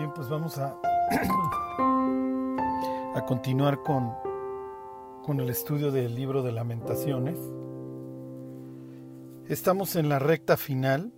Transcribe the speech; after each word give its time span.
Bien, 0.00 0.14
pues 0.14 0.30
vamos 0.30 0.56
a, 0.56 0.80
a 3.14 3.26
continuar 3.26 3.82
con, 3.82 4.14
con 5.22 5.40
el 5.40 5.50
estudio 5.50 5.92
del 5.92 6.14
libro 6.14 6.42
de 6.42 6.52
lamentaciones. 6.52 7.38
Estamos 9.46 9.96
en 9.96 10.08
la 10.08 10.18
recta 10.18 10.56
final. 10.56 11.12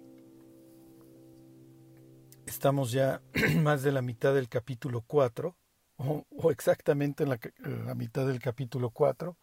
Estamos 2.44 2.90
ya 2.90 3.22
más 3.62 3.84
de 3.84 3.92
la 3.92 4.02
mitad 4.02 4.34
del 4.34 4.48
capítulo 4.48 5.04
4, 5.06 5.56
o, 5.98 6.50
exactamente 6.50 7.22
en 7.22 7.28
la, 7.28 7.38
la, 7.86 7.94
mitad 7.94 8.26
del 8.26 8.40
capítulo 8.40 8.90
4. 8.90 9.36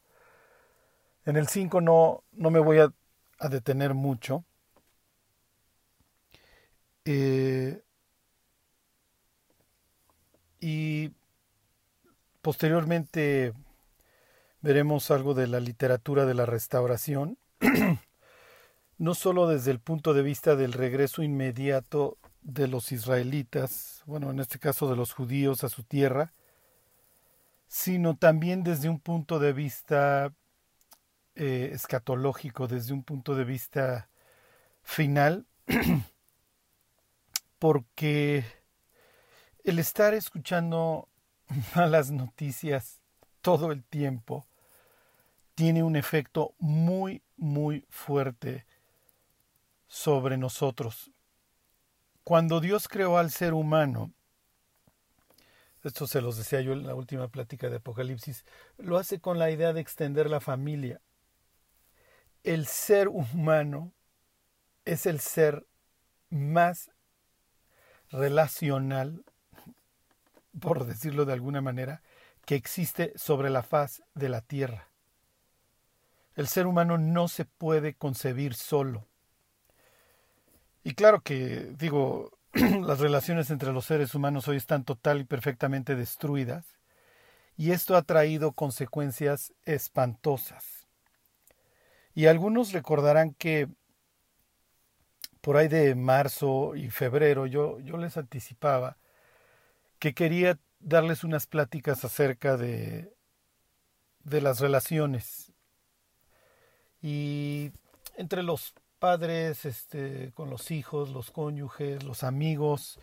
En 1.28 1.38
el 1.38 1.48
5 1.48 1.80
no, 1.80 2.26
no 2.34 2.52
me 2.52 2.60
voy 2.60 2.80
a, 2.80 2.94
a 3.40 3.48
detener 3.48 3.94
mucho. 3.94 4.44
Eh, 7.06 7.82
y 10.60 11.12
posteriormente 12.42 13.54
veremos 14.62 15.12
algo 15.12 15.34
de 15.34 15.48
la 15.48 15.60
literatura 15.60 16.26
de 16.26 16.34
la 16.34 16.46
restauración, 16.46 17.38
no 18.98 19.14
solo 19.16 19.48
desde 19.48 19.72
el 19.72 19.80
punto 19.80 20.14
de 20.14 20.22
vista 20.22 20.56
del 20.56 20.74
regreso 20.74 21.24
inmediato 21.24 22.18
de 22.42 22.68
los 22.68 22.92
israelitas, 22.92 24.04
bueno, 24.06 24.32
en 24.32 24.40
este 24.40 24.60
caso 24.60 24.90
de 24.90 24.96
los 24.96 25.14
judíos 25.14 25.64
a 25.64 25.70
su 25.70 25.84
tierra, 25.84 26.34
sino 27.68 28.18
también 28.18 28.64
desde 28.64 28.90
un 28.90 29.00
punto 29.00 29.40
de 29.40 29.54
vista 29.54 30.34
eh, 31.36 31.70
escatológico, 31.74 32.68
desde 32.68 32.94
un 32.94 33.04
punto 33.04 33.36
de 33.36 33.44
vista 33.44 34.10
final, 34.82 35.46
porque 37.60 38.44
el 39.70 39.78
estar 39.78 40.16
escuchando 40.16 41.08
malas 41.76 42.10
noticias 42.10 43.02
todo 43.42 43.72
el 43.72 43.84
tiempo 43.84 44.48
tiene 45.54 45.84
un 45.84 45.96
efecto 45.96 46.56
muy, 46.58 47.22
muy 47.38 47.86
fuerte 47.90 48.66
sobre 49.88 50.38
nosotros. 50.38 51.12
Cuando 52.24 52.60
Dios 52.60 52.88
creó 52.88 53.18
al 53.18 53.30
ser 53.30 53.54
humano, 53.54 54.12
esto 55.84 56.08
se 56.08 56.22
los 56.22 56.38
decía 56.38 56.62
yo 56.62 56.74
en 56.74 56.88
la 56.88 56.96
última 56.96 57.28
plática 57.28 57.70
de 57.70 57.78
Apocalipsis, 57.78 58.46
lo 58.78 58.98
hace 58.98 59.20
con 59.20 59.38
la 59.38 59.52
idea 59.52 59.72
de 59.72 59.82
extender 59.82 60.30
la 60.30 60.40
familia. 60.40 61.00
El 62.44 62.66
ser 62.66 63.08
humano 63.08 63.94
es 64.86 65.06
el 65.06 65.20
ser 65.20 65.68
más 66.30 66.90
relacional 68.10 69.24
por 70.60 70.86
decirlo 70.86 71.26
de 71.26 71.34
alguna 71.34 71.62
manera, 71.62 72.02
que 72.46 72.56
existe 72.56 73.14
sobre 73.16 73.50
la 73.50 73.64
faz 73.64 74.02
de 74.16 74.30
la 74.30 74.42
Tierra. 74.42 74.90
El 76.36 76.48
ser 76.48 76.68
humano 76.68 76.98
no 76.98 77.28
se 77.28 77.46
puede 77.46 77.94
concebir 77.94 78.54
solo. 78.54 79.08
Y 80.84 80.94
claro 80.94 81.22
que, 81.22 81.74
digo, 81.78 82.32
las 82.54 83.00
relaciones 83.00 83.50
entre 83.52 83.74
los 83.74 83.86
seres 83.86 84.16
humanos 84.16 84.48
hoy 84.48 84.58
están 84.58 84.84
total 84.84 85.22
y 85.22 85.26
perfectamente 85.26 85.96
destruidas, 85.96 86.66
y 87.58 87.72
esto 87.72 87.98
ha 87.98 88.04
traído 88.04 88.54
consecuencias 88.54 89.54
espantosas. 89.66 90.88
Y 92.16 92.28
algunos 92.28 92.72
recordarán 92.72 93.34
que 93.34 93.68
por 95.42 95.58
ahí 95.58 95.68
de 95.68 95.96
marzo 95.96 96.76
y 96.76 96.90
febrero 96.90 97.46
yo, 97.46 97.80
yo 97.80 97.98
les 97.98 98.18
anticipaba 98.18 98.98
que 100.00 100.14
quería 100.14 100.60
darles 100.80 101.24
unas 101.24 101.46
pláticas 101.46 102.06
acerca 102.06 102.58
de, 102.58 103.14
de 104.24 104.42
las 104.42 104.60
relaciones 104.60 105.54
y 107.02 107.72
entre 108.16 108.44
los 108.44 108.74
padres, 109.00 109.66
este, 109.66 110.32
con 110.34 110.50
los 110.50 110.72
hijos, 110.72 111.10
los 111.10 111.32
cónyuges, 111.32 112.04
los 112.04 112.24
amigos, 112.24 113.00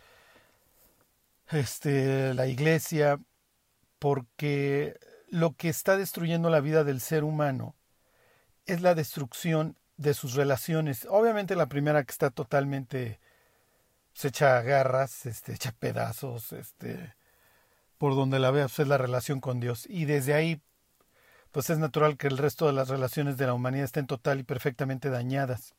este, 1.49 2.33
la 2.33 2.47
iglesia, 2.47 3.19
porque 3.99 4.99
lo 5.29 5.55
que 5.55 5.69
está 5.69 5.97
destruyendo 5.97 6.49
la 6.49 6.59
vida 6.59 6.83
del 6.83 7.01
ser 7.01 7.23
humano 7.23 7.75
es 8.65 8.81
la 8.81 8.93
destrucción 8.95 9.75
de 9.97 10.13
sus 10.13 10.35
relaciones. 10.35 11.07
Obviamente 11.09 11.55
la 11.55 11.67
primera 11.67 12.03
que 12.03 12.11
está 12.11 12.29
totalmente 12.29 13.19
se 14.17 14.29
echa 14.29 14.59
garras, 14.63 15.27
este, 15.27 15.53
echa 15.53 15.71
pedazos, 15.73 16.51
este, 16.51 17.13
por 17.99 18.15
donde 18.15 18.39
la 18.39 18.49
veas, 18.49 18.71
pues, 18.71 18.79
es 18.79 18.87
la 18.87 18.97
relación 18.97 19.39
con 19.39 19.59
Dios. 19.59 19.85
Y 19.87 20.05
desde 20.05 20.33
ahí, 20.33 20.59
pues 21.51 21.69
es 21.69 21.77
natural 21.77 22.17
que 22.17 22.25
el 22.25 22.39
resto 22.39 22.65
de 22.65 22.73
las 22.73 22.89
relaciones 22.89 23.37
de 23.37 23.45
la 23.45 23.53
humanidad 23.53 23.85
estén 23.85 24.07
total 24.07 24.39
y 24.39 24.43
perfectamente 24.43 25.11
dañadas. 25.11 25.75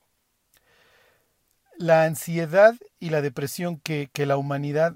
La 1.79 2.05
ansiedad 2.05 2.77
y 3.01 3.11
la 3.11 3.23
depresión 3.23 3.81
que, 3.81 4.09
que 4.13 4.25
la 4.25 4.37
humanidad 4.37 4.95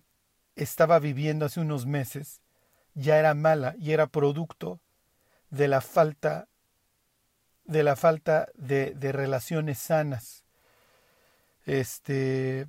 estaba 0.55 1.01
viviendo 1.01 1.45
hace 1.45 1.59
unos 1.59 1.85
meses 1.85 2.43
ya 2.95 3.19
era 3.19 3.35
mala 3.35 3.75
y 3.77 3.91
era 3.91 4.07
producto 4.07 4.79
de 5.51 5.67
la 5.67 5.81
falta 5.81 6.47
de 7.65 7.83
la 7.83 7.97
falta 7.97 8.51
de, 8.55 8.95
de 8.95 9.11
relaciones 9.11 9.81
sanas. 9.81 10.45
Este, 11.67 12.69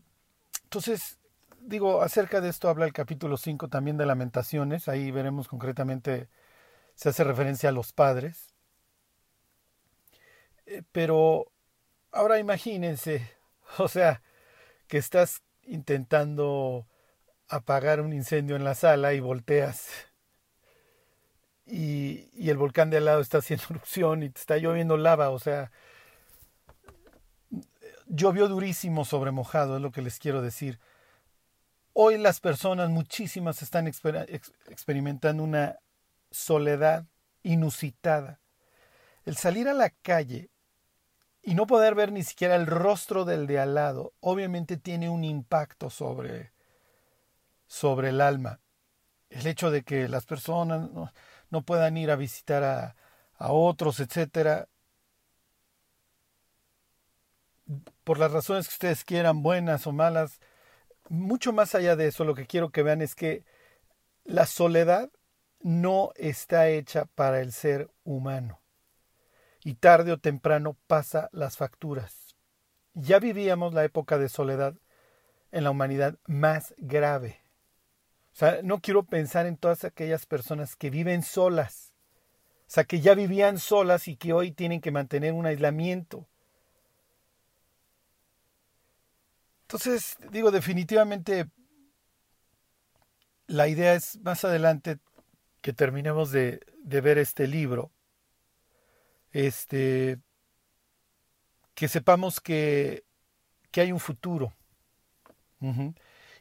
entonces, 0.74 1.20
digo, 1.62 2.02
acerca 2.02 2.42
de 2.42 2.50
esto 2.50 2.68
habla 2.68 2.86
el 2.86 2.94
capítulo 2.94 3.38
5 3.38 3.68
también 3.68 3.96
de 3.96 4.08
lamentaciones, 4.08 4.88
ahí 4.88 5.12
veremos 5.12 5.48
concretamente, 5.48 6.30
se 6.96 7.10
hace 7.10 7.24
referencia 7.24 7.70
a 7.70 7.72
los 7.72 7.94
padres. 7.94 8.56
Eh, 10.66 10.82
pero 10.92 11.52
ahora 12.12 12.40
imagínense, 12.40 13.30
o 13.78 13.88
sea, 13.88 14.24
que 14.88 14.98
estás 14.98 15.44
intentando 15.62 16.88
apagar 17.48 18.02
un 18.02 18.12
incendio 18.12 18.56
en 18.56 18.64
la 18.64 18.74
sala 18.74 19.14
y 19.14 19.20
volteas 19.20 19.90
y, 21.68 22.32
y, 22.34 22.50
el 22.50 22.58
volcán 22.58 22.90
de 22.90 22.98
al 22.98 23.06
lado 23.06 23.22
está 23.22 23.38
haciendo 23.38 23.66
erupción 23.70 24.24
y 24.24 24.30
te 24.32 24.40
está 24.40 24.58
lloviendo 24.58 24.98
lava, 24.98 25.30
o 25.30 25.38
sea, 25.38 25.72
llovió 28.14 28.48
durísimo 28.48 29.06
sobre 29.06 29.32
mojado, 29.32 29.76
es 29.76 29.82
lo 29.82 29.92
que 29.92 30.02
les 30.02 30.20
quiero 30.20 30.42
decir. 30.42 30.80
Hoy 31.94 32.18
las 32.18 32.40
personas, 32.40 32.90
muchísimas, 32.90 33.62
están 33.62 33.88
experimentando 33.88 35.44
una 35.44 35.80
soledad 36.32 37.06
inusitada. 37.42 38.40
El 39.26 39.36
salir 39.36 39.68
a 39.68 39.74
la 39.74 39.90
calle 39.90 40.50
y 41.42 41.56
no 41.56 41.68
poder 41.68 41.96
ver 41.96 42.12
ni 42.12 42.24
siquiera 42.24 42.56
el 42.56 42.68
rostro 42.68 43.26
del 43.26 43.48
de 43.48 43.60
al 43.60 43.76
lado, 43.76 44.14
obviamente 44.20 44.78
tiene 44.78 45.10
un 45.10 45.24
impacto 45.24 45.90
sobre, 45.90 46.54
sobre 47.68 48.10
el 48.10 48.22
alma. 48.22 48.60
El 49.30 49.48
hecho 49.48 49.72
de 49.72 49.84
que 49.84 50.08
las 50.08 50.26
personas 50.26 50.92
no, 50.92 51.12
no 51.50 51.62
puedan 51.64 51.98
ir 51.98 52.12
a 52.12 52.16
visitar 52.16 52.64
a, 52.64 52.96
a 53.38 53.52
otros, 53.52 54.00
etcétera, 54.00 54.68
por 58.04 58.20
las 58.20 58.32
razones 58.32 58.68
que 58.68 58.74
ustedes 58.74 59.04
quieran, 59.04 59.44
buenas 59.44 59.88
o 59.88 59.92
malas, 59.92 60.40
mucho 61.10 61.54
más 61.54 61.76
allá 61.76 61.96
de 61.96 62.08
eso, 62.08 62.24
lo 62.24 62.36
que 62.36 62.48
quiero 62.48 62.72
que 62.72 62.84
vean 62.84 63.02
es 63.02 63.16
que 63.16 63.44
la 64.24 64.46
soledad 64.46 65.10
no 65.60 66.12
está 66.16 66.70
hecha 66.70 67.06
para 67.16 67.40
el 67.42 67.52
ser 67.52 67.90
humano. 68.04 68.60
Y 69.64 69.76
tarde 69.76 70.12
o 70.12 70.18
temprano 70.18 70.76
pasa 70.88 71.30
las 71.32 71.58
facturas. 71.58 72.36
Ya 72.94 73.20
vivíamos 73.20 73.74
la 73.74 73.86
época 73.86 74.18
de 74.18 74.30
soledad 74.30 74.76
en 75.52 75.64
la 75.64 75.72
humanidad 75.72 76.18
más 76.28 76.74
grave. 76.78 77.40
O 78.34 78.36
sea, 78.36 78.60
no 78.64 78.80
quiero 78.80 79.04
pensar 79.04 79.46
en 79.46 79.58
todas 79.58 79.84
aquellas 79.84 80.26
personas 80.26 80.76
que 80.76 80.90
viven 80.90 81.24
solas. 81.24 81.94
O 82.62 82.72
sea, 82.74 82.84
que 82.84 83.00
ya 83.00 83.14
vivían 83.14 83.60
solas 83.60 84.08
y 84.08 84.16
que 84.16 84.34
hoy 84.34 84.52
tienen 84.52 84.82
que 84.82 84.92
mantener 84.92 85.34
un 85.34 85.46
aislamiento 85.46 86.28
Entonces, 89.74 90.18
digo, 90.30 90.52
definitivamente 90.52 91.48
la 93.48 93.68
idea 93.68 93.96
es 93.96 94.20
más 94.20 94.46
adelante 94.46 95.00
que 95.62 95.74
terminemos 95.74 96.32
de, 96.32 96.60
ver 96.84 97.18
este 97.18 97.48
libro, 97.48 97.90
este, 99.32 100.20
que 101.74 101.88
sepamos 101.88 102.40
que, 102.40 103.04
que 103.72 103.82
hay 103.82 103.92
un 103.92 104.00
futuro. 104.00 104.54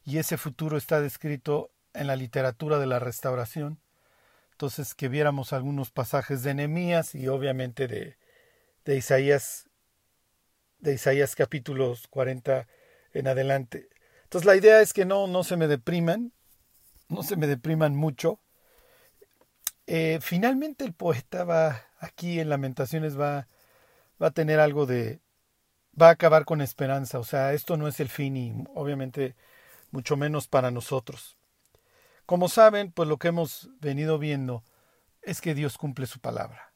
Y 0.05 0.19
ese 0.19 0.37
futuro 0.37 0.77
está 0.77 1.01
descrito 1.01 1.71
en 1.95 2.09
la 2.09 2.17
literatura 2.17 2.79
de 2.79 2.87
la 2.87 2.99
restauración. 2.99 3.81
Entonces, 4.51 4.95
que 4.95 5.09
viéramos 5.09 5.55
algunos 5.55 5.91
pasajes 5.91 6.43
de 6.43 6.53
Nehemías 6.53 7.15
y 7.15 7.29
obviamente 7.29 7.89
de, 7.89 8.19
de 8.85 8.97
Isaías, 8.99 9.71
de 10.81 10.93
Isaías 10.93 11.35
capítulos 11.35 12.09
40 12.09 12.69
en 13.13 13.29
adelante. 13.29 13.89
Entonces 14.25 14.47
la 14.47 14.57
idea 14.57 14.81
es 14.81 14.93
que 14.93 15.05
no, 15.05 15.27
no 15.27 15.45
se 15.45 15.57
me 15.57 15.69
depriman, 15.69 16.33
no 17.09 17.23
se 17.23 17.37
me 17.37 17.47
depriman 17.47 17.95
mucho. 17.95 18.41
Eh, 19.87 20.19
finalmente 20.23 20.85
el 20.85 20.95
poeta 20.95 21.45
va 21.45 21.83
aquí 21.99 22.41
en 22.41 22.49
Lamentaciones 22.49 23.19
va, 23.19 23.47
va 24.23 24.29
a 24.29 24.31
tener 24.31 24.61
algo 24.61 24.87
de, 24.87 25.21
va 26.01 26.09
a 26.09 26.13
acabar 26.13 26.45
con 26.45 26.61
esperanza. 26.61 27.19
O 27.19 27.25
sea, 27.25 27.53
esto 27.53 27.77
no 27.77 27.89
es 27.89 28.01
el 28.01 28.09
fin 28.09 28.37
y 28.37 28.65
obviamente 28.75 29.37
mucho 29.91 30.17
menos 30.17 30.49
para 30.49 30.71
nosotros. 30.71 31.37
Como 32.27 32.49
saben, 32.49 32.93
pues 32.93 33.09
lo 33.09 33.19
que 33.19 33.29
hemos 33.29 33.69
venido 33.81 34.19
viendo 34.19 34.65
es 35.23 35.41
que 35.41 35.55
Dios 35.55 35.79
cumple 35.79 36.07
su 36.07 36.21
palabra. 36.21 36.73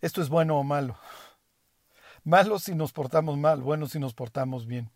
Esto 0.00 0.22
es 0.22 0.28
bueno 0.28 0.58
o 0.58 0.64
malo. 0.64 0.98
Malo 2.24 2.58
si 2.58 2.74
nos 2.74 2.92
portamos 2.92 3.36
mal, 3.36 3.60
bueno 3.60 3.86
si 3.86 3.98
nos 3.98 4.14
portamos 4.14 4.66
bien. 4.66 4.90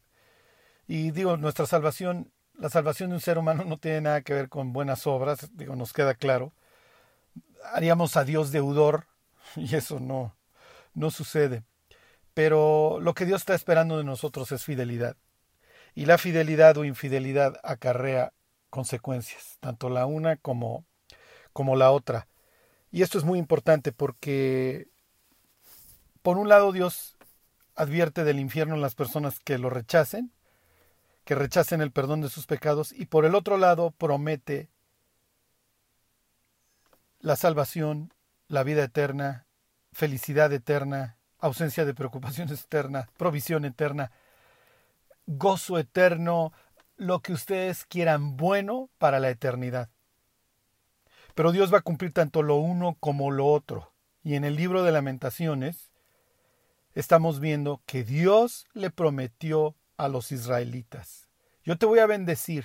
Y 0.88 1.10
digo, 1.10 1.36
nuestra 1.36 1.66
salvación, 1.66 2.32
la 2.54 2.70
salvación 2.70 3.10
de 3.10 3.16
un 3.16 3.20
ser 3.20 3.38
humano 3.38 3.62
no 3.64 3.78
tiene 3.78 4.00
nada 4.00 4.22
que 4.22 4.32
ver 4.32 4.48
con 4.48 4.72
buenas 4.72 5.06
obras, 5.06 5.50
digo, 5.52 5.76
nos 5.76 5.92
queda 5.92 6.14
claro. 6.14 6.54
Haríamos 7.72 8.16
a 8.16 8.24
Dios 8.24 8.50
deudor 8.50 9.06
y 9.56 9.76
eso 9.76 10.00
no, 10.00 10.34
no 10.94 11.10
sucede. 11.10 11.62
Pero 12.32 13.00
lo 13.00 13.14
que 13.14 13.26
Dios 13.26 13.42
está 13.42 13.54
esperando 13.54 13.98
de 13.98 14.04
nosotros 14.04 14.50
es 14.50 14.64
fidelidad. 14.64 15.16
Y 15.94 16.06
la 16.06 16.16
fidelidad 16.16 16.76
o 16.78 16.84
infidelidad 16.84 17.60
acarrea 17.62 18.32
consecuencias, 18.70 19.58
tanto 19.60 19.90
la 19.90 20.06
una 20.06 20.36
como, 20.36 20.86
como 21.52 21.76
la 21.76 21.90
otra. 21.90 22.28
Y 22.90 23.02
esto 23.02 23.18
es 23.18 23.24
muy 23.24 23.38
importante 23.38 23.92
porque, 23.92 24.88
por 26.22 26.38
un 26.38 26.48
lado, 26.48 26.72
Dios 26.72 27.18
advierte 27.74 28.24
del 28.24 28.40
infierno 28.40 28.74
en 28.74 28.80
las 28.80 28.94
personas 28.94 29.40
que 29.40 29.58
lo 29.58 29.68
rechacen, 29.68 30.32
que 31.28 31.34
rechacen 31.34 31.82
el 31.82 31.92
perdón 31.92 32.22
de 32.22 32.30
sus 32.30 32.46
pecados, 32.46 32.90
y 32.90 33.04
por 33.04 33.26
el 33.26 33.34
otro 33.34 33.58
lado 33.58 33.90
promete 33.90 34.70
la 37.20 37.36
salvación, 37.36 38.14
la 38.46 38.62
vida 38.62 38.84
eterna, 38.84 39.46
felicidad 39.92 40.50
eterna, 40.54 41.18
ausencia 41.38 41.84
de 41.84 41.92
preocupaciones 41.92 42.64
eterna, 42.64 43.10
provisión 43.18 43.66
eterna, 43.66 44.10
gozo 45.26 45.78
eterno, 45.78 46.54
lo 46.96 47.20
que 47.20 47.34
ustedes 47.34 47.84
quieran 47.84 48.38
bueno 48.38 48.88
para 48.96 49.20
la 49.20 49.28
eternidad. 49.28 49.90
Pero 51.34 51.52
Dios 51.52 51.70
va 51.70 51.80
a 51.80 51.82
cumplir 51.82 52.14
tanto 52.14 52.42
lo 52.42 52.56
uno 52.56 52.96
como 53.00 53.30
lo 53.30 53.48
otro. 53.48 53.92
Y 54.22 54.34
en 54.34 54.44
el 54.44 54.56
libro 54.56 54.82
de 54.82 54.92
lamentaciones 54.92 55.90
estamos 56.94 57.38
viendo 57.38 57.82
que 57.84 58.02
Dios 58.02 58.66
le 58.72 58.88
prometió 58.88 59.76
a 59.98 60.08
los 60.08 60.32
israelitas, 60.32 61.28
yo 61.62 61.76
te 61.76 61.84
voy 61.84 61.98
a 61.98 62.06
bendecir, 62.06 62.64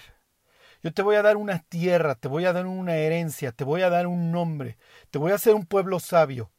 yo 0.81 0.93
te 0.93 1.01
voy 1.01 1.17
a 1.17 1.21
dar 1.21 1.35
una 1.35 1.59
tierra, 1.59 2.15
te 2.15 2.27
voy 2.27 2.45
a 2.45 2.53
dar 2.53 2.65
una 2.65 2.95
herencia, 2.95 3.51
te 3.51 3.63
voy 3.63 3.81
a 3.81 3.89
dar 3.89 4.07
un 4.07 4.31
nombre, 4.31 4.77
te 5.11 5.17
voy 5.17 5.31
a 5.31 5.35
hacer 5.35 5.55
un 5.55 5.65
pueblo 5.65 5.99
sabio. 5.99 6.51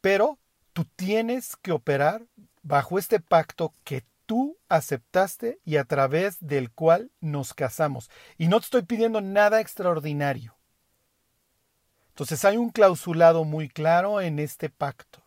Pero 0.00 0.38
tú 0.72 0.84
tienes 0.84 1.56
que 1.56 1.72
operar 1.72 2.26
bajo 2.62 2.98
este 2.98 3.20
pacto 3.20 3.72
que 3.84 4.04
tú 4.26 4.58
aceptaste 4.68 5.60
y 5.64 5.76
a 5.76 5.84
través 5.84 6.36
del 6.40 6.70
cual 6.70 7.10
nos 7.20 7.54
casamos. 7.54 8.10
Y 8.36 8.48
no 8.48 8.60
te 8.60 8.64
estoy 8.64 8.82
pidiendo 8.82 9.20
nada 9.20 9.60
extraordinario. 9.60 10.56
Entonces 12.08 12.44
hay 12.44 12.56
un 12.56 12.70
clausulado 12.70 13.44
muy 13.44 13.68
claro 13.68 14.20
en 14.20 14.38
este 14.38 14.68
pacto. 14.68 15.22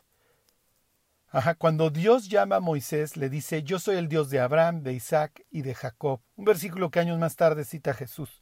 Ajá, 1.31 1.53
cuando 1.53 1.91
Dios 1.91 2.27
llama 2.27 2.55
a 2.55 2.59
Moisés, 2.59 3.15
le 3.15 3.29
dice, 3.29 3.61
yo 3.61 3.77
soy 3.77 3.97
el 3.97 4.07
Dios 4.07 4.31
de 4.31 4.39
Abraham, 4.39 4.81
de 4.81 4.93
Isaac 4.93 5.45
y 5.51 5.61
de 5.61 5.75
Jacob. 5.75 6.21
Un 6.35 6.45
versículo 6.45 6.89
que 6.89 6.99
años 6.99 7.19
más 7.19 7.35
tarde 7.35 7.65
cita 7.65 7.93
Jesús 7.93 8.41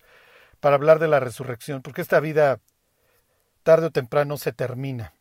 para 0.62 0.76
hablar 0.76 0.98
de 1.00 1.10
la 1.10 1.20
resurrección, 1.20 1.82
porque 1.82 2.02
esta 2.02 2.22
vida 2.22 2.62
tarde 3.64 3.88
o 3.88 3.92
temprano 3.92 4.38
se 4.38 4.54
termina. 4.54 5.14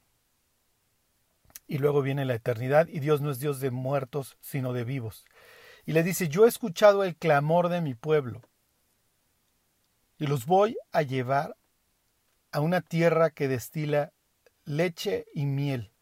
Y 1.66 1.78
luego 1.78 2.02
viene 2.02 2.24
la 2.24 2.34
eternidad 2.34 2.86
y 2.86 3.00
Dios 3.00 3.20
no 3.20 3.32
es 3.32 3.40
Dios 3.40 3.58
de 3.58 3.72
muertos, 3.72 4.36
sino 4.40 4.72
de 4.72 4.84
vivos. 4.84 5.24
Y 5.84 5.92
le 5.92 6.04
dice, 6.04 6.28
yo 6.28 6.44
he 6.44 6.48
escuchado 6.48 7.02
el 7.02 7.16
clamor 7.16 7.68
de 7.68 7.80
mi 7.80 7.94
pueblo 7.94 8.42
y 10.18 10.28
los 10.28 10.46
voy 10.46 10.76
a 10.92 11.02
llevar 11.02 11.56
a 12.52 12.60
una 12.60 12.80
tierra 12.80 13.30
que 13.30 13.48
destila 13.48 14.12
leche 14.64 15.26
y 15.34 15.46
miel 15.46 15.95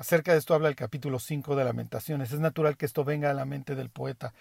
Acerca 0.00 0.32
de 0.32 0.38
esto 0.38 0.54
habla 0.54 0.70
el 0.70 0.76
capítulo 0.76 1.18
5 1.18 1.56
de 1.56 1.62
Lamentaciones. 1.62 2.32
Es 2.32 2.40
natural 2.40 2.78
que 2.78 2.86
esto 2.86 3.04
venga 3.04 3.30
a 3.30 3.34
la 3.34 3.44
mente 3.44 3.74
del 3.74 3.90
poeta, 3.90 4.32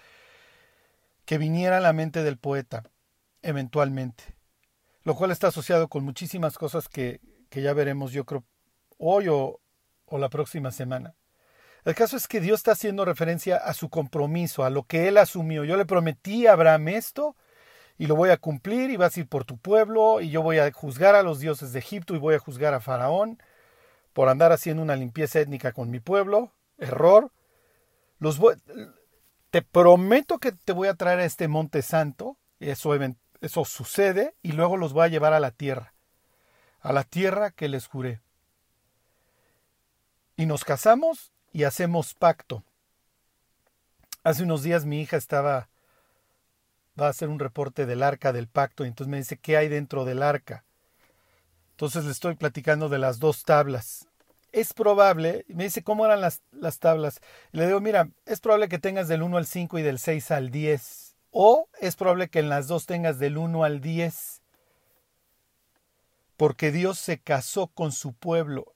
que 1.26 1.38
viniera 1.38 1.80
a 1.80 1.82
la 1.82 1.92
mente 1.92 2.24
del 2.24 2.38
poeta 2.38 2.86
eventualmente, 3.42 4.24
lo 5.04 5.16
cual 5.16 5.32
está 5.32 5.48
asociado 5.48 5.90
con 5.90 6.06
muchísimas 6.06 6.58
cosas 6.58 6.88
que, 6.88 7.20
que 7.50 7.62
ya 7.62 7.74
veremos 7.74 8.14
yo 8.14 8.24
creo 8.24 8.46
hoy 9.00 9.28
o, 9.28 9.60
o 10.06 10.18
la 10.18 10.30
próxima 10.30 10.72
semana. 10.72 11.16
El 11.84 11.94
caso 11.94 12.16
es 12.16 12.30
que 12.30 12.40
Dios 12.40 12.62
está 12.62 12.72
haciendo 12.72 13.04
referencia 13.04 13.58
a 13.58 13.74
su 13.74 13.90
compromiso, 13.90 14.64
a 14.64 14.70
lo 14.70 14.84
que 14.84 15.10
Él 15.10 15.18
asumió. 15.18 15.66
Yo 15.66 15.76
le 15.76 15.86
prometí 15.86 16.48
a 16.48 16.54
Abraham 16.54 16.88
esto 16.88 17.36
y 17.98 18.08
lo 18.08 18.16
voy 18.16 18.30
a 18.30 18.38
cumplir 18.38 18.92
y 18.92 18.96
vas 18.96 19.18
a 19.18 19.20
ir 19.20 19.28
por 19.28 19.44
tu 19.44 19.58
pueblo 19.58 20.22
y 20.22 20.30
yo 20.30 20.42
voy 20.42 20.60
a 20.60 20.72
juzgar 20.72 21.16
a 21.16 21.22
los 21.22 21.42
dioses 21.42 21.74
de 21.74 21.80
Egipto 21.80 22.16
y 22.16 22.18
voy 22.18 22.36
a 22.36 22.40
juzgar 22.40 22.74
a 22.74 22.80
Faraón 22.80 23.40
por 24.20 24.28
andar 24.28 24.52
haciendo 24.52 24.84
una 24.84 24.98
limpieza 24.98 25.40
étnica 25.40 25.72
con 25.72 25.90
mi 25.90 26.02
pueblo, 26.02 26.52
error. 26.78 27.32
Los 28.20 28.38
te 29.50 29.62
prometo 29.62 30.40
que 30.40 30.52
te 30.52 30.74
voy 30.74 30.90
a 30.90 30.96
traer 30.96 31.20
a 31.20 31.24
este 31.24 31.48
monte 31.48 31.82
santo, 31.82 32.36
eso, 32.60 32.92
eso 33.40 33.64
sucede, 33.64 34.36
y 34.42 34.52
luego 34.52 34.76
los 34.76 34.92
voy 34.92 35.06
a 35.06 35.08
llevar 35.08 35.32
a 35.32 35.40
la 35.40 35.52
tierra, 35.52 35.94
a 36.82 36.92
la 36.92 37.06
tierra 37.06 37.52
que 37.52 37.70
les 37.70 37.88
juré. 37.88 38.20
Y 40.36 40.48
nos 40.48 40.66
casamos 40.66 41.32
y 41.54 41.64
hacemos 41.64 42.14
pacto. 42.14 42.62
Hace 44.26 44.44
unos 44.44 44.64
días 44.64 44.84
mi 44.84 45.00
hija 45.00 45.16
estaba, 45.16 45.70
va 47.00 47.06
a 47.06 47.12
hacer 47.12 47.30
un 47.30 47.40
reporte 47.40 47.86
del 47.86 48.04
arca 48.04 48.34
del 48.34 48.50
pacto, 48.50 48.84
y 48.84 48.90
entonces 48.90 49.10
me 49.10 49.16
dice, 49.16 49.38
¿qué 49.38 49.56
hay 49.56 49.70
dentro 49.70 50.04
del 50.04 50.22
arca? 50.24 50.66
Entonces 51.72 52.04
le 52.04 52.12
estoy 52.12 52.36
platicando 52.36 52.90
de 52.90 53.00
las 53.00 53.20
dos 53.20 53.44
tablas 53.44 54.09
es 54.52 54.74
probable, 54.74 55.46
me 55.48 55.66
dice 55.66 55.84
cómo 55.84 56.06
eran 56.06 56.22
las, 56.22 56.42
las 56.52 56.80
tablas. 56.80 57.22
le 57.52 57.68
digo, 57.68 57.82
mira, 57.82 58.10
es 58.26 58.40
probable 58.40 58.70
que 58.70 58.80
tengas 58.80 59.08
del 59.08 59.24
1 59.24 59.38
al 59.38 59.46
5 59.46 59.80
y 59.80 59.82
del 59.82 60.00
6 60.00 60.32
al 60.32 60.50
10. 60.50 61.16
O 61.32 61.70
es 61.80 61.96
probable 61.96 62.30
que 62.30 62.40
en 62.40 62.50
las 62.50 62.68
dos 62.68 62.86
tengas 62.86 63.20
del 63.20 63.38
1 63.38 63.64
al 63.64 63.82
10. 63.82 64.42
Porque 66.38 66.72
Dios 66.72 66.98
se 67.00 67.20
casó 67.20 67.68
con 67.68 67.92
su 67.92 68.14
pueblo. 68.14 68.74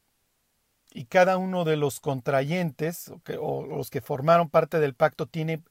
Y 0.91 1.05
cada 1.05 1.37
uno 1.37 1.63
de 1.63 1.75
los 1.75 1.99
contrayentes, 1.99 3.09
o, 3.09 3.21
o 3.39 3.65
los 3.65 3.89
que 3.89 4.01
formaron 4.01 4.49
parte 4.49 4.79
del 4.79 4.93
pacto, 4.93 5.25
tiene 5.25 5.63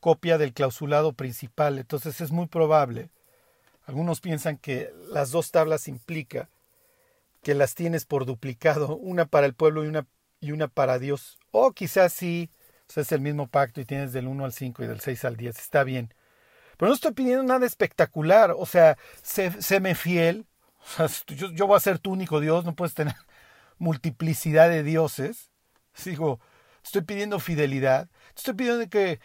copia 0.00 0.38
del 0.38 0.52
clausulado 0.52 1.12
principal. 1.12 1.78
Entonces 1.78 2.20
es 2.20 2.32
muy 2.32 2.46
probable. 2.46 3.10
Algunos 3.84 4.20
piensan 4.20 4.58
que 4.58 4.92
las 5.12 5.30
dos 5.30 5.52
tablas 5.52 5.86
implica 5.86 6.48
que 7.46 7.54
las 7.54 7.76
tienes 7.76 8.06
por 8.06 8.26
duplicado, 8.26 8.96
una 8.96 9.26
para 9.26 9.46
el 9.46 9.54
pueblo 9.54 9.84
y 9.84 9.86
una, 9.86 10.04
y 10.40 10.50
una 10.50 10.66
para 10.66 10.98
Dios. 10.98 11.38
O 11.52 11.70
quizás 11.70 12.12
sí, 12.12 12.50
es 12.96 13.12
el 13.12 13.20
mismo 13.20 13.46
pacto 13.46 13.80
y 13.80 13.84
tienes 13.84 14.12
del 14.12 14.26
1 14.26 14.44
al 14.44 14.52
5 14.52 14.82
y 14.82 14.88
del 14.88 14.98
6 14.98 15.24
al 15.24 15.36
10, 15.36 15.56
está 15.56 15.84
bien. 15.84 16.12
Pero 16.76 16.88
no 16.88 16.94
estoy 16.96 17.12
pidiendo 17.12 17.44
nada 17.44 17.64
espectacular, 17.64 18.50
o 18.50 18.66
sea, 18.66 18.98
séme 19.22 19.94
fiel, 19.94 20.44
o 20.80 21.06
sea, 21.06 21.36
yo, 21.36 21.52
yo, 21.52 21.68
voy 21.68 21.76
a 21.76 21.80
ser 21.80 22.00
tu 22.00 22.10
único 22.10 22.40
Dios, 22.40 22.64
no 22.64 22.74
puedes 22.74 22.94
tener 22.94 23.14
multiplicidad 23.78 24.68
de 24.68 24.82
dioses. 24.82 25.52
Digo, 26.04 26.40
estoy 26.82 27.02
pidiendo 27.02 27.38
fidelidad, 27.38 28.08
estoy 28.34 28.54
pidiendo 28.54 28.90
que 28.90 29.20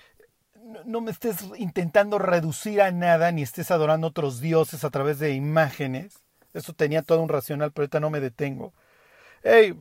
no 0.85 1.01
me 1.01 1.09
estés 1.09 1.37
intentando 1.57 2.19
reducir 2.19 2.83
a 2.83 2.91
nada 2.91 3.31
ni 3.31 3.41
estés 3.41 3.71
adorando 3.71 4.05
otros 4.05 4.41
dioses 4.41 4.83
a 4.83 4.91
través 4.91 5.17
de 5.17 5.33
imágenes. 5.33 6.21
Eso 6.53 6.73
tenía 6.73 7.01
todo 7.01 7.21
un 7.21 7.29
racional, 7.29 7.71
pero 7.71 7.83
ahorita 7.83 7.99
no 7.99 8.09
me 8.09 8.19
detengo. 8.19 8.73
Hey, 9.43 9.79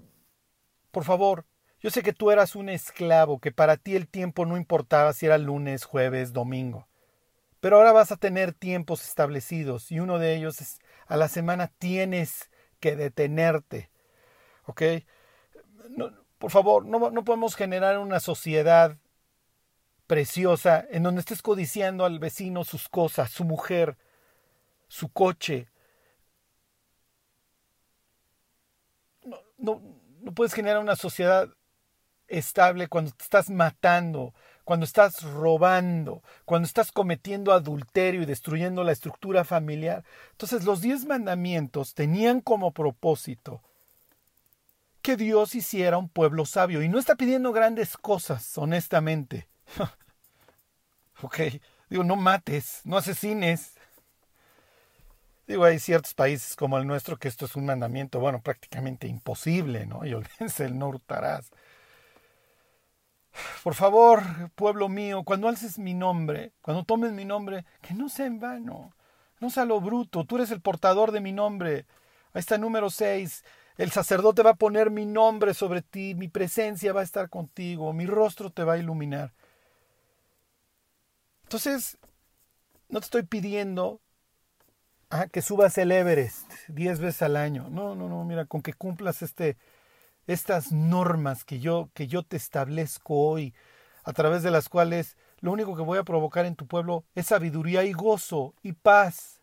por 0.90 1.04
favor, 1.04 1.44
yo 1.80 1.90
sé 1.90 2.02
que 2.02 2.12
tú 2.12 2.30
eras 2.30 2.56
un 2.56 2.68
esclavo, 2.68 3.40
que 3.40 3.52
para 3.52 3.76
ti 3.76 3.96
el 3.96 4.08
tiempo 4.08 4.46
no 4.46 4.56
importaba 4.56 5.12
si 5.12 5.26
era 5.26 5.38
lunes, 5.38 5.84
jueves, 5.84 6.32
domingo. 6.32 6.88
Pero 7.60 7.76
ahora 7.76 7.92
vas 7.92 8.12
a 8.12 8.16
tener 8.16 8.52
tiempos 8.52 9.04
establecidos 9.04 9.90
y 9.92 10.00
uno 10.00 10.18
de 10.18 10.34
ellos 10.34 10.60
es 10.60 10.78
a 11.06 11.16
la 11.16 11.28
semana 11.28 11.68
tienes 11.78 12.50
que 12.80 12.96
detenerte. 12.96 13.90
¿Ok? 14.66 14.82
por 16.38 16.50
favor, 16.50 16.86
no, 16.86 17.10
no 17.10 17.24
podemos 17.24 17.54
generar 17.54 17.98
una 17.98 18.18
sociedad 18.18 18.96
preciosa 20.06 20.86
en 20.90 21.02
donde 21.02 21.20
estés 21.20 21.42
codiciando 21.42 22.04
al 22.04 22.18
vecino 22.18 22.64
sus 22.64 22.88
cosas, 22.88 23.30
su 23.30 23.44
mujer, 23.44 23.98
su 24.88 25.08
coche, 25.10 25.68
no, 29.60 29.80
no 30.20 30.32
puedes 30.32 30.54
generar 30.54 30.80
una 30.80 30.96
sociedad 30.96 31.48
estable 32.28 32.88
cuando 32.88 33.10
te 33.10 33.24
estás 33.24 33.50
matando, 33.50 34.34
cuando 34.64 34.84
estás 34.84 35.22
robando, 35.22 36.22
cuando 36.44 36.66
estás 36.66 36.92
cometiendo 36.92 37.52
adulterio 37.52 38.22
y 38.22 38.26
destruyendo 38.26 38.84
la 38.84 38.92
estructura 38.92 39.44
familiar. 39.44 40.04
Entonces 40.32 40.64
los 40.64 40.80
diez 40.80 41.04
mandamientos 41.04 41.94
tenían 41.94 42.40
como 42.40 42.72
propósito 42.72 43.62
que 45.02 45.16
Dios 45.16 45.54
hiciera 45.54 45.98
un 45.98 46.08
pueblo 46.08 46.46
sabio 46.46 46.82
y 46.82 46.88
no 46.88 46.98
está 46.98 47.16
pidiendo 47.16 47.52
grandes 47.52 47.96
cosas, 47.96 48.56
honestamente. 48.58 49.48
ok, 51.22 51.38
digo, 51.88 52.04
no 52.04 52.16
mates, 52.16 52.80
no 52.84 52.96
asesines. 52.96 53.74
Digo, 55.50 55.64
hay 55.64 55.80
ciertos 55.80 56.14
países 56.14 56.54
como 56.54 56.78
el 56.78 56.86
nuestro 56.86 57.16
que 57.16 57.26
esto 57.26 57.44
es 57.44 57.56
un 57.56 57.66
mandamiento, 57.66 58.20
bueno, 58.20 58.40
prácticamente 58.40 59.08
imposible, 59.08 59.84
¿no? 59.84 60.06
Y 60.06 60.14
olvídense 60.14 60.64
el 60.64 60.78
no 60.78 60.86
hurtarás. 60.86 61.50
Por 63.64 63.74
favor, 63.74 64.22
pueblo 64.54 64.88
mío, 64.88 65.24
cuando 65.24 65.48
alces 65.48 65.76
mi 65.76 65.92
nombre, 65.92 66.52
cuando 66.62 66.84
tomes 66.84 67.10
mi 67.10 67.24
nombre, 67.24 67.64
que 67.82 67.94
no 67.94 68.08
sea 68.08 68.26
en 68.26 68.38
vano, 68.38 68.94
no 69.40 69.50
sea 69.50 69.64
lo 69.64 69.80
bruto, 69.80 70.24
tú 70.24 70.36
eres 70.36 70.52
el 70.52 70.60
portador 70.60 71.10
de 71.10 71.20
mi 71.20 71.32
nombre. 71.32 71.84
Ahí 72.32 72.38
está 72.38 72.54
el 72.54 72.60
número 72.60 72.88
6. 72.88 73.44
El 73.76 73.90
sacerdote 73.90 74.44
va 74.44 74.50
a 74.50 74.54
poner 74.54 74.92
mi 74.92 75.04
nombre 75.04 75.52
sobre 75.52 75.82
ti, 75.82 76.14
mi 76.14 76.28
presencia 76.28 76.92
va 76.92 77.00
a 77.00 77.02
estar 77.02 77.28
contigo, 77.28 77.92
mi 77.92 78.06
rostro 78.06 78.50
te 78.50 78.62
va 78.62 78.74
a 78.74 78.78
iluminar. 78.78 79.32
Entonces, 81.42 81.98
no 82.88 83.00
te 83.00 83.06
estoy 83.06 83.24
pidiendo 83.24 84.00
ah, 85.10 85.26
que 85.26 85.42
subas 85.42 85.76
el 85.78 85.92
Everest 85.92 86.50
diez 86.68 87.00
veces 87.00 87.22
al 87.22 87.36
año. 87.36 87.68
No, 87.70 87.94
no, 87.94 88.08
no, 88.08 88.24
mira, 88.24 88.46
con 88.46 88.62
que 88.62 88.72
cumplas 88.72 89.22
este, 89.22 89.56
estas 90.26 90.72
normas 90.72 91.44
que 91.44 91.60
yo, 91.60 91.90
que 91.94 92.06
yo 92.06 92.22
te 92.22 92.36
establezco 92.36 93.14
hoy, 93.14 93.54
a 94.04 94.12
través 94.12 94.42
de 94.42 94.50
las 94.50 94.68
cuales 94.68 95.16
lo 95.40 95.52
único 95.52 95.76
que 95.76 95.82
voy 95.82 95.98
a 95.98 96.04
provocar 96.04 96.46
en 96.46 96.56
tu 96.56 96.66
pueblo 96.66 97.04
es 97.14 97.26
sabiduría 97.26 97.84
y 97.84 97.92
gozo 97.92 98.54
y 98.62 98.72
paz. 98.72 99.40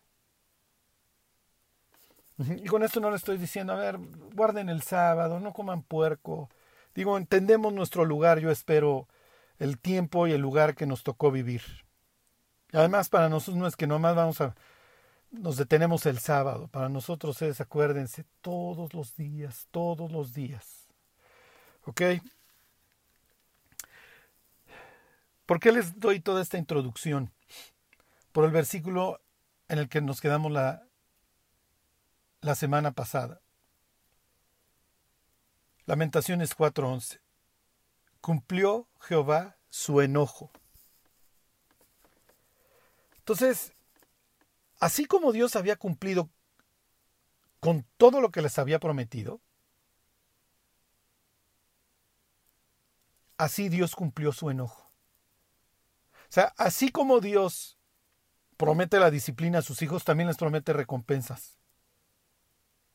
Y 2.38 2.66
con 2.66 2.84
esto 2.84 3.00
no 3.00 3.10
le 3.10 3.16
estoy 3.16 3.36
diciendo, 3.36 3.72
a 3.72 3.76
ver, 3.76 3.98
guarden 4.34 4.68
el 4.68 4.82
sábado, 4.82 5.40
no 5.40 5.52
coman 5.52 5.82
puerco. 5.82 6.48
Digo, 6.94 7.18
entendemos 7.18 7.72
nuestro 7.72 8.04
lugar, 8.04 8.38
yo 8.38 8.50
espero 8.50 9.08
el 9.58 9.78
tiempo 9.78 10.26
y 10.26 10.32
el 10.32 10.40
lugar 10.40 10.76
que 10.76 10.86
nos 10.86 11.02
tocó 11.02 11.32
vivir. 11.32 11.62
Además, 12.72 13.08
para 13.08 13.28
nosotros 13.28 13.56
no 13.56 13.66
es 13.66 13.74
que 13.74 13.88
nomás 13.88 14.14
vamos 14.14 14.40
a 14.40 14.54
nos 15.30 15.56
detenemos 15.56 16.06
el 16.06 16.18
sábado. 16.18 16.68
Para 16.68 16.88
nosotros 16.88 17.40
es, 17.42 17.60
acuérdense, 17.60 18.24
todos 18.40 18.94
los 18.94 19.16
días, 19.16 19.66
todos 19.70 20.10
los 20.10 20.32
días. 20.32 20.88
¿Ok? 21.84 22.02
¿Por 25.46 25.60
qué 25.60 25.72
les 25.72 25.98
doy 25.98 26.20
toda 26.20 26.42
esta 26.42 26.58
introducción? 26.58 27.32
Por 28.32 28.44
el 28.44 28.50
versículo 28.50 29.20
en 29.68 29.78
el 29.78 29.88
que 29.88 30.00
nos 30.00 30.20
quedamos 30.20 30.52
la, 30.52 30.86
la 32.40 32.54
semana 32.54 32.92
pasada. 32.92 33.40
Lamentaciones 35.86 36.54
4:11. 36.54 37.20
Cumplió 38.20 38.86
Jehová 39.00 39.56
su 39.70 40.02
enojo. 40.02 40.50
Entonces, 43.18 43.72
así 44.78 45.06
como 45.06 45.32
Dios 45.32 45.56
había 45.56 45.76
cumplido 45.76 46.30
con 47.60 47.86
todo 47.96 48.20
lo 48.20 48.30
que 48.30 48.42
les 48.42 48.58
había 48.58 48.78
prometido, 48.78 49.40
así 53.36 53.68
Dios 53.68 53.94
cumplió 53.94 54.32
su 54.32 54.50
enojo. 54.50 54.90
O 56.28 56.32
sea, 56.32 56.52
así 56.58 56.90
como 56.90 57.20
Dios 57.20 57.78
promete 58.56 58.98
la 58.98 59.10
disciplina 59.10 59.60
a 59.60 59.62
sus 59.62 59.80
hijos, 59.82 60.04
también 60.04 60.26
les 60.26 60.36
promete 60.36 60.72
recompensas. 60.72 61.58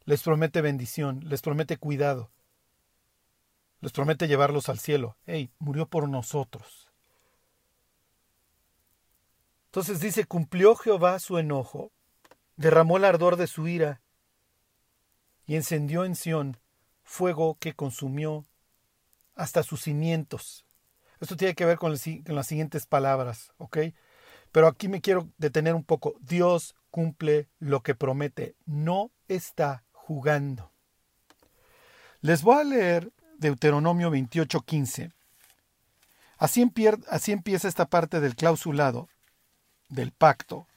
Les 0.05 0.21
promete 0.21 0.61
bendición, 0.61 1.21
les 1.27 1.41
promete 1.41 1.77
cuidado. 1.77 2.29
Les 3.79 3.91
promete 3.91 4.27
llevarlos 4.27 4.69
al 4.69 4.79
cielo. 4.79 5.17
¡Ey! 5.25 5.51
Murió 5.59 5.87
por 5.87 6.07
nosotros. 6.07 6.82
Entonces 9.73 10.01
dice, 10.01 10.25
cumplió 10.25 10.75
Jehová 10.75 11.17
su 11.17 11.39
enojo, 11.39 11.91
derramó 12.57 12.97
el 12.97 13.05
ardor 13.05 13.37
de 13.37 13.47
su 13.47 13.67
ira 13.67 14.03
y 15.47 15.55
encendió 15.55 16.05
en 16.05 16.15
Sión 16.15 16.59
fuego 17.01 17.57
que 17.59 17.73
consumió 17.73 18.45
hasta 19.33 19.63
sus 19.63 19.81
cimientos. 19.81 20.63
Esto 21.19 21.35
tiene 21.35 21.55
que 21.55 21.65
ver 21.65 21.79
con, 21.79 21.91
las 21.91 22.47
siguientes 22.47 22.85
palabras, 22.85 23.51
¿ok? 23.57 23.79
Pero 24.51 24.67
aquí 24.67 24.87
me 24.89 25.01
quiero 25.01 25.27
detener 25.39 25.73
un 25.73 25.83
poco. 25.83 26.13
Dios 26.19 26.75
cumple 26.91 27.49
lo 27.57 27.81
que 27.81 27.95
promete, 27.95 28.55
no 28.67 29.09
está 29.27 29.85
jugando. 29.91 30.71
Les 32.21 32.43
voy 32.43 32.59
a 32.59 32.63
leer 32.63 33.11
Deuteronomio 33.39 34.11
28:15. 34.11 35.13
Así, 36.37 36.71
así 37.09 37.31
empieza 37.31 37.67
esta 37.67 37.87
parte 37.87 38.19
del 38.19 38.35
clausulado 38.35 39.09
del 39.89 40.11
pacto, 40.11 40.67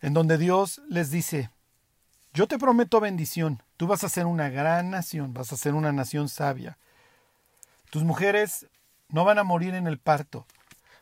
en 0.00 0.14
donde 0.14 0.38
Dios 0.38 0.80
les 0.88 1.10
dice, 1.10 1.50
yo 2.32 2.46
te 2.46 2.58
prometo 2.58 3.00
bendición, 3.00 3.62
tú 3.76 3.86
vas 3.86 4.04
a 4.04 4.08
ser 4.08 4.26
una 4.26 4.48
gran 4.48 4.90
nación, 4.90 5.34
vas 5.34 5.52
a 5.52 5.56
ser 5.56 5.74
una 5.74 5.92
nación 5.92 6.28
sabia. 6.28 6.78
Tus 7.90 8.04
mujeres 8.04 8.66
no 9.08 9.24
van 9.24 9.38
a 9.38 9.44
morir 9.44 9.74
en 9.74 9.86
el 9.86 9.98
parto, 9.98 10.46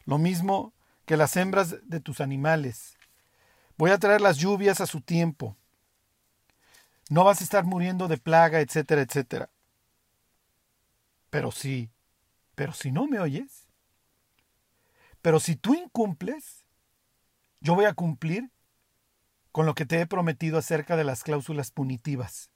lo 0.05 0.19
mismo 0.19 0.73
que 1.05 1.17
las 1.17 1.37
hembras 1.37 1.77
de 1.89 2.01
tus 2.01 2.21
animales. 2.21 2.97
Voy 3.77 3.91
a 3.91 3.99
traer 3.99 4.21
las 4.21 4.39
lluvias 4.39 4.81
a 4.81 4.87
su 4.87 5.01
tiempo. 5.01 5.57
No 7.11 7.25
vas 7.25 7.41
a 7.41 7.45
estar 7.45 7.65
muriendo 7.65 8.09
de 8.09 8.19
plaga, 8.19 8.61
etcétera, 8.61 9.03
etcétera. 9.03 9.51
Pero 11.31 11.53
sí, 11.53 11.91
pero 12.55 12.73
si 12.73 12.91
no 12.91 13.07
me 13.07 13.21
oyes, 13.21 13.67
pero 15.23 15.41
si 15.41 15.57
tú 15.57 15.75
incumples, 15.75 16.58
yo 17.61 17.75
voy 17.75 17.87
a 17.87 17.95
cumplir 17.95 18.51
con 19.53 19.67
lo 19.67 19.75
que 19.75 19.87
te 19.87 20.01
he 20.01 20.07
prometido 20.07 20.59
acerca 20.59 20.97
de 20.97 21.05
las 21.05 21.23
cláusulas 21.23 21.71
punitivas, 21.71 22.51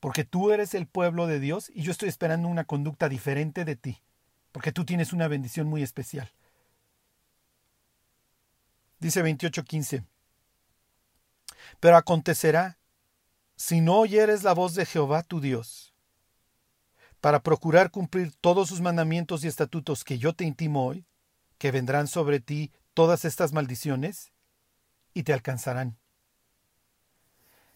porque 0.00 0.24
tú 0.24 0.50
eres 0.50 0.74
el 0.74 0.86
pueblo 0.86 1.26
de 1.26 1.40
Dios 1.40 1.70
y 1.74 1.82
yo 1.82 1.92
estoy 1.92 2.08
esperando 2.08 2.48
una 2.48 2.64
conducta 2.64 3.08
diferente 3.08 3.64
de 3.64 3.76
ti, 3.76 4.02
porque 4.50 4.72
tú 4.72 4.84
tienes 4.84 5.12
una 5.12 5.28
bendición 5.28 5.66
muy 5.66 5.82
especial. 5.82 6.30
Dice 8.98 9.22
28:15, 9.22 10.04
pero 11.80 11.96
acontecerá, 11.96 12.78
si 13.56 13.80
no 13.80 13.98
oyeres 13.98 14.42
la 14.42 14.54
voz 14.54 14.74
de 14.74 14.86
Jehová 14.86 15.22
tu 15.22 15.40
Dios, 15.40 15.92
para 17.20 17.42
procurar 17.42 17.90
cumplir 17.90 18.32
todos 18.40 18.68
sus 18.68 18.80
mandamientos 18.80 19.44
y 19.44 19.48
estatutos 19.48 20.02
que 20.02 20.18
yo 20.18 20.32
te 20.32 20.44
intimo 20.44 20.86
hoy, 20.86 21.06
que 21.58 21.70
vendrán 21.70 22.08
sobre 22.08 22.40
ti 22.40 22.72
todas 22.94 23.24
estas 23.24 23.52
maldiciones 23.52 24.32
y 25.14 25.22
te 25.22 25.32
alcanzarán. 25.32 25.98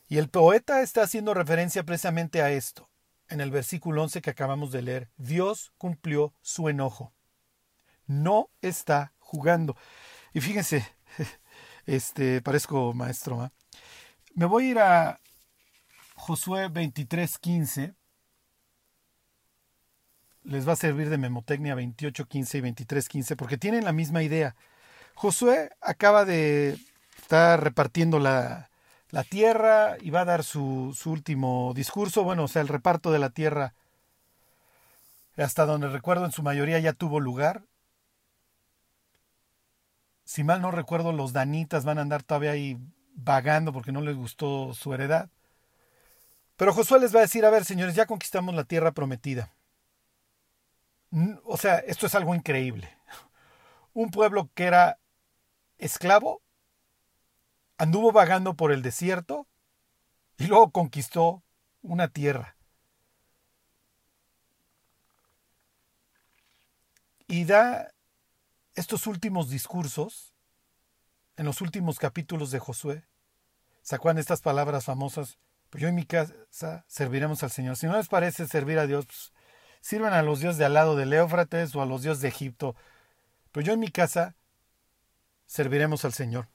Y 0.08 0.18
el 0.18 0.28
poeta 0.28 0.82
está 0.82 1.02
haciendo 1.02 1.34
referencia 1.34 1.82
precisamente 1.84 2.42
a 2.42 2.50
esto. 2.50 2.88
En 3.28 3.40
el 3.40 3.50
versículo 3.50 4.02
11 4.02 4.22
que 4.22 4.30
acabamos 4.30 4.70
de 4.70 4.82
leer, 4.82 5.10
Dios 5.16 5.72
cumplió 5.78 6.32
su 6.42 6.68
enojo. 6.68 7.12
No 8.06 8.50
está 8.60 9.14
jugando. 9.18 9.76
Y 10.32 10.40
fíjense, 10.40 10.86
este, 11.86 12.40
parezco 12.40 12.94
maestro. 12.94 13.42
¿ah? 13.42 13.52
Me 14.34 14.46
voy 14.46 14.66
a 14.66 14.70
ir 14.70 14.78
a 14.78 15.20
Josué 16.14 16.68
23:15. 16.68 17.94
Les 20.44 20.68
va 20.68 20.74
a 20.74 20.76
servir 20.76 21.10
de 21.10 21.18
memotecnia 21.18 21.74
28:15 21.74 22.58
y 22.58 22.60
23:15 22.60 23.34
porque 23.34 23.58
tienen 23.58 23.84
la 23.84 23.92
misma 23.92 24.22
idea. 24.22 24.54
Josué 25.16 25.70
acaba 25.80 26.26
de 26.26 26.78
estar 27.16 27.62
repartiendo 27.64 28.18
la, 28.18 28.68
tierra 29.30 29.96
y 30.02 30.10
va 30.10 30.20
a 30.20 30.24
dar 30.26 30.44
su, 30.44 30.94
su, 30.94 31.10
último 31.10 31.72
discurso, 31.74 32.22
bueno, 32.22 32.44
o 32.44 32.48
sea, 32.48 32.60
el 32.60 32.68
reparto 32.68 33.10
de 33.10 33.18
la 33.18 33.30
tierra, 33.30 33.72
hasta 35.38 35.64
donde 35.64 35.88
recuerdo 35.88 36.26
en 36.26 36.32
su 36.32 36.42
mayoría 36.42 36.78
ya 36.80 36.92
tuvo 36.92 37.18
lugar. 37.18 37.62
Si 40.24 40.44
mal 40.44 40.60
no 40.60 40.70
recuerdo, 40.70 41.12
los 41.12 41.32
danitas 41.32 41.86
van 41.86 41.96
a 41.96 42.02
andar 42.02 42.22
todavía 42.22 42.50
ahí 42.50 42.76
vagando 43.14 43.72
porque 43.72 43.92
no 43.92 44.02
les 44.02 44.16
gustó 44.16 44.74
su 44.74 44.92
heredad. 44.92 45.30
Pero 46.56 46.74
Josué 46.74 47.00
les 47.00 47.14
va 47.14 47.20
a 47.20 47.22
decir, 47.22 47.46
a 47.46 47.50
ver, 47.50 47.64
señores, 47.64 47.94
ya 47.94 48.04
conquistamos 48.04 48.54
la 48.54 48.64
tierra 48.64 48.92
prometida. 48.92 49.54
O 51.44 51.56
sea, 51.56 51.76
esto 51.78 52.06
es 52.06 52.14
algo 52.14 52.34
increíble. 52.34 52.94
Un 53.94 54.10
pueblo 54.10 54.50
que 54.54 54.64
era 54.64 54.98
esclavo, 55.78 56.42
anduvo 57.78 58.12
vagando 58.12 58.54
por 58.54 58.72
el 58.72 58.82
desierto 58.82 59.46
y 60.38 60.46
luego 60.46 60.70
conquistó 60.70 61.42
una 61.82 62.08
tierra. 62.08 62.56
Y 67.28 67.44
da 67.44 67.92
estos 68.74 69.06
últimos 69.06 69.50
discursos, 69.50 70.32
en 71.36 71.44
los 71.44 71.60
últimos 71.60 71.98
capítulos 71.98 72.50
de 72.50 72.58
Josué, 72.58 73.04
sacan 73.82 74.18
estas 74.18 74.40
palabras 74.40 74.84
famosas, 74.84 75.38
pues 75.70 75.82
yo 75.82 75.88
en 75.88 75.94
mi 75.94 76.06
casa 76.06 76.84
serviremos 76.86 77.42
al 77.42 77.50
Señor. 77.50 77.76
Si 77.76 77.86
no 77.86 77.96
les 77.96 78.08
parece 78.08 78.46
servir 78.46 78.78
a 78.78 78.86
Dios, 78.86 79.06
pues, 79.06 79.32
sirvan 79.80 80.14
a 80.14 80.22
los 80.22 80.40
dioses 80.40 80.58
de 80.58 80.64
al 80.64 80.74
lado 80.74 80.96
del 80.96 81.12
Éufrates 81.12 81.74
o 81.74 81.82
a 81.82 81.86
los 81.86 82.02
dioses 82.02 82.22
de 82.22 82.28
Egipto. 82.28 82.74
Pero 83.52 83.66
yo 83.66 83.72
en 83.72 83.80
mi 83.80 83.88
casa 83.88 84.34
serviremos 85.46 86.04
al 86.04 86.12
Señor. 86.12 86.48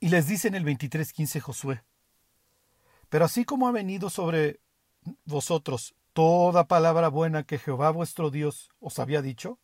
Y 0.00 0.10
les 0.10 0.26
dice 0.26 0.48
en 0.48 0.54
el 0.54 0.64
23:15 0.64 1.40
Josué, 1.40 1.82
pero 3.08 3.24
así 3.24 3.44
como 3.44 3.66
ha 3.66 3.72
venido 3.72 4.10
sobre 4.10 4.60
vosotros 5.24 5.94
toda 6.12 6.68
palabra 6.68 7.08
buena 7.08 7.44
que 7.44 7.58
Jehová 7.58 7.90
vuestro 7.90 8.30
Dios 8.30 8.70
os 8.80 8.98
había 8.98 9.22
dicho, 9.22 9.58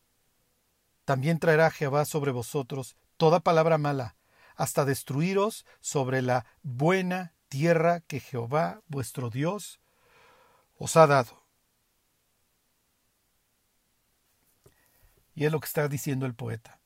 también 1.05 1.39
traerá 1.39 1.71
Jehová 1.71 2.05
sobre 2.05 2.33
vosotros 2.33 2.97
toda 3.17 3.41
palabra 3.41 3.79
mala, 3.79 4.17
hasta 4.57 4.85
destruiros 4.85 5.67
sobre 5.81 6.23
la 6.23 6.47
buena 6.63 7.35
tierra 7.49 8.01
que 8.01 8.21
Jehová 8.21 8.83
vuestro 8.89 9.31
Dios 9.31 9.81
os 10.79 10.97
ha 10.97 11.07
dado. 11.07 11.45
Y 15.35 15.45
es 15.45 15.53
lo 15.53 15.61
que 15.61 15.67
está 15.67 15.89
diciendo 15.89 16.27
el 16.27 16.35
poeta. 16.35 16.81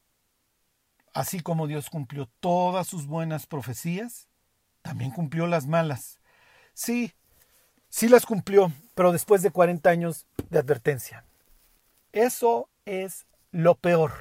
Así 1.18 1.40
como 1.40 1.66
Dios 1.66 1.90
cumplió 1.90 2.28
todas 2.38 2.86
sus 2.86 3.08
buenas 3.08 3.48
profecías, 3.48 4.28
también 4.82 5.10
cumplió 5.10 5.48
las 5.48 5.66
malas. 5.66 6.20
Sí, 6.74 7.12
sí 7.88 8.08
las 8.08 8.24
cumplió, 8.24 8.70
pero 8.94 9.10
después 9.10 9.42
de 9.42 9.50
40 9.50 9.90
años 9.90 10.28
de 10.48 10.60
advertencia. 10.60 11.24
Eso 12.12 12.70
es 12.84 13.26
lo 13.50 13.74
peor. 13.74 14.12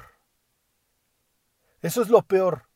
Eso 1.82 2.02
es 2.02 2.08
lo 2.08 2.22
peor. 2.22 2.68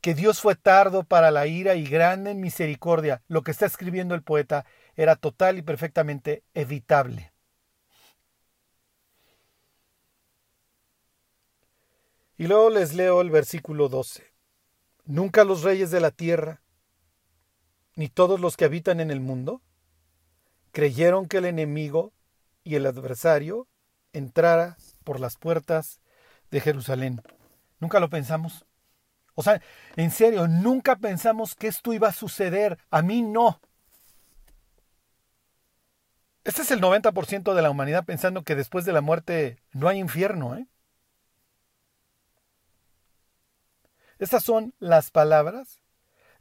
Que 0.00 0.12
Dios 0.12 0.40
fue 0.40 0.56
tardo 0.56 1.04
para 1.04 1.30
la 1.30 1.46
ira 1.46 1.76
y 1.76 1.84
grande 1.84 2.32
en 2.32 2.40
misericordia. 2.40 3.22
Lo 3.28 3.42
que 3.42 3.52
está 3.52 3.66
escribiendo 3.66 4.16
el 4.16 4.24
poeta 4.24 4.66
era 4.96 5.14
total 5.14 5.56
y 5.56 5.62
perfectamente 5.62 6.42
evitable. 6.52 7.30
Y 12.38 12.46
luego 12.46 12.70
les 12.70 12.94
leo 12.94 13.20
el 13.20 13.30
versículo 13.30 13.88
12. 13.88 14.32
Nunca 15.04 15.42
los 15.42 15.64
reyes 15.64 15.90
de 15.90 16.00
la 16.00 16.12
tierra, 16.12 16.62
ni 17.96 18.08
todos 18.08 18.38
los 18.38 18.56
que 18.56 18.64
habitan 18.64 19.00
en 19.00 19.10
el 19.10 19.20
mundo, 19.20 19.60
creyeron 20.70 21.26
que 21.26 21.38
el 21.38 21.46
enemigo 21.46 22.12
y 22.62 22.76
el 22.76 22.86
adversario 22.86 23.66
entrara 24.12 24.76
por 25.02 25.18
las 25.18 25.36
puertas 25.36 26.00
de 26.52 26.60
Jerusalén. 26.60 27.22
Nunca 27.80 27.98
lo 27.98 28.08
pensamos. 28.08 28.64
O 29.34 29.42
sea, 29.42 29.60
en 29.96 30.12
serio, 30.12 30.46
nunca 30.46 30.94
pensamos 30.96 31.56
que 31.56 31.66
esto 31.66 31.92
iba 31.92 32.08
a 32.08 32.12
suceder. 32.12 32.78
A 32.90 33.02
mí 33.02 33.22
no. 33.22 33.60
Este 36.44 36.62
es 36.62 36.70
el 36.70 36.80
90% 36.80 37.52
de 37.54 37.62
la 37.62 37.70
humanidad 37.70 38.04
pensando 38.04 38.44
que 38.44 38.54
después 38.54 38.84
de 38.84 38.92
la 38.92 39.00
muerte 39.00 39.58
no 39.72 39.88
hay 39.88 39.98
infierno. 39.98 40.56
¿eh? 40.56 40.68
Estas 44.18 44.44
son 44.44 44.74
las 44.78 45.10
palabras 45.10 45.80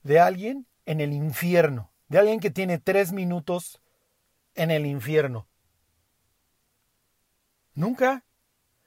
de 0.04 0.20
alguien 0.20 0.68
en 0.86 1.02
el 1.02 1.14
infierno, 1.14 1.92
de 2.08 2.20
alguien 2.20 2.40
que 2.40 2.50
tiene 2.50 2.80
tres 2.80 3.12
minutos 3.12 3.82
en 4.56 4.72
el 4.72 4.86
infierno. 4.86 5.48
Nunca, 7.74 8.24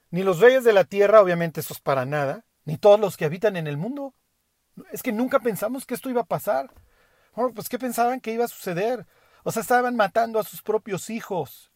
ni 0.09 0.23
los 0.23 0.39
reyes 0.39 0.63
de 0.63 0.73
la 0.73 0.83
tierra, 0.83 1.21
obviamente 1.21 1.61
eso 1.61 1.73
es 1.73 1.79
para 1.79 2.05
nada, 2.05 2.45
ni 2.65 2.77
todos 2.77 2.99
los 2.99 3.15
que 3.15 3.25
habitan 3.25 3.55
en 3.55 3.67
el 3.67 3.77
mundo. 3.77 4.13
Es 4.91 5.01
que 5.01 5.13
nunca 5.13 5.39
pensamos 5.39 5.85
que 5.85 5.93
esto 5.93 6.09
iba 6.09 6.21
a 6.21 6.25
pasar. 6.25 6.73
Bueno, 7.33 7.53
pues 7.53 7.69
¿qué 7.69 7.79
pensaban 7.79 8.19
que 8.19 8.33
iba 8.33 8.45
a 8.45 8.49
suceder? 8.49 9.07
O 9.43 9.51
sea, 9.51 9.61
estaban 9.61 9.95
matando 9.95 10.39
a 10.39 10.43
sus 10.43 10.61
propios 10.61 11.09
hijos. 11.09 11.71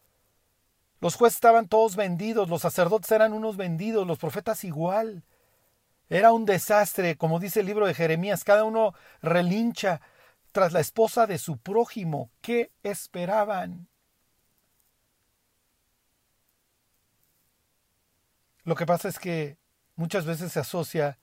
Los 0.99 1.15
jueces 1.15 1.37
estaban 1.37 1.67
todos 1.67 1.95
vendidos, 1.95 2.49
los 2.49 2.61
sacerdotes 2.61 3.11
eran 3.11 3.33
unos 3.33 3.57
vendidos, 3.57 4.05
los 4.05 4.17
profetas 4.17 4.63
igual. 4.63 5.23
Era 6.09 6.31
un 6.33 6.45
desastre, 6.45 7.17
como 7.17 7.39
dice 7.39 7.61
el 7.61 7.65
libro 7.65 7.87
de 7.87 7.93
Jeremías, 7.93 8.43
cada 8.43 8.63
uno 8.63 8.93
relincha 9.21 10.01
tras 10.51 10.71
la 10.71 10.79
esposa 10.79 11.25
de 11.25 11.37
su 11.37 11.57
prójimo. 11.57 12.31
¿Qué 12.41 12.71
esperaban? 12.83 13.87
Lo 18.63 18.75
que 18.75 18.85
pasa 18.85 19.09
es 19.09 19.19
que 19.19 19.57
muchas 19.95 20.25
veces 20.25 20.51
se 20.51 20.59
asocia 20.59 21.19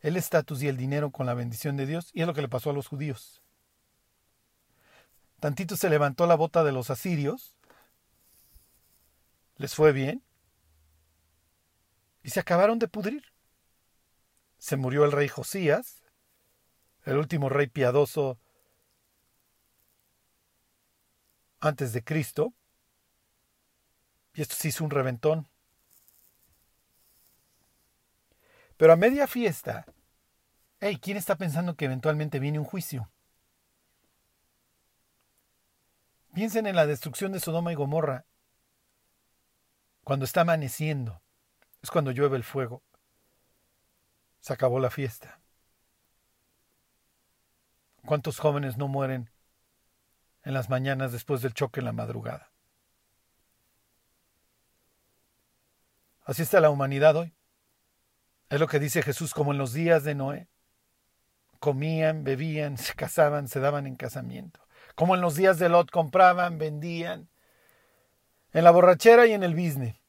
el 0.00 0.16
estatus 0.16 0.62
y 0.62 0.68
el 0.68 0.76
dinero 0.76 1.10
con 1.10 1.26
la 1.26 1.34
bendición 1.34 1.76
de 1.76 1.86
Dios, 1.86 2.10
y 2.12 2.22
es 2.22 2.26
lo 2.26 2.34
que 2.34 2.42
le 2.42 2.48
pasó 2.48 2.70
a 2.70 2.72
los 2.72 2.88
judíos. 2.88 3.42
Tantito 5.40 5.76
se 5.76 5.90
levantó 5.90 6.26
la 6.26 6.34
bota 6.36 6.64
de 6.64 6.72
los 6.72 6.90
asirios, 6.90 7.54
les 9.56 9.74
fue 9.74 9.92
bien, 9.92 10.22
y 12.22 12.30
se 12.30 12.40
acabaron 12.40 12.78
de 12.78 12.88
pudrir 12.88 13.29
se 14.60 14.76
murió 14.76 15.04
el 15.06 15.12
rey 15.12 15.26
Josías, 15.26 16.04
el 17.04 17.16
último 17.16 17.48
rey 17.48 17.66
piadoso 17.66 18.38
antes 21.60 21.94
de 21.94 22.04
Cristo, 22.04 22.52
y 24.34 24.42
esto 24.42 24.54
se 24.54 24.68
hizo 24.68 24.84
un 24.84 24.90
reventón. 24.90 25.48
Pero 28.76 28.92
a 28.92 28.96
media 28.96 29.26
fiesta, 29.26 29.86
hey, 30.78 30.98
¿quién 31.00 31.16
está 31.16 31.36
pensando 31.36 31.74
que 31.74 31.86
eventualmente 31.86 32.38
viene 32.38 32.58
un 32.58 32.64
juicio? 32.66 33.10
Piensen 36.34 36.66
en 36.66 36.76
la 36.76 36.86
destrucción 36.86 37.32
de 37.32 37.40
Sodoma 37.40 37.72
y 37.72 37.76
Gomorra. 37.76 38.26
Cuando 40.04 40.26
está 40.26 40.42
amaneciendo, 40.42 41.22
es 41.82 41.90
cuando 41.90 42.10
llueve 42.10 42.36
el 42.36 42.44
fuego. 42.44 42.82
Se 44.40 44.52
acabó 44.52 44.80
la 44.80 44.90
fiesta. 44.90 45.40
¿Cuántos 48.04 48.38
jóvenes 48.38 48.76
no 48.76 48.88
mueren 48.88 49.30
en 50.42 50.54
las 50.54 50.70
mañanas 50.70 51.12
después 51.12 51.42
del 51.42 51.54
choque 51.54 51.80
en 51.80 51.86
la 51.86 51.92
madrugada? 51.92 52.50
Así 56.24 56.42
está 56.42 56.60
la 56.60 56.70
humanidad 56.70 57.16
hoy. 57.16 57.34
Es 58.48 58.58
lo 58.58 58.66
que 58.66 58.78
dice 58.78 59.02
Jesús 59.02 59.34
como 59.34 59.52
en 59.52 59.58
los 59.58 59.72
días 59.72 60.04
de 60.04 60.14
Noé. 60.14 60.48
Comían, 61.58 62.24
bebían, 62.24 62.78
se 62.78 62.94
casaban, 62.94 63.48
se 63.48 63.60
daban 63.60 63.86
en 63.86 63.96
casamiento. 63.96 64.60
Como 64.94 65.14
en 65.14 65.20
los 65.20 65.36
días 65.36 65.58
de 65.58 65.68
Lot 65.68 65.90
compraban, 65.90 66.58
vendían. 66.58 67.28
En 68.52 68.64
la 68.64 68.70
borrachera 68.70 69.26
y 69.26 69.32
en 69.32 69.42
el 69.42 69.54
bizne. 69.54 70.00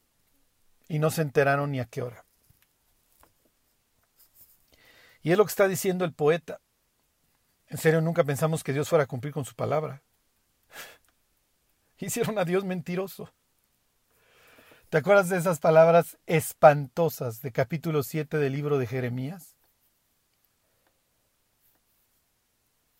Y 0.88 0.98
no 0.98 1.10
se 1.10 1.22
enteraron 1.22 1.70
ni 1.70 1.80
a 1.80 1.84
qué 1.84 2.02
hora. 2.02 2.24
Y 5.22 5.30
es 5.32 5.38
lo 5.38 5.44
que 5.44 5.50
está 5.50 5.68
diciendo 5.68 6.04
el 6.04 6.12
poeta. 6.12 6.60
En 7.68 7.78
serio, 7.78 8.00
nunca 8.00 8.24
pensamos 8.24 8.64
que 8.64 8.72
Dios 8.72 8.88
fuera 8.88 9.04
a 9.04 9.06
cumplir 9.08 9.32
con 9.32 9.44
su 9.44 9.54
palabra. 9.54 10.02
Hicieron 11.98 12.38
a 12.38 12.44
Dios 12.44 12.64
mentiroso. 12.64 13.32
¿Te 14.90 14.98
acuerdas 14.98 15.30
de 15.30 15.38
esas 15.38 15.58
palabras 15.58 16.18
espantosas 16.26 17.40
de 17.40 17.50
capítulo 17.50 18.02
7 18.02 18.36
del 18.36 18.52
libro 18.52 18.76
de 18.76 18.86
Jeremías? 18.86 19.56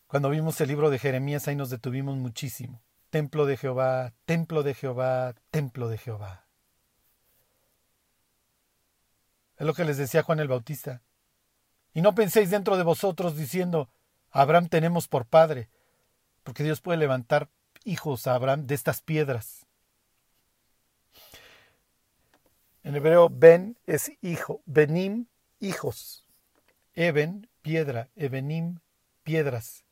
Cuando 0.07 0.29
vimos 0.29 0.59
el 0.61 0.69
libro 0.69 0.89
de 0.89 0.99
Jeremías 0.99 1.47
ahí 1.47 1.55
nos 1.55 1.69
detuvimos 1.69 2.17
muchísimo. 2.17 2.81
Templo 3.09 3.45
de 3.45 3.57
Jehová, 3.57 4.13
templo 4.25 4.63
de 4.63 4.73
Jehová, 4.73 5.35
templo 5.51 5.87
de 5.87 5.97
Jehová. 5.99 6.47
Es 9.57 9.67
lo 9.67 9.73
que 9.75 9.85
les 9.85 9.97
decía 9.97 10.23
Juan 10.23 10.39
el 10.39 10.47
Bautista. 10.47 11.03
Y 11.93 12.01
no 12.01 12.15
penséis 12.15 12.49
dentro 12.49 12.75
de 12.77 12.83
vosotros 12.83 13.37
diciendo, 13.37 13.89
Abraham 14.31 14.67
tenemos 14.67 15.07
por 15.07 15.25
padre, 15.25 15.69
porque 16.43 16.63
Dios 16.63 16.81
puede 16.81 16.97
levantar 16.97 17.49
hijos 17.83 18.25
a 18.25 18.33
Abraham 18.33 18.65
de 18.65 18.75
estas 18.75 19.01
piedras. 19.01 19.67
En 22.83 22.95
hebreo, 22.95 23.29
Ben 23.29 23.77
es 23.85 24.11
hijo, 24.21 24.61
Benim, 24.65 25.27
hijos. 25.59 26.27
Eben, 26.95 27.47
piedra, 27.61 28.09
Ebenim, 28.15 28.79
piedras. 29.23 29.85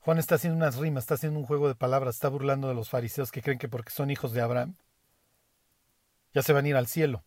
Juan 0.00 0.18
está 0.18 0.34
haciendo 0.34 0.56
unas 0.56 0.76
rimas, 0.76 1.04
está 1.04 1.14
haciendo 1.14 1.38
un 1.38 1.46
juego 1.46 1.68
de 1.68 1.74
palabras, 1.74 2.16
está 2.16 2.28
burlando 2.28 2.68
de 2.68 2.74
los 2.74 2.88
fariseos 2.88 3.30
que 3.30 3.42
creen 3.42 3.58
que 3.58 3.68
porque 3.68 3.90
son 3.90 4.10
hijos 4.10 4.32
de 4.32 4.40
Abraham, 4.40 4.74
ya 6.34 6.42
se 6.42 6.52
van 6.52 6.64
a 6.64 6.68
ir 6.68 6.76
al 6.76 6.86
cielo 6.86 7.24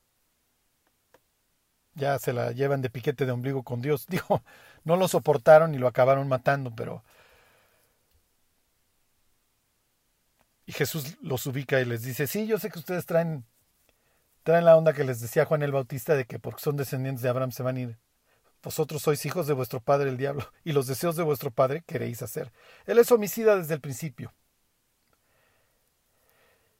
ya 1.96 2.20
se 2.20 2.34
la 2.34 2.52
llevan 2.52 2.82
de 2.82 2.90
piquete 2.90 3.26
de 3.26 3.32
ombligo 3.32 3.64
con 3.64 3.82
Dios. 3.82 4.06
Digo, 4.10 4.44
no 4.84 4.96
lo 4.96 5.08
soportaron 5.08 5.74
y 5.76 5.78
lo 5.78 5.88
acabaron 5.88 6.28
matando, 6.28 6.74
pero... 6.76 7.04
Y 10.66 10.74
Jesús 10.74 11.18
los 11.22 11.46
ubica 11.48 11.82
y 11.82 11.86
les 11.86 12.04
dice, 12.04 12.28
sí, 12.28 12.48
yo 12.48 12.58
sé 12.58 12.70
que 12.70 12.80
ustedes 12.80 13.06
traen 13.06 13.46
traen 14.44 14.66
la 14.66 14.76
onda 14.76 14.94
que 14.94 15.04
les 15.04 15.20
decía 15.20 15.46
Juan 15.46 15.64
el 15.64 15.72
Bautista 15.72 16.16
de 16.16 16.26
que 16.26 16.40
porque 16.40 16.62
son 16.62 16.78
descendientes 16.78 17.22
de 17.22 17.30
Abraham 17.30 17.52
se 17.52 17.64
van 17.64 17.78
a 17.78 17.80
ir. 17.82 18.00
Vosotros 18.64 19.02
sois 19.02 19.26
hijos 19.26 19.48
de 19.48 19.54
vuestro 19.54 19.80
padre 19.82 20.10
el 20.10 20.18
diablo, 20.18 20.52
y 20.64 20.72
los 20.72 20.88
deseos 20.88 21.16
de 21.16 21.24
vuestro 21.24 21.52
padre 21.52 21.84
queréis 21.86 22.22
hacer. 22.22 22.52
Él 22.86 23.00
es 23.00 23.12
homicida 23.12 23.56
desde 23.56 23.74
el 23.74 23.82
principio. 23.82 24.34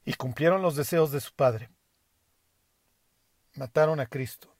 Y 0.04 0.14
cumplieron 0.14 0.62
los 0.62 0.76
deseos 0.76 1.12
de 1.12 1.20
su 1.20 1.32
padre. 1.32 1.70
Mataron 3.54 4.00
a 4.00 4.06
Cristo. 4.06 4.51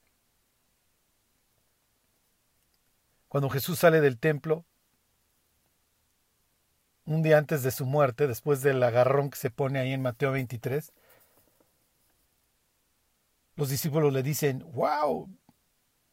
Cuando 3.33 3.49
Jesús 3.49 3.79
sale 3.79 3.99
del 3.99 4.19
templo, 4.19 4.63
un 7.05 7.23
día 7.23 7.39
antes 7.39 7.63
de 7.63 7.71
su 7.71 7.83
muerte, 7.83 8.27
después 8.27 8.61
del 8.61 8.83
agarrón 8.83 9.31
que 9.31 9.39
se 9.39 9.49
pone 9.49 9.79
ahí 9.79 9.91
en 9.91 10.03
Mateo 10.03 10.33
23, 10.33 10.93
los 13.55 13.69
discípulos 13.69 14.13
le 14.13 14.21
dicen, 14.21 14.63
wow, 14.73 15.27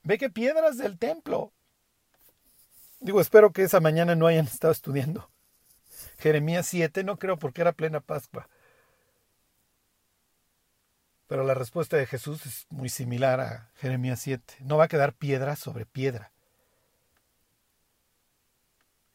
ve 0.02 0.16
qué 0.16 0.30
piedras 0.30 0.78
del 0.78 0.98
templo. 0.98 1.52
Digo, 3.00 3.20
espero 3.20 3.52
que 3.52 3.64
esa 3.64 3.80
mañana 3.80 4.14
no 4.14 4.26
hayan 4.26 4.46
estado 4.50 4.72
estudiando. 4.72 5.30
Jeremías 6.20 6.66
7, 6.68 7.04
no 7.04 7.18
creo 7.18 7.38
porque 7.38 7.60
era 7.60 7.72
plena 7.72 8.00
Pascua. 8.00 8.48
Pero 11.26 11.44
la 11.44 11.52
respuesta 11.52 11.98
de 11.98 12.06
Jesús 12.06 12.46
es 12.46 12.66
muy 12.70 12.88
similar 12.88 13.42
a 13.42 13.70
Jeremías 13.74 14.20
7. 14.20 14.54
No 14.60 14.78
va 14.78 14.84
a 14.84 14.88
quedar 14.88 15.12
piedra 15.12 15.54
sobre 15.54 15.84
piedra. 15.84 16.32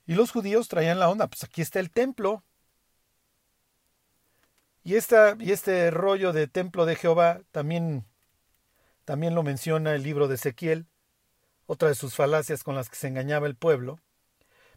Y 0.08 0.16
los 0.16 0.32
judíos 0.32 0.68
traían 0.68 1.00
la 1.00 1.10
onda, 1.10 1.28
pues 1.28 1.44
aquí 1.44 1.62
está 1.62 1.80
el 1.80 1.92
templo. 1.92 2.44
Y, 4.84 4.96
esta, 4.96 5.36
y 5.40 5.52
este 5.52 5.90
rollo 5.90 6.32
de 6.32 6.48
templo 6.48 6.86
de 6.86 6.96
Jehová 6.96 7.42
también 7.52 8.06
también 9.06 9.36
lo 9.36 9.44
menciona 9.44 9.94
el 9.94 10.04
libro 10.04 10.28
de 10.28 10.36
Ezequiel, 10.36 10.88
otra 11.68 11.90
de 11.90 11.96
sus 11.96 12.16
falacias 12.16 12.64
con 12.64 12.76
las 12.76 12.90
que 12.90 12.96
se 12.96 13.08
engañaba 13.08 13.48
el 13.48 13.56
pueblo. 13.56 14.00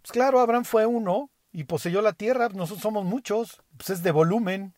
Pues 0.03 0.13
claro, 0.13 0.39
Abraham 0.39 0.65
fue 0.65 0.87
uno 0.87 1.31
y 1.51 1.65
poseyó 1.65 2.03
la 2.03 2.13
tierra, 2.13 2.51
nosotros 2.51 2.83
somos 2.83 3.05
muchos, 3.05 3.63
pues 3.77 3.91
es 3.91 4.03
de 4.03 4.11
volumen. 4.11 4.75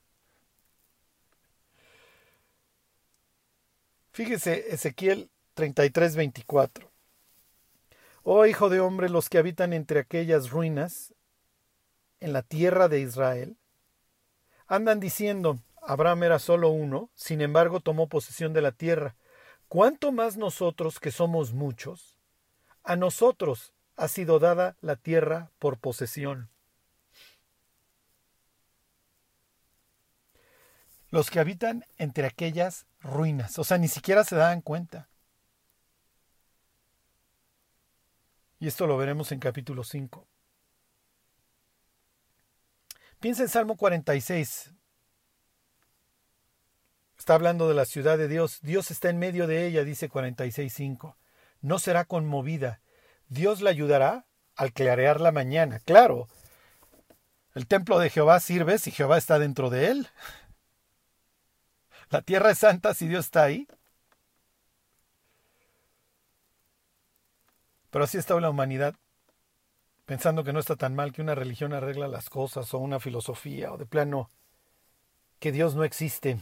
Fíjese 4.13 4.73
Ezequiel 4.73 5.31
33, 5.55 6.17
24. 6.17 6.90
Oh 8.23 8.47
hijo 8.47 8.69
de 8.69 8.81
hombre, 8.81 9.09
los 9.09 9.29
que 9.29 9.39
habitan 9.39 9.73
entre 9.73 10.01
aquellas 10.01 10.51
ruinas, 10.51 11.15
en 12.21 12.33
la 12.33 12.43
tierra 12.43 12.89
de 12.89 13.01
Israel, 13.01 13.57
andan 14.67 15.01
diciendo, 15.01 15.59
Abraham 15.83 16.25
era 16.25 16.39
solo 16.39 16.69
uno, 16.69 17.11
sin 17.15 17.41
embargo 17.41 17.81
tomó 17.81 18.09
posesión 18.09 18.53
de 18.53 18.63
la 18.63 18.73
tierra. 18.73 19.17
¿Cuánto 19.69 20.13
más 20.13 20.37
nosotros 20.37 21.01
que 21.01 21.11
somos 21.11 21.53
muchos? 21.53 22.19
A 22.83 22.97
nosotros 22.97 23.73
ha 23.97 24.09
sido 24.09 24.39
dada 24.39 24.77
la 24.81 24.97
tierra 24.97 25.51
por 25.59 25.79
posesión. 25.79 26.51
Los 31.11 31.31
que 31.31 31.41
habitan 31.41 31.85
entre 31.99 32.27
aquellas 32.27 32.87
ruinas, 33.01 33.59
o 33.59 33.65
sea, 33.65 33.79
ni 33.79 33.89
siquiera 33.89 34.25
se 34.25 34.37
dan 34.37 34.61
cuenta. 34.61 35.10
Y 38.61 38.69
esto 38.69 38.87
lo 38.87 38.97
veremos 38.97 39.33
en 39.33 39.41
capítulo 39.41 39.83
5. 39.83 40.29
Piensa 43.19 43.43
en 43.43 43.49
Salmo 43.49 43.77
46, 43.77 44.73
Está 47.21 47.35
hablando 47.35 47.69
de 47.69 47.75
la 47.75 47.85
ciudad 47.85 48.17
de 48.17 48.29
Dios. 48.29 48.61
Dios 48.63 48.91
está 48.91 49.11
en 49.11 49.19
medio 49.19 49.47
de 49.47 49.67
ella, 49.67 49.85
dice 49.85 50.09
46.5. 50.09 51.17
No 51.61 51.79
será 51.79 52.07
conmovida. 52.07 52.81
Dios 53.29 53.61
la 53.61 53.69
ayudará 53.69 54.25
al 54.57 54.73
clarear 54.73 55.21
la 55.21 55.31
mañana. 55.31 55.81
Claro, 55.81 56.29
el 57.55 57.67
templo 57.67 57.99
de 57.99 58.09
Jehová 58.09 58.41
sirve 58.41 58.79
si 58.79 58.91
Jehová 58.91 59.19
está 59.19 59.39
dentro 59.39 59.69
de 59.69 59.89
él. 59.89 60.09
La 62.09 62.23
tierra 62.23 62.53
es 62.53 62.59
santa 62.59 62.95
si 62.95 63.07
Dios 63.07 63.27
está 63.27 63.43
ahí. 63.43 63.69
Pero 67.91 68.05
así 68.05 68.19
está 68.19 68.39
la 68.41 68.51
humanidad, 68.51 68.95
pensando 70.07 70.45
que 70.45 70.53
no 70.53 70.61
está 70.61 70.77
tan 70.77 70.95
mal 70.95 71.13
que 71.13 71.23
una 71.23 71.35
religión 71.35 71.73
arregla 71.73 72.09
las 72.09 72.31
cosas 72.31 72.73
o 72.75 72.79
una 72.79 73.01
filosofía 73.01 73.73
o 73.73 73.79
de 73.79 73.87
plano 73.87 74.31
que 75.39 75.53
Dios 75.53 75.75
no 75.75 75.85
existe. 75.85 76.39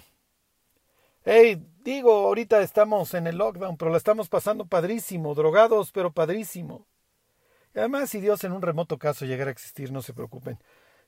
Hey, 1.24 1.66
digo, 1.84 2.12
ahorita 2.26 2.60
estamos 2.60 3.14
en 3.14 3.26
el 3.26 3.36
lockdown, 3.36 3.76
pero 3.76 3.90
la 3.90 3.98
estamos 3.98 4.28
pasando 4.28 4.66
padrísimo, 4.66 5.34
drogados, 5.34 5.92
pero 5.92 6.12
padrísimo. 6.12 6.86
Y 7.74 7.78
además, 7.78 8.10
si 8.10 8.20
Dios 8.20 8.44
en 8.44 8.52
un 8.52 8.62
remoto 8.62 8.98
caso 8.98 9.24
llegara 9.24 9.50
a 9.50 9.52
existir, 9.52 9.92
no 9.92 10.02
se 10.02 10.14
preocupen, 10.14 10.58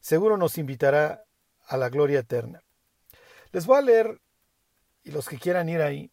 seguro 0.00 0.37
nos 0.37 0.59
invitará 0.59 1.24
a 1.66 1.76
la 1.76 1.88
gloria 1.88 2.20
eterna. 2.20 2.62
Les 3.53 3.66
voy 3.66 3.79
a 3.79 3.83
leer, 3.83 4.20
y 5.03 5.11
los 5.11 5.29
que 5.29 5.38
quieran 5.38 5.68
ir 5.68 5.81
ahí, 5.81 6.11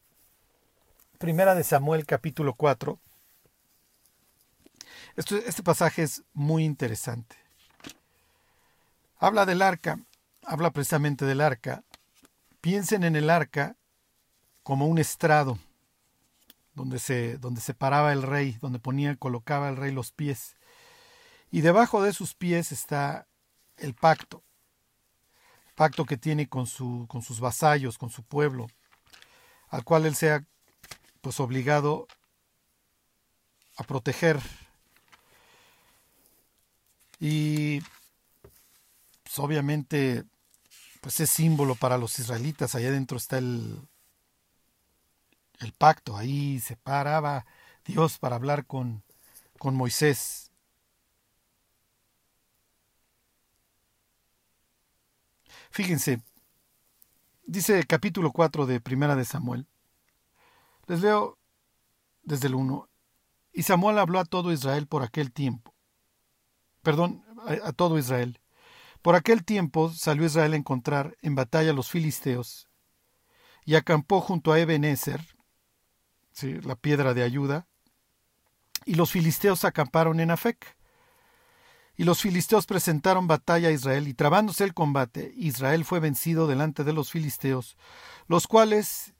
Primera 1.17 1.55
de 1.55 1.63
Samuel 1.63 2.05
capítulo 2.05 2.53
4. 2.53 2.99
Este 5.17 5.63
pasaje 5.63 6.03
es 6.03 6.23
muy 6.33 6.63
interesante. 6.63 7.35
Habla 9.17 9.45
del 9.45 9.63
arca, 9.63 9.99
habla 10.43 10.71
precisamente 10.71 11.25
del 11.25 11.41
arca. 11.41 11.83
Piensen 12.61 13.03
en 13.03 13.15
el 13.15 13.29
arca 13.29 13.75
como 14.61 14.85
un 14.85 14.99
estrado 14.99 15.57
donde 16.75 16.99
se, 16.99 17.39
donde 17.39 17.61
se 17.61 17.73
paraba 17.73 18.13
el 18.13 18.21
rey, 18.21 18.57
donde 18.61 18.77
ponía, 18.77 19.15
colocaba 19.15 19.69
el 19.69 19.75
rey 19.75 19.91
los 19.91 20.11
pies. 20.11 20.55
Y 21.49 21.61
debajo 21.61 22.03
de 22.03 22.13
sus 22.13 22.35
pies 22.35 22.71
está 22.71 23.27
el 23.77 23.95
pacto, 23.95 24.43
pacto 25.75 26.05
que 26.05 26.17
tiene 26.17 26.47
con, 26.47 26.67
su, 26.67 27.05
con 27.07 27.23
sus 27.23 27.39
vasallos, 27.39 27.97
con 27.97 28.11
su 28.11 28.21
pueblo, 28.23 28.67
al 29.69 29.83
cual 29.83 30.05
él 30.05 30.15
sea 30.15 30.45
pues 31.21 31.39
obligado 31.39 32.07
a 33.77 33.83
proteger. 33.83 34.39
Y 37.19 37.81
pues, 39.23 39.39
obviamente 39.39 40.23
pues 41.01 41.19
es 41.19 41.29
símbolo 41.29 41.75
para 41.75 41.97
los 41.97 42.19
israelitas, 42.19 42.75
allá 42.75 42.89
adentro 42.89 43.17
está 43.17 43.37
el, 43.37 43.79
el 45.59 45.73
pacto. 45.73 46.17
Ahí 46.17 46.59
se 46.59 46.75
paraba 46.75 47.45
Dios 47.85 48.17
para 48.19 48.35
hablar 48.35 48.65
con, 48.65 49.03
con 49.57 49.75
Moisés. 49.75 50.51
Fíjense, 55.69 56.21
dice 57.45 57.83
capítulo 57.85 58.31
4 58.31 58.65
de 58.65 58.81
Primera 58.81 59.15
de 59.15 59.25
Samuel. 59.25 59.67
Les 60.87 61.01
leo 61.01 61.37
desde 62.23 62.47
el 62.47 62.55
1. 62.55 62.89
Y 63.53 63.63
Samuel 63.63 63.97
habló 63.99 64.19
a 64.19 64.25
todo 64.25 64.51
Israel 64.51 64.87
por 64.87 65.03
aquel 65.03 65.31
tiempo. 65.31 65.76
Perdón, 66.87 67.21
a, 67.65 67.73
todo 67.73 67.97
Israel. 67.97 68.39
Por 69.01 69.15
aquel 69.15 69.43
tiempo 69.43 69.91
salió 69.91 70.25
Israel 70.25 70.53
a 70.53 70.55
encontrar 70.55 71.17
en 71.21 71.35
batalla 71.35 71.71
a 71.71 71.73
los 71.73 71.91
filisteos 71.91 72.69
y 73.65 73.75
acampó 73.75 74.21
junto 74.21 74.53
a 74.53 74.59
Ebenezer, 74.61 75.19
la 76.41 76.77
piedra 76.77 77.13
de 77.13 77.23
ayuda, 77.23 77.67
y 78.85 78.95
los 78.95 79.11
filisteos 79.11 79.65
acamparon 79.65 80.21
en 80.21 80.31
Afec. 80.31 80.77
Y 81.97 82.05
los 82.05 82.21
filisteos 82.21 82.65
presentaron 82.65 83.27
batalla 83.27 83.67
a 83.67 83.73
Israel, 83.73 84.07
y 84.07 84.13
trabándose 84.13 84.63
el 84.63 84.73
combate, 84.73 85.33
Israel 85.35 85.83
fue 85.83 85.99
vencido 85.99 86.47
delante 86.47 86.85
de 86.85 86.93
los 86.93 87.11
filisteos, 87.11 87.75
los 88.27 88.47
cuales 88.47 89.13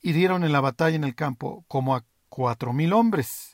hirieron 0.00 0.44
en 0.44 0.52
la 0.52 0.60
batalla 0.60 0.94
en 0.94 1.02
el 1.02 1.16
campo 1.16 1.64
como 1.66 1.96
a 1.96 2.04
cuatro 2.28 2.72
mil 2.72 2.92
hombres. 2.92 3.53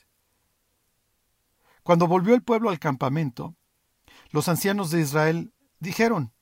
Cuando 1.83 2.07
volvió 2.07 2.35
el 2.35 2.43
pueblo 2.43 2.69
al 2.69 2.79
campamento, 2.79 3.55
los 4.29 4.47
ancianos 4.47 4.91
de 4.91 5.01
Israel 5.01 5.53
dijeron, 5.79 6.33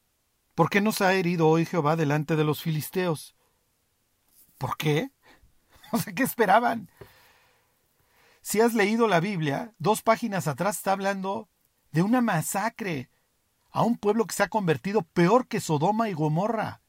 ¿Por 0.60 0.70
qué 0.70 0.82
nos 0.82 1.00
ha 1.00 1.14
herido 1.14 1.48
hoy 1.48 1.66
Jehová 1.66 1.96
delante 1.96 2.36
de 2.36 2.44
los 2.44 2.62
filisteos? 2.62 3.34
¿Por 4.58 4.76
qué? 4.76 5.12
No 5.94 6.00
sé 6.00 6.14
¿qué 6.14 6.24
esperaban? 6.24 6.92
Si 8.42 8.60
has 8.60 8.74
leído 8.74 9.08
la 9.08 9.22
Biblia, 9.22 9.74
dos 9.80 10.02
páginas 10.02 10.48
atrás 10.48 10.76
está 10.76 10.92
hablando 10.92 11.48
de 11.92 12.02
una 12.02 12.20
masacre 12.20 13.10
a 13.72 13.84
un 13.84 13.98
pueblo 13.98 14.26
que 14.26 14.36
se 14.36 14.44
ha 14.44 14.50
convertido 14.50 15.02
peor 15.02 15.48
que 15.48 15.62
Sodoma 15.62 16.10
y 16.10 16.14
Gomorra. 16.14 16.82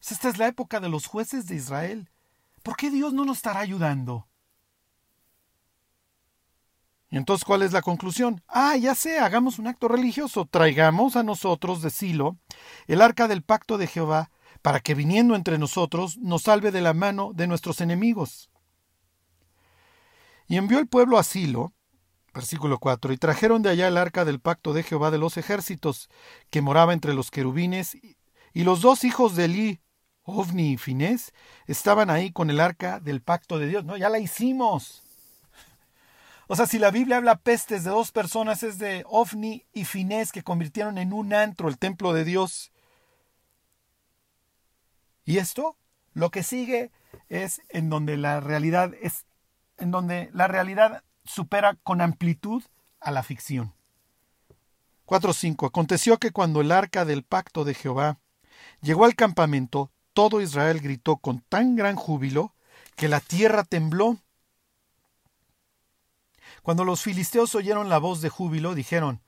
Esta 0.00 0.28
es 0.28 0.38
la 0.38 0.46
época 0.46 0.78
de 0.78 0.88
los 0.88 1.06
jueces 1.06 1.46
de 1.46 1.56
Israel. 1.56 2.10
¿Por 2.62 2.76
qué 2.76 2.90
Dios 2.90 3.12
no 3.12 3.24
nos 3.24 3.38
estará 3.38 3.58
ayudando? 3.58 4.27
Entonces, 7.10 7.44
¿cuál 7.44 7.62
es 7.62 7.72
la 7.72 7.82
conclusión? 7.82 8.42
Ah, 8.48 8.76
ya 8.76 8.94
sé, 8.94 9.18
hagamos 9.18 9.58
un 9.58 9.66
acto 9.66 9.88
religioso. 9.88 10.46
Traigamos 10.46 11.16
a 11.16 11.22
nosotros 11.22 11.80
de 11.80 11.90
Silo 11.90 12.36
el 12.86 13.00
arca 13.00 13.28
del 13.28 13.42
pacto 13.42 13.78
de 13.78 13.86
Jehová 13.86 14.30
para 14.62 14.80
que 14.80 14.94
viniendo 14.94 15.34
entre 15.34 15.58
nosotros 15.58 16.18
nos 16.18 16.42
salve 16.42 16.70
de 16.70 16.82
la 16.82 16.92
mano 16.92 17.32
de 17.34 17.46
nuestros 17.46 17.80
enemigos. 17.80 18.50
Y 20.48 20.56
envió 20.56 20.78
el 20.78 20.88
pueblo 20.88 21.18
a 21.18 21.22
Silo, 21.22 21.72
versículo 22.34 22.78
4, 22.78 23.12
y 23.12 23.16
trajeron 23.16 23.62
de 23.62 23.70
allá 23.70 23.88
el 23.88 23.96
arca 23.96 24.24
del 24.24 24.40
pacto 24.40 24.72
de 24.72 24.82
Jehová 24.82 25.10
de 25.10 25.18
los 25.18 25.36
ejércitos, 25.36 26.08
que 26.50 26.62
moraba 26.62 26.92
entre 26.92 27.14
los 27.14 27.30
querubines, 27.30 27.96
y 28.52 28.64
los 28.64 28.80
dos 28.80 29.04
hijos 29.04 29.36
de 29.36 29.44
Eli, 29.44 29.80
Ovni 30.22 30.72
y 30.72 30.76
Finés, 30.76 31.32
estaban 31.66 32.10
ahí 32.10 32.32
con 32.32 32.50
el 32.50 32.60
arca 32.60 33.00
del 33.00 33.22
pacto 33.22 33.58
de 33.58 33.68
Dios. 33.68 33.84
No, 33.84 33.96
ya 33.96 34.08
la 34.08 34.18
hicimos. 34.18 35.07
O 36.50 36.56
sea, 36.56 36.66
si 36.66 36.78
la 36.78 36.90
Biblia 36.90 37.18
habla 37.18 37.36
pestes 37.36 37.84
de 37.84 37.90
dos 37.90 38.10
personas, 38.10 38.62
es 38.62 38.78
de 38.78 39.04
Ovni 39.06 39.66
y 39.74 39.84
Finés 39.84 40.32
que 40.32 40.42
convirtieron 40.42 40.96
en 40.96 41.12
un 41.12 41.34
antro 41.34 41.68
el 41.68 41.76
templo 41.76 42.14
de 42.14 42.24
Dios. 42.24 42.72
Y 45.26 45.36
esto, 45.36 45.76
lo 46.14 46.30
que 46.30 46.42
sigue, 46.42 46.90
es 47.28 47.60
en 47.68 47.90
donde 47.90 48.16
la 48.16 48.40
realidad 48.40 48.94
es, 49.02 49.26
en 49.76 49.90
donde 49.90 50.30
la 50.32 50.48
realidad 50.48 51.04
supera 51.22 51.74
con 51.82 52.00
amplitud 52.00 52.64
a 52.98 53.10
la 53.10 53.22
ficción. 53.22 53.74
4.5. 55.04 55.66
Aconteció 55.66 56.16
que 56.16 56.30
cuando 56.30 56.62
el 56.62 56.72
arca 56.72 57.04
del 57.04 57.24
pacto 57.24 57.64
de 57.64 57.74
Jehová 57.74 58.20
llegó 58.80 59.04
al 59.04 59.16
campamento, 59.16 59.90
todo 60.14 60.40
Israel 60.40 60.80
gritó 60.80 61.18
con 61.18 61.42
tan 61.42 61.76
gran 61.76 61.96
júbilo 61.96 62.54
que 62.96 63.08
la 63.08 63.20
tierra 63.20 63.64
tembló 63.64 64.16
cuando 66.68 66.84
los 66.84 67.00
filisteos 67.00 67.54
oyeron 67.54 67.88
la 67.88 67.96
voz 67.96 68.20
de 68.20 68.28
júbilo, 68.28 68.74
dijeron, 68.74 69.22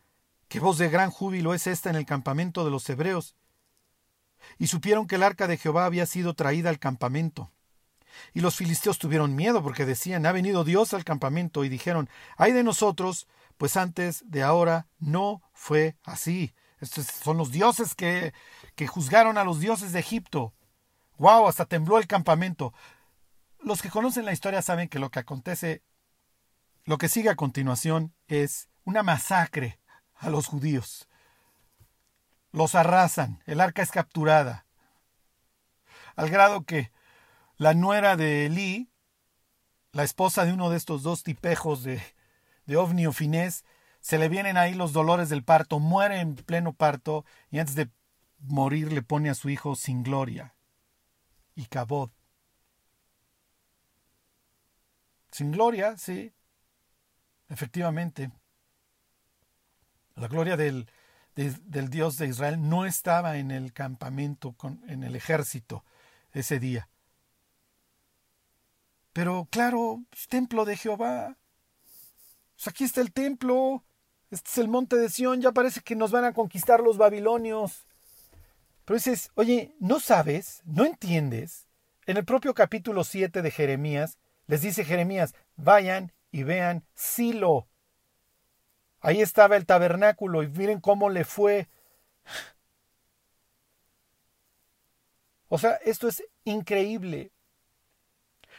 ¿Qué 0.49 0.61
voz 0.61 0.77
de 0.77 0.91
gran 0.91 1.11
júbilo 1.11 1.55
es 1.55 1.67
esta 1.67 1.89
en 1.89 1.97
el 1.97 2.05
campamento 2.05 2.67
de 2.67 2.71
los 2.71 2.87
hebreos? 2.91 3.35
Y 4.59 4.67
supieron 4.67 5.07
que 5.07 5.15
el 5.15 5.23
arca 5.23 5.47
de 5.47 5.57
Jehová 5.57 5.87
había 5.87 6.05
sido 6.05 6.35
traída 6.35 6.69
al 6.69 6.79
campamento. 6.79 7.51
Y 8.35 8.41
los 8.41 8.57
filisteos 8.57 8.99
tuvieron 8.99 9.37
miedo 9.37 9.63
porque 9.63 9.87
decían, 9.87 10.27
ha 10.27 10.33
venido 10.33 10.65
Dios 10.65 10.93
al 10.93 11.03
campamento, 11.03 11.65
y 11.65 11.71
dijeron, 11.71 12.11
ay 12.37 12.53
de 12.53 12.63
nosotros, 12.63 13.27
pues 13.57 13.79
antes 13.79 14.23
de 14.27 14.43
ahora 14.43 14.89
no 14.99 15.41
fue 15.55 15.97
así. 16.05 16.53
Estos 16.79 17.07
son 17.07 17.39
los 17.39 17.51
dioses 17.53 17.95
que, 17.95 18.35
que 18.75 18.87
juzgaron 18.87 19.39
a 19.39 19.45
los 19.45 19.61
dioses 19.61 19.93
de 19.93 20.01
Egipto. 20.01 20.53
¡Wow! 21.17 21.49
Hasta 21.49 21.65
tembló 21.65 21.97
el 21.97 22.07
campamento. 22.07 22.75
Los 23.61 23.81
que 23.81 23.89
conocen 23.89 24.27
la 24.27 24.35
historia 24.35 24.61
saben 24.61 24.91
que 24.91 24.99
lo 24.99 25.11
que 25.11 25.21
acontece 25.21 25.83
lo 26.85 26.99
que 26.99 27.09
sigue 27.09 27.31
a 27.31 27.37
continuación 27.37 28.15
es 28.29 28.69
una 28.85 29.03
masacre 29.03 29.79
a 30.15 30.31
los 30.31 30.47
judíos. 30.47 31.09
Los 32.53 32.75
arrasan, 32.75 33.43
el 33.47 33.61
arca 33.61 33.83
es 33.83 33.91
capturada, 33.91 34.67
al 36.17 36.31
grado 36.31 36.65
que 36.65 36.93
la 37.57 37.75
nuera 37.75 38.17
de 38.17 38.47
Elí, 38.47 38.91
la 39.93 40.03
esposa 40.03 40.45
de 40.45 40.53
uno 40.53 40.71
de 40.71 40.77
estos 40.77 41.03
dos 41.03 41.23
tipejos 41.23 41.83
de, 41.83 42.03
de 42.67 42.77
Ovni 42.77 43.07
o 43.07 43.13
Finés, 43.13 43.65
se 44.01 44.19
le 44.19 44.29
vienen 44.29 44.57
ahí 44.57 44.75
los 44.75 44.93
dolores 44.93 45.29
del 45.29 45.45
parto, 45.45 45.79
muere 45.79 46.21
en 46.21 46.35
pleno 46.35 46.73
parto 46.73 47.25
y 47.51 47.59
antes 47.59 47.75
de 47.75 47.91
morir 48.39 48.93
le 48.93 49.03
pone 49.03 49.31
a 49.31 49.35
su 49.35 49.51
hijo 49.51 49.77
sin 49.77 50.03
gloria 50.03 50.55
y 51.55 51.67
cabot. 51.67 52.11
Sin 55.31 55.53
gloria, 55.53 55.97
sí, 55.97 56.33
Efectivamente, 57.51 58.31
la 60.15 60.29
gloria 60.29 60.57
del, 60.57 60.89
del, 61.35 61.91
Dios 61.91 62.17
de 62.17 62.29
Israel 62.29 62.69
no 62.69 62.87
estaba 62.87 63.39
en 63.39 63.51
el 63.51 63.73
campamento, 63.73 64.53
con, 64.53 64.83
en 64.89 65.03
el 65.03 65.17
ejército 65.17 65.85
ese 66.33 66.61
día. 66.61 66.89
Pero 69.13 69.49
claro, 69.51 70.05
templo 70.29 70.65
de 70.65 70.77
Jehová. 70.77 71.37
Pues 72.55 72.69
aquí 72.69 72.85
está 72.85 73.01
el 73.01 73.13
templo. 73.13 73.83
Este 74.31 74.49
es 74.49 74.59
el 74.59 74.69
monte 74.69 74.97
de 74.97 75.09
Sión. 75.09 75.41
Ya 75.41 75.51
parece 75.51 75.81
que 75.81 75.97
nos 75.97 76.13
van 76.13 76.25
a 76.25 76.33
conquistar 76.33 76.81
los 76.81 76.99
babilonios. 76.99 77.85
Pero 78.85 78.97
dices, 78.97 79.33
oye, 79.35 79.75
¿no 79.81 79.99
sabes? 79.99 80.63
¿No 80.65 80.85
entiendes? 80.85 81.67
En 82.07 82.17
el 82.17 82.25
propio 82.25 82.55
capítulo 82.55 83.03
7 83.03 83.43
de 83.43 83.51
Jeremías, 83.51 84.19
les 84.47 84.63
dice 84.63 84.85
Jeremías, 84.85 85.35
vayan 85.57 86.13
y 86.31 86.43
vean 86.43 86.85
Silo. 86.95 87.69
Ahí 89.01 89.23
estaba 89.23 89.57
el 89.57 89.67
tabernáculo 89.67 90.43
y 90.43 90.49
miren 90.49 90.81
cómo 90.81 91.09
le 91.11 91.25
fue. 91.25 91.69
O 95.49 95.59
sea, 95.59 95.73
esto 95.85 96.07
es 96.07 96.23
increíble. 96.45 97.33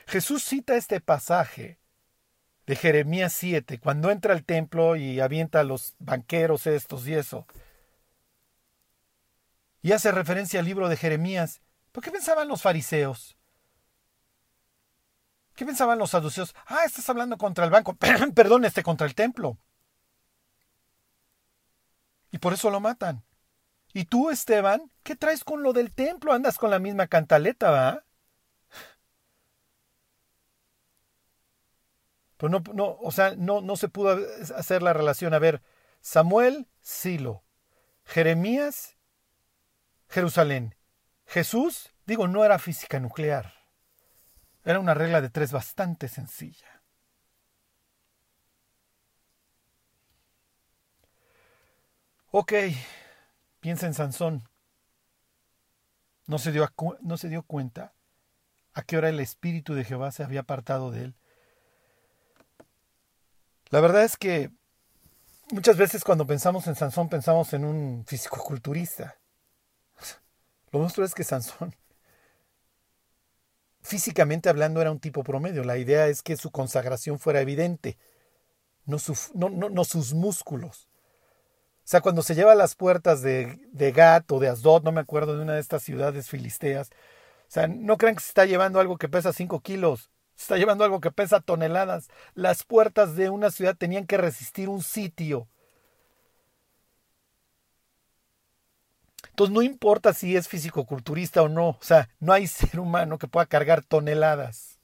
Jesús 0.08 0.44
cita 0.44 0.76
este 0.76 1.00
pasaje 1.00 1.80
de 2.66 2.76
Jeremías 2.76 3.34
7, 3.34 3.80
cuando 3.80 4.12
entra 4.12 4.34
al 4.34 4.44
templo 4.44 4.96
y 4.96 5.20
avienta 5.20 5.62
a 5.62 5.64
los 5.64 5.96
banqueros 6.00 6.68
estos 6.68 7.08
y 7.08 7.14
eso. 7.14 7.46
Y 9.82 9.94
hace 9.94 10.12
referencia 10.12 10.60
al 10.60 10.66
libro 10.66 10.90
de 10.90 10.98
Jeremías. 10.98 11.62
¿Por 11.92 12.04
qué 12.04 12.12
pensaban 12.12 12.48
los 12.48 12.62
fariseos? 12.62 13.38
¿Qué 15.62 15.66
pensaban 15.68 16.00
los 16.00 16.10
saduceos? 16.10 16.56
Ah, 16.66 16.86
estás 16.88 17.08
hablando 17.08 17.38
contra 17.38 17.64
el 17.64 17.70
banco. 17.70 17.96
Perdón, 18.36 18.66
este 18.66 18.82
contra 18.82 19.06
el 19.06 19.14
templo. 19.14 19.60
Y 22.32 22.40
por 22.40 22.54
eso 22.54 22.72
lo 22.72 22.80
matan. 22.80 23.24
¿Y 23.94 24.06
tú, 24.06 24.32
Esteban? 24.32 24.92
¿Qué 25.04 25.16
traes 25.16 25.44
con 25.44 25.62
lo 25.62 25.72
del 25.72 25.94
templo? 25.94 26.34
Andas 26.34 26.58
con 26.58 26.72
la 26.72 26.80
misma 26.80 27.06
cantaleta, 27.06 27.70
¿va? 27.70 28.04
Pues 32.38 32.52
no, 32.52 32.64
no, 32.74 32.98
o 33.00 33.12
sea, 33.12 33.36
no, 33.38 33.62
no 33.62 33.76
se 33.76 33.88
pudo 33.88 34.18
hacer 34.58 34.82
la 34.82 34.94
relación. 34.94 35.36
A 35.36 35.38
ver, 35.38 35.62
Samuel, 36.02 36.68
Silo. 36.82 37.44
Jeremías, 38.06 38.98
Jerusalén. 40.10 40.74
Jesús, 41.28 41.94
digo, 42.08 42.28
no 42.28 42.44
era 42.44 42.58
física 42.58 43.00
nuclear. 43.00 43.61
Era 44.64 44.80
una 44.80 44.94
regla 44.94 45.22
de 45.22 45.30
tres 45.30 45.52
bastante 45.52 46.08
sencilla. 46.08 46.82
Ok, 52.32 52.54
piensa 53.60 53.88
en 53.88 53.94
Sansón. 53.94 54.48
No 56.28 56.38
se, 56.38 56.52
dio 56.52 56.70
no 57.02 57.18
se 57.18 57.28
dio 57.28 57.44
cuenta 57.44 57.94
a 58.74 58.84
qué 58.84 58.98
hora 58.98 59.10
el 59.10 59.20
espíritu 59.20 59.74
de 59.74 59.84
Jehová 59.84 60.12
se 60.12 60.24
había 60.24 60.42
apartado 60.42 60.92
de 60.92 61.06
él. 61.06 61.16
La 63.70 63.82
verdad 63.82 64.04
es 64.04 64.16
que 64.16 64.52
muchas 65.52 65.76
veces 65.76 66.04
cuando 66.04 66.26
pensamos 66.28 66.68
en 66.68 66.76
Sansón 66.76 67.10
pensamos 67.10 67.52
en 67.54 67.66
un 67.66 68.06
fisicoculturista. 68.06 69.18
Lo 70.72 70.80
nuestro 70.80 71.04
es 71.04 71.14
que 71.14 71.24
Sansón 71.24 71.76
físicamente 73.82 74.50
hablando 74.50 74.82
era 74.82 74.92
un 74.92 75.00
tipo 75.00 75.24
promedio. 75.24 75.64
La 75.64 75.78
idea 75.78 76.08
es 76.08 76.22
que 76.22 76.38
su 76.38 76.52
consagración 76.52 77.20
fuera 77.20 77.42
evidente, 77.42 77.98
no, 78.86 79.00
sus 79.00 80.14
músculos. 80.14 80.88
O 81.84 81.88
sea, 81.92 82.02
cuando 82.02 82.22
se 82.22 82.36
lleva 82.36 82.54
a 82.54 82.56
las 82.56 82.76
puertas 82.76 83.22
de, 83.22 83.60
de 83.72 83.92
Gat 83.92 84.32
o 84.32 84.40
de 84.40 84.50
Asdod, 84.50 84.84
no 84.84 84.92
me 84.92 85.02
acuerdo 85.02 85.36
de 85.36 85.44
una 85.44 85.54
de 85.54 85.62
estas 85.62 85.84
ciudades 85.84 86.30
filisteas, 86.30 86.90
o 86.90 87.54
sea, 87.54 87.68
no 87.68 87.98
crean 87.98 88.16
que 88.16 88.22
se 88.22 88.30
está 88.30 88.46
llevando 88.46 88.80
algo 88.80 88.98
que 88.98 89.10
pesa 89.10 89.34
5 89.34 89.60
kilos, 89.60 90.10
se 90.36 90.44
está 90.44 90.58
llevando 90.58 90.86
algo 90.86 91.02
que 91.02 91.12
pesa 91.12 91.42
toneladas. 91.42 92.08
Las 92.34 92.64
puertas 92.64 93.16
de 93.16 93.30
una 93.30 93.52
ciudad 93.52 93.76
tenían 93.76 94.08
que 94.08 94.18
resistir 94.18 94.70
un 94.70 94.82
sitio. 94.82 95.50
Entonces 99.32 99.54
no 99.54 99.62
importa 99.62 100.14
si 100.14 100.36
es 100.36 100.48
fisicoculturista 100.48 101.42
o 101.42 101.50
no, 101.50 101.70
o 101.70 101.78
sea, 101.82 102.10
no 102.20 102.34
hay 102.34 102.48
ser 102.48 102.80
humano 102.80 103.18
que 103.18 103.28
pueda 103.28 103.46
cargar 103.46 103.84
toneladas. 103.84 104.80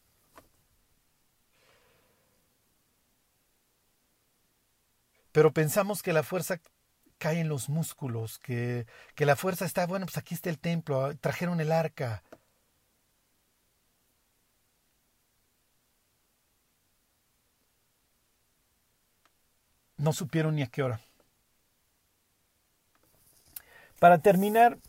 Pero 5.31 5.53
pensamos 5.53 6.01
que 6.01 6.13
la 6.13 6.23
fuerza 6.23 6.59
cae 7.17 7.39
en 7.41 7.49
los 7.49 7.69
músculos, 7.69 8.39
que, 8.39 8.85
que 9.15 9.25
la 9.25 9.35
fuerza 9.35 9.65
está, 9.65 9.85
bueno, 9.87 10.05
pues 10.05 10.17
aquí 10.17 10.35
está 10.35 10.49
el 10.49 10.59
templo, 10.59 11.15
trajeron 11.17 11.59
el 11.61 11.71
arca. 11.71 12.23
No 19.97 20.11
supieron 20.11 20.55
ni 20.55 20.63
a 20.63 20.67
qué 20.67 20.81
hora. 20.81 20.99
Para 23.99 24.21
terminar, 24.21 24.79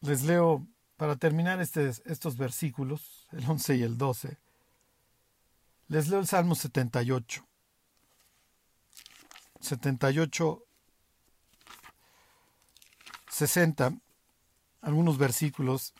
les 0.00 0.22
leo, 0.22 0.66
para 0.96 1.16
terminar 1.16 1.60
este, 1.60 1.88
estos 2.04 2.36
versículos, 2.36 3.26
el 3.32 3.48
11 3.48 3.76
y 3.76 3.82
el 3.82 3.96
12, 3.96 4.38
les 5.88 6.08
leo 6.08 6.20
el 6.20 6.26
Salmo 6.26 6.54
78. 6.54 7.46
78, 9.60 10.62
60. 13.30 13.98
algunos 14.82 15.18
versículos. 15.18 15.94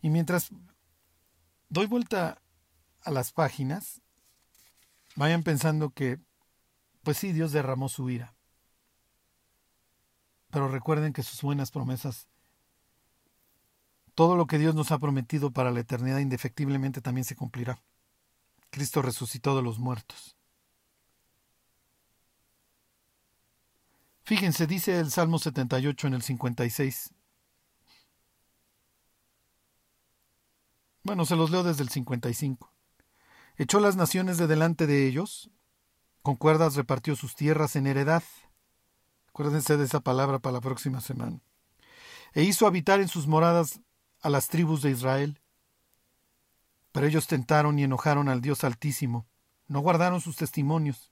Y 0.00 0.10
mientras 0.10 0.50
doy 1.68 1.86
vuelta 1.86 2.40
a 3.02 3.10
las 3.10 3.32
páginas, 3.32 4.00
vayan 5.16 5.42
pensando 5.42 5.90
que, 5.90 6.20
pues 7.08 7.16
sí, 7.16 7.32
Dios 7.32 7.52
derramó 7.52 7.88
su 7.88 8.10
ira. 8.10 8.34
Pero 10.50 10.68
recuerden 10.68 11.14
que 11.14 11.22
sus 11.22 11.40
buenas 11.40 11.70
promesas, 11.70 12.28
todo 14.14 14.36
lo 14.36 14.46
que 14.46 14.58
Dios 14.58 14.74
nos 14.74 14.92
ha 14.92 14.98
prometido 14.98 15.50
para 15.50 15.70
la 15.70 15.80
eternidad 15.80 16.18
indefectiblemente 16.18 17.00
también 17.00 17.24
se 17.24 17.34
cumplirá. 17.34 17.80
Cristo 18.68 19.00
resucitó 19.00 19.56
de 19.56 19.62
los 19.62 19.78
muertos. 19.78 20.36
Fíjense, 24.24 24.66
dice 24.66 25.00
el 25.00 25.10
Salmo 25.10 25.38
78 25.38 26.08
en 26.08 26.12
el 26.12 26.20
56. 26.20 27.14
Bueno, 31.04 31.24
se 31.24 31.36
los 31.36 31.50
leo 31.50 31.62
desde 31.62 31.84
el 31.84 31.88
55. 31.88 32.70
Echó 33.56 33.80
las 33.80 33.96
naciones 33.96 34.36
de 34.36 34.46
delante 34.46 34.86
de 34.86 35.06
ellos, 35.06 35.50
con 36.28 36.36
cuerdas 36.36 36.74
repartió 36.74 37.16
sus 37.16 37.34
tierras 37.34 37.74
en 37.74 37.86
heredad. 37.86 38.22
Acuérdense 39.30 39.78
de 39.78 39.86
esa 39.86 40.00
palabra 40.00 40.40
para 40.40 40.52
la 40.52 40.60
próxima 40.60 41.00
semana. 41.00 41.40
E 42.34 42.42
hizo 42.42 42.66
habitar 42.66 43.00
en 43.00 43.08
sus 43.08 43.26
moradas 43.26 43.80
a 44.20 44.28
las 44.28 44.48
tribus 44.48 44.82
de 44.82 44.90
Israel. 44.90 45.40
Pero 46.92 47.06
ellos 47.06 47.28
tentaron 47.28 47.78
y 47.78 47.84
enojaron 47.84 48.28
al 48.28 48.42
Dios 48.42 48.62
Altísimo, 48.62 49.26
no 49.68 49.80
guardaron 49.80 50.20
sus 50.20 50.36
testimonios 50.36 51.10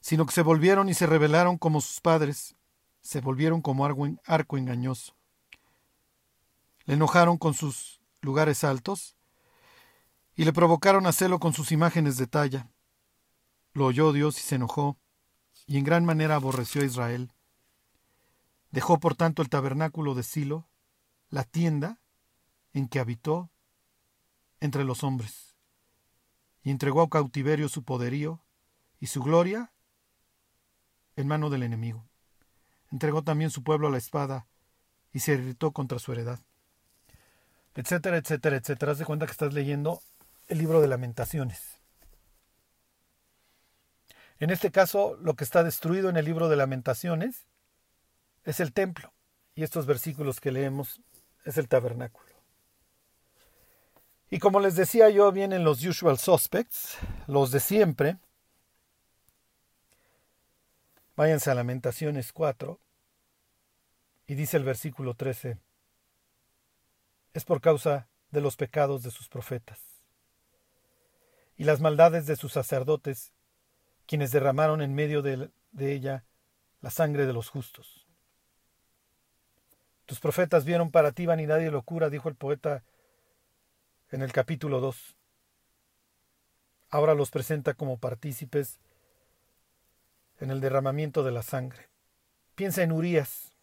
sino 0.00 0.24
que 0.24 0.32
se 0.32 0.42
volvieron 0.42 0.88
y 0.88 0.94
se 0.94 1.08
rebelaron 1.08 1.58
como 1.58 1.80
sus 1.80 2.00
padres, 2.00 2.54
se 3.00 3.20
volvieron 3.20 3.60
como 3.60 3.84
arco 4.24 4.56
engañoso. 4.56 5.16
Le 6.84 6.94
enojaron 6.94 7.38
con 7.38 7.54
sus 7.54 8.00
lugares 8.20 8.62
altos 8.62 9.16
y 10.36 10.44
le 10.44 10.52
provocaron 10.52 11.08
a 11.08 11.12
celo 11.12 11.40
con 11.40 11.52
sus 11.54 11.72
imágenes 11.72 12.18
de 12.18 12.28
talla. 12.28 12.68
Lo 13.74 13.86
oyó 13.86 14.12
Dios 14.12 14.38
y 14.38 14.42
se 14.42 14.54
enojó, 14.54 14.96
y 15.66 15.78
en 15.78 15.84
gran 15.84 16.04
manera 16.04 16.36
aborreció 16.36 16.82
a 16.82 16.84
Israel. 16.84 17.32
Dejó 18.70 19.00
por 19.00 19.16
tanto 19.16 19.42
el 19.42 19.48
tabernáculo 19.48 20.14
de 20.14 20.22
Silo, 20.22 20.68
la 21.28 21.42
tienda 21.42 21.98
en 22.72 22.88
que 22.88 23.00
habitó 23.00 23.50
entre 24.60 24.84
los 24.84 25.02
hombres, 25.02 25.56
y 26.62 26.70
entregó 26.70 27.02
a 27.02 27.10
cautiverio 27.10 27.68
su 27.68 27.82
poderío 27.82 28.40
y 29.00 29.08
su 29.08 29.22
gloria 29.22 29.72
en 31.16 31.26
mano 31.26 31.50
del 31.50 31.64
enemigo. 31.64 32.08
Entregó 32.92 33.22
también 33.22 33.50
su 33.50 33.64
pueblo 33.64 33.88
a 33.88 33.90
la 33.90 33.98
espada 33.98 34.46
y 35.12 35.18
se 35.18 35.34
irritó 35.34 35.72
contra 35.72 35.98
su 35.98 36.12
heredad. 36.12 36.40
Etcétera, 37.74 38.18
etcétera, 38.18 38.56
etcétera. 38.56 38.92
Haz 38.92 38.98
de 38.98 39.04
cuenta 39.04 39.26
que 39.26 39.32
estás 39.32 39.52
leyendo 39.52 40.00
el 40.46 40.58
libro 40.58 40.80
de 40.80 40.86
lamentaciones. 40.86 41.83
En 44.40 44.50
este 44.50 44.70
caso, 44.70 45.16
lo 45.20 45.34
que 45.34 45.44
está 45.44 45.62
destruido 45.62 46.08
en 46.08 46.16
el 46.16 46.24
libro 46.24 46.48
de 46.48 46.56
lamentaciones 46.56 47.46
es 48.44 48.60
el 48.60 48.72
templo. 48.72 49.12
Y 49.54 49.62
estos 49.62 49.86
versículos 49.86 50.40
que 50.40 50.52
leemos 50.52 51.00
es 51.44 51.58
el 51.58 51.68
tabernáculo. 51.68 52.26
Y 54.30 54.40
como 54.40 54.58
les 54.58 54.74
decía 54.74 55.10
yo, 55.10 55.30
vienen 55.30 55.62
los 55.62 55.84
usual 55.84 56.18
suspects, 56.18 56.98
los 57.26 57.52
de 57.52 57.60
siempre, 57.60 58.18
Váyanse 61.16 61.48
a 61.50 61.54
Lamentaciones 61.54 62.32
4 62.32 62.80
y 64.26 64.34
dice 64.34 64.56
el 64.56 64.64
versículo 64.64 65.14
13, 65.14 65.58
es 67.34 67.44
por 67.44 67.60
causa 67.60 68.08
de 68.30 68.40
los 68.40 68.56
pecados 68.56 69.04
de 69.04 69.12
sus 69.12 69.28
profetas 69.28 69.78
y 71.56 71.64
las 71.64 71.80
maldades 71.80 72.26
de 72.26 72.34
sus 72.34 72.52
sacerdotes, 72.52 73.32
quienes 74.06 74.32
derramaron 74.32 74.82
en 74.82 74.94
medio 74.94 75.22
de, 75.22 75.50
ella 75.78 76.24
la 76.80 76.90
sangre 76.90 77.26
de 77.26 77.32
los 77.32 77.48
justos. 77.48 78.06
Tus 80.06 80.20
profetas 80.20 80.64
vieron 80.64 80.90
para 80.90 81.12
ti 81.12 81.26
vanidad 81.26 81.60
y 81.60 81.70
locura, 81.70 82.10
dijo 82.10 82.28
el 82.28 82.34
poeta 82.34 82.84
en 84.10 84.22
el 84.22 84.32
capítulo 84.32 84.80
2. 84.80 85.16
Ahora 86.90 87.14
los 87.14 87.30
presenta 87.30 87.74
como 87.74 87.98
partícipes 87.98 88.78
en 90.38 90.50
el 90.50 90.60
derramamiento 90.60 91.22
de 91.22 91.32
la 91.32 91.42
sangre. 91.42 91.88
Piensa 92.54 92.82
en 92.82 92.92
Urias, 92.92 93.56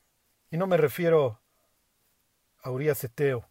y 0.50 0.58
no 0.58 0.68
me 0.68 0.78
refiero 0.78 1.40
a 2.62 2.72
Urias 2.72 3.04
Eteo. 3.04 3.48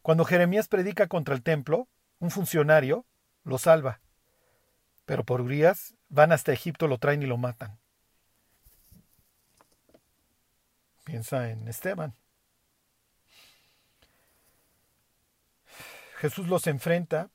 Cuando 0.00 0.24
Jeremías 0.24 0.68
predica 0.68 1.08
contra 1.08 1.34
el 1.34 1.42
templo, 1.42 1.88
un 2.20 2.30
funcionario 2.30 3.04
lo 3.42 3.58
salva, 3.58 4.00
pero 5.04 5.24
por 5.24 5.40
Urias 5.40 5.94
van 6.08 6.32
hasta 6.32 6.52
Egipto, 6.52 6.86
lo 6.88 6.98
traen 6.98 7.22
y 7.22 7.26
lo 7.26 7.36
matan. 7.36 7.78
Piensa 11.04 11.50
en 11.50 11.68
Esteban. 11.68 12.14
Jesús 16.16 16.48
los 16.48 16.66
enfrenta, 16.66 17.30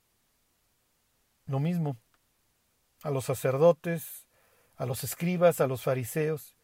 lo 1.46 1.60
mismo, 1.60 1.98
a 3.04 3.12
los 3.12 3.26
sacerdotes, 3.26 4.28
a 4.76 4.86
los 4.86 5.04
escribas, 5.04 5.62
a 5.62 5.68
los 5.68 5.84
fariseos, 5.84 6.56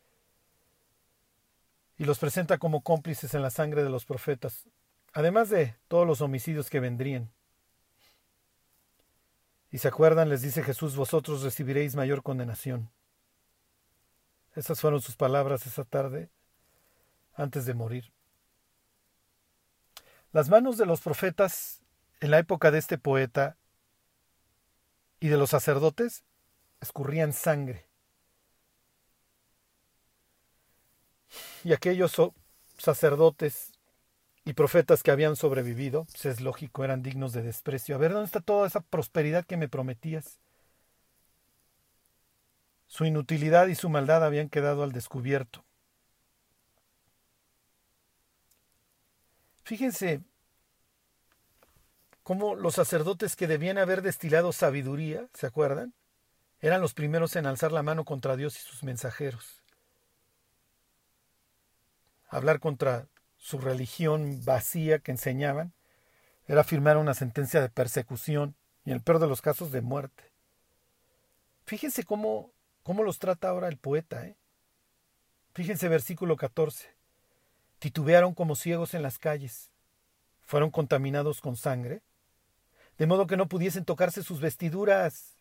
y 1.98 2.06
los 2.06 2.18
presenta 2.18 2.58
como 2.58 2.82
cómplices 2.82 3.36
en 3.36 3.44
la 3.44 3.52
sangre 3.52 3.84
de 3.84 3.90
los 3.90 4.06
profetas, 4.06 4.68
además 5.14 5.50
de 5.50 5.76
todos 5.88 6.08
los 6.08 6.22
homicidios 6.22 6.70
que 6.70 6.80
vendrían. 6.80 7.35
Y 9.72 9.80
se 9.80 9.88
acuerdan, 9.88 10.30
les 10.30 10.42
dice 10.42 10.64
Jesús, 10.64 10.96
vosotros 10.96 11.42
recibiréis 11.42 11.96
mayor 11.96 12.24
condenación. 12.24 12.90
Esas 14.56 14.80
fueron 14.80 15.02
sus 15.02 15.16
palabras 15.16 15.66
esa 15.68 15.84
tarde 15.84 16.30
antes 17.34 17.66
de 17.66 17.74
morir. 17.74 18.14
Las 20.32 20.50
manos 20.50 20.78
de 20.78 20.86
los 20.86 21.02
profetas 21.02 21.84
en 22.22 22.32
la 22.32 22.40
época 22.40 22.72
de 22.72 22.78
este 22.78 22.98
poeta 22.98 23.58
y 25.20 25.28
de 25.28 25.38
los 25.38 25.50
sacerdotes 25.50 26.24
escurrían 26.80 27.34
sangre. 27.34 27.88
y 31.66 31.74
aquellos 31.74 32.16
sacerdotes 32.78 33.74
y 34.46 34.54
profetas 34.54 35.04
que 35.04 35.12
habían 35.12 35.36
sobrevivido, 35.36 36.06
pues 36.06 36.26
es 36.26 36.42
lógico, 36.42 36.84
eran 36.84 37.02
dignos 37.02 37.34
de 37.34 37.42
desprecio. 37.42 37.96
A 37.96 37.98
ver, 37.98 38.14
¿dónde 38.14 38.28
está 38.28 38.40
toda 38.40 38.68
esa 38.68 38.82
prosperidad 38.82 39.46
que 39.46 39.58
me 39.58 39.68
prometías? 39.68 40.40
Su 42.88 43.06
inutilidad 43.06 43.68
y 43.68 43.76
su 43.76 43.90
maldad 43.90 44.24
habían 44.24 44.50
quedado 44.50 44.84
al 44.84 44.92
descubierto. 44.92 45.66
Fíjense 49.64 50.22
cómo 52.22 52.56
los 52.56 52.76
sacerdotes 52.76 53.36
que 53.36 53.48
debían 53.48 53.80
haber 53.80 54.04
destilado 54.04 54.54
sabiduría, 54.54 55.28
¿se 55.34 55.48
acuerdan? 55.48 55.94
Eran 56.62 56.82
los 56.82 56.94
primeros 56.94 57.36
en 57.36 57.48
alzar 57.48 57.72
la 57.72 57.84
mano 57.84 58.06
contra 58.06 58.36
Dios 58.36 58.58
y 58.58 58.62
sus 58.62 58.84
mensajeros 58.84 59.66
hablar 62.36 62.60
contra 62.60 63.08
su 63.46 63.60
religión 63.60 64.44
vacía 64.44 64.98
que 64.98 65.12
enseñaban, 65.12 65.72
era 66.48 66.64
firmar 66.64 66.98
una 66.98 67.14
sentencia 67.14 67.62
de 67.62 67.70
persecución 67.70 68.56
y 68.84 68.90
en 68.90 68.96
el 68.96 69.04
peor 69.04 69.20
de 69.20 69.28
los 69.28 69.44
casos 69.44 69.72
de 69.72 69.82
muerte. 69.82 70.32
Fíjense 71.64 72.06
cómo, 72.06 72.50
cómo 72.82 73.04
los 73.04 73.20
trata 73.20 73.50
ahora 73.50 73.68
el 73.68 73.78
poeta. 73.78 74.26
¿eh? 74.26 74.36
Fíjense 75.54 75.88
versículo 75.90 76.38
14. 76.38 76.90
Titubearon 77.78 78.34
como 78.34 78.56
ciegos 78.56 78.96
en 78.96 79.04
las 79.04 79.20
calles, 79.20 79.70
fueron 80.42 80.72
contaminados 80.72 81.40
con 81.40 81.56
sangre, 81.56 82.02
de 82.98 83.06
modo 83.06 83.28
que 83.28 83.38
no 83.38 83.48
pudiesen 83.48 83.86
tocarse 83.86 84.24
sus 84.24 84.42
vestiduras. 84.42 85.36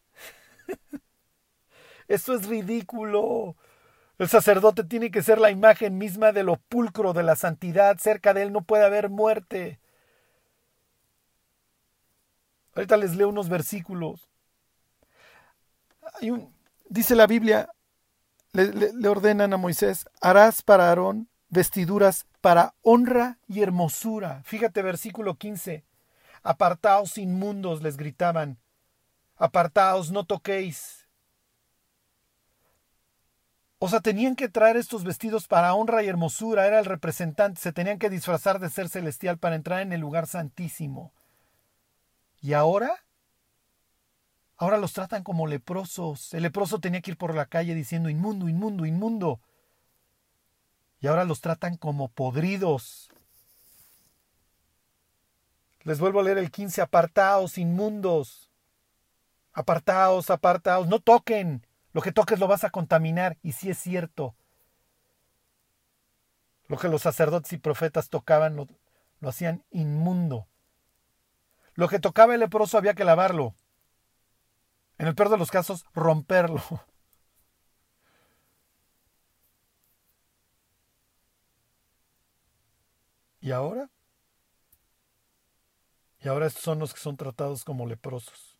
Esto 2.08 2.34
es 2.34 2.46
ridículo. 2.48 3.56
El 4.18 4.28
sacerdote 4.28 4.84
tiene 4.84 5.10
que 5.10 5.22
ser 5.22 5.40
la 5.40 5.50
imagen 5.50 5.98
misma 5.98 6.32
del 6.32 6.48
opulcro 6.48 7.12
de 7.12 7.22
la 7.22 7.36
santidad. 7.36 7.98
Cerca 7.98 8.32
de 8.32 8.42
él 8.42 8.52
no 8.52 8.62
puede 8.62 8.84
haber 8.84 9.10
muerte. 9.10 9.80
Ahorita 12.74 12.96
les 12.96 13.16
leo 13.16 13.28
unos 13.28 13.48
versículos. 13.48 14.28
Hay 16.20 16.30
un, 16.30 16.54
dice 16.88 17.14
la 17.14 17.26
Biblia, 17.26 17.70
le, 18.52 18.92
le 18.92 19.08
ordenan 19.08 19.52
a 19.52 19.56
Moisés, 19.56 20.08
harás 20.20 20.62
para 20.62 20.88
Aarón 20.88 21.28
vestiduras 21.54 22.26
para 22.40 22.74
honra 22.82 23.38
y 23.46 23.62
hermosura. 23.62 24.42
Fíjate 24.44 24.82
versículo 24.82 25.36
15. 25.36 25.84
Apartaos 26.42 27.16
inmundos, 27.16 27.82
les 27.82 27.96
gritaban. 27.96 28.58
Apartaos, 29.36 30.10
no 30.10 30.24
toquéis. 30.24 31.03
O 33.78 33.88
sea, 33.88 34.00
tenían 34.00 34.36
que 34.36 34.48
traer 34.48 34.76
estos 34.76 35.04
vestidos 35.04 35.46
para 35.46 35.74
honra 35.74 36.02
y 36.02 36.08
hermosura, 36.08 36.66
era 36.66 36.78
el 36.78 36.84
representante, 36.84 37.60
se 37.60 37.72
tenían 37.72 37.98
que 37.98 38.10
disfrazar 38.10 38.58
de 38.58 38.70
ser 38.70 38.88
celestial 38.88 39.38
para 39.38 39.56
entrar 39.56 39.80
en 39.80 39.92
el 39.92 40.00
lugar 40.00 40.26
santísimo. 40.26 41.12
¿Y 42.40 42.52
ahora? 42.52 43.04
Ahora 44.56 44.78
los 44.78 44.92
tratan 44.92 45.24
como 45.24 45.46
leprosos. 45.46 46.32
El 46.34 46.42
leproso 46.42 46.78
tenía 46.78 47.00
que 47.00 47.12
ir 47.12 47.16
por 47.16 47.34
la 47.34 47.46
calle 47.46 47.74
diciendo 47.74 48.08
inmundo, 48.08 48.48
inmundo, 48.48 48.86
inmundo. 48.86 49.40
Y 51.00 51.06
ahora 51.06 51.24
los 51.24 51.40
tratan 51.40 51.76
como 51.76 52.08
podridos. 52.08 53.10
Les 55.82 55.98
vuelvo 55.98 56.20
a 56.20 56.22
leer 56.22 56.38
el 56.38 56.50
15, 56.50 56.80
apartaos, 56.80 57.58
inmundos. 57.58 58.50
Apartaos, 59.52 60.30
apartaos, 60.30 60.88
no 60.88 61.00
toquen. 61.00 61.66
Lo 61.94 62.02
que 62.02 62.12
toques 62.12 62.38
lo 62.40 62.48
vas 62.48 62.64
a 62.64 62.70
contaminar, 62.70 63.38
y 63.40 63.52
sí 63.52 63.70
es 63.70 63.78
cierto. 63.78 64.34
Lo 66.66 66.76
que 66.76 66.88
los 66.88 67.02
sacerdotes 67.02 67.52
y 67.52 67.58
profetas 67.58 68.08
tocaban 68.08 68.56
lo, 68.56 68.66
lo 69.20 69.28
hacían 69.28 69.64
inmundo. 69.70 70.48
Lo 71.74 71.86
que 71.88 72.00
tocaba 72.00 72.34
el 72.34 72.40
leproso 72.40 72.76
había 72.78 72.94
que 72.94 73.04
lavarlo. 73.04 73.54
En 74.98 75.06
el 75.06 75.14
peor 75.14 75.28
de 75.28 75.38
los 75.38 75.52
casos, 75.52 75.84
romperlo. 75.94 76.60
¿Y 83.40 83.52
ahora? 83.52 83.88
Y 86.18 86.26
ahora 86.26 86.46
estos 86.46 86.64
son 86.64 86.80
los 86.80 86.92
que 86.92 86.98
son 86.98 87.16
tratados 87.16 87.64
como 87.64 87.86
leprosos. 87.86 88.53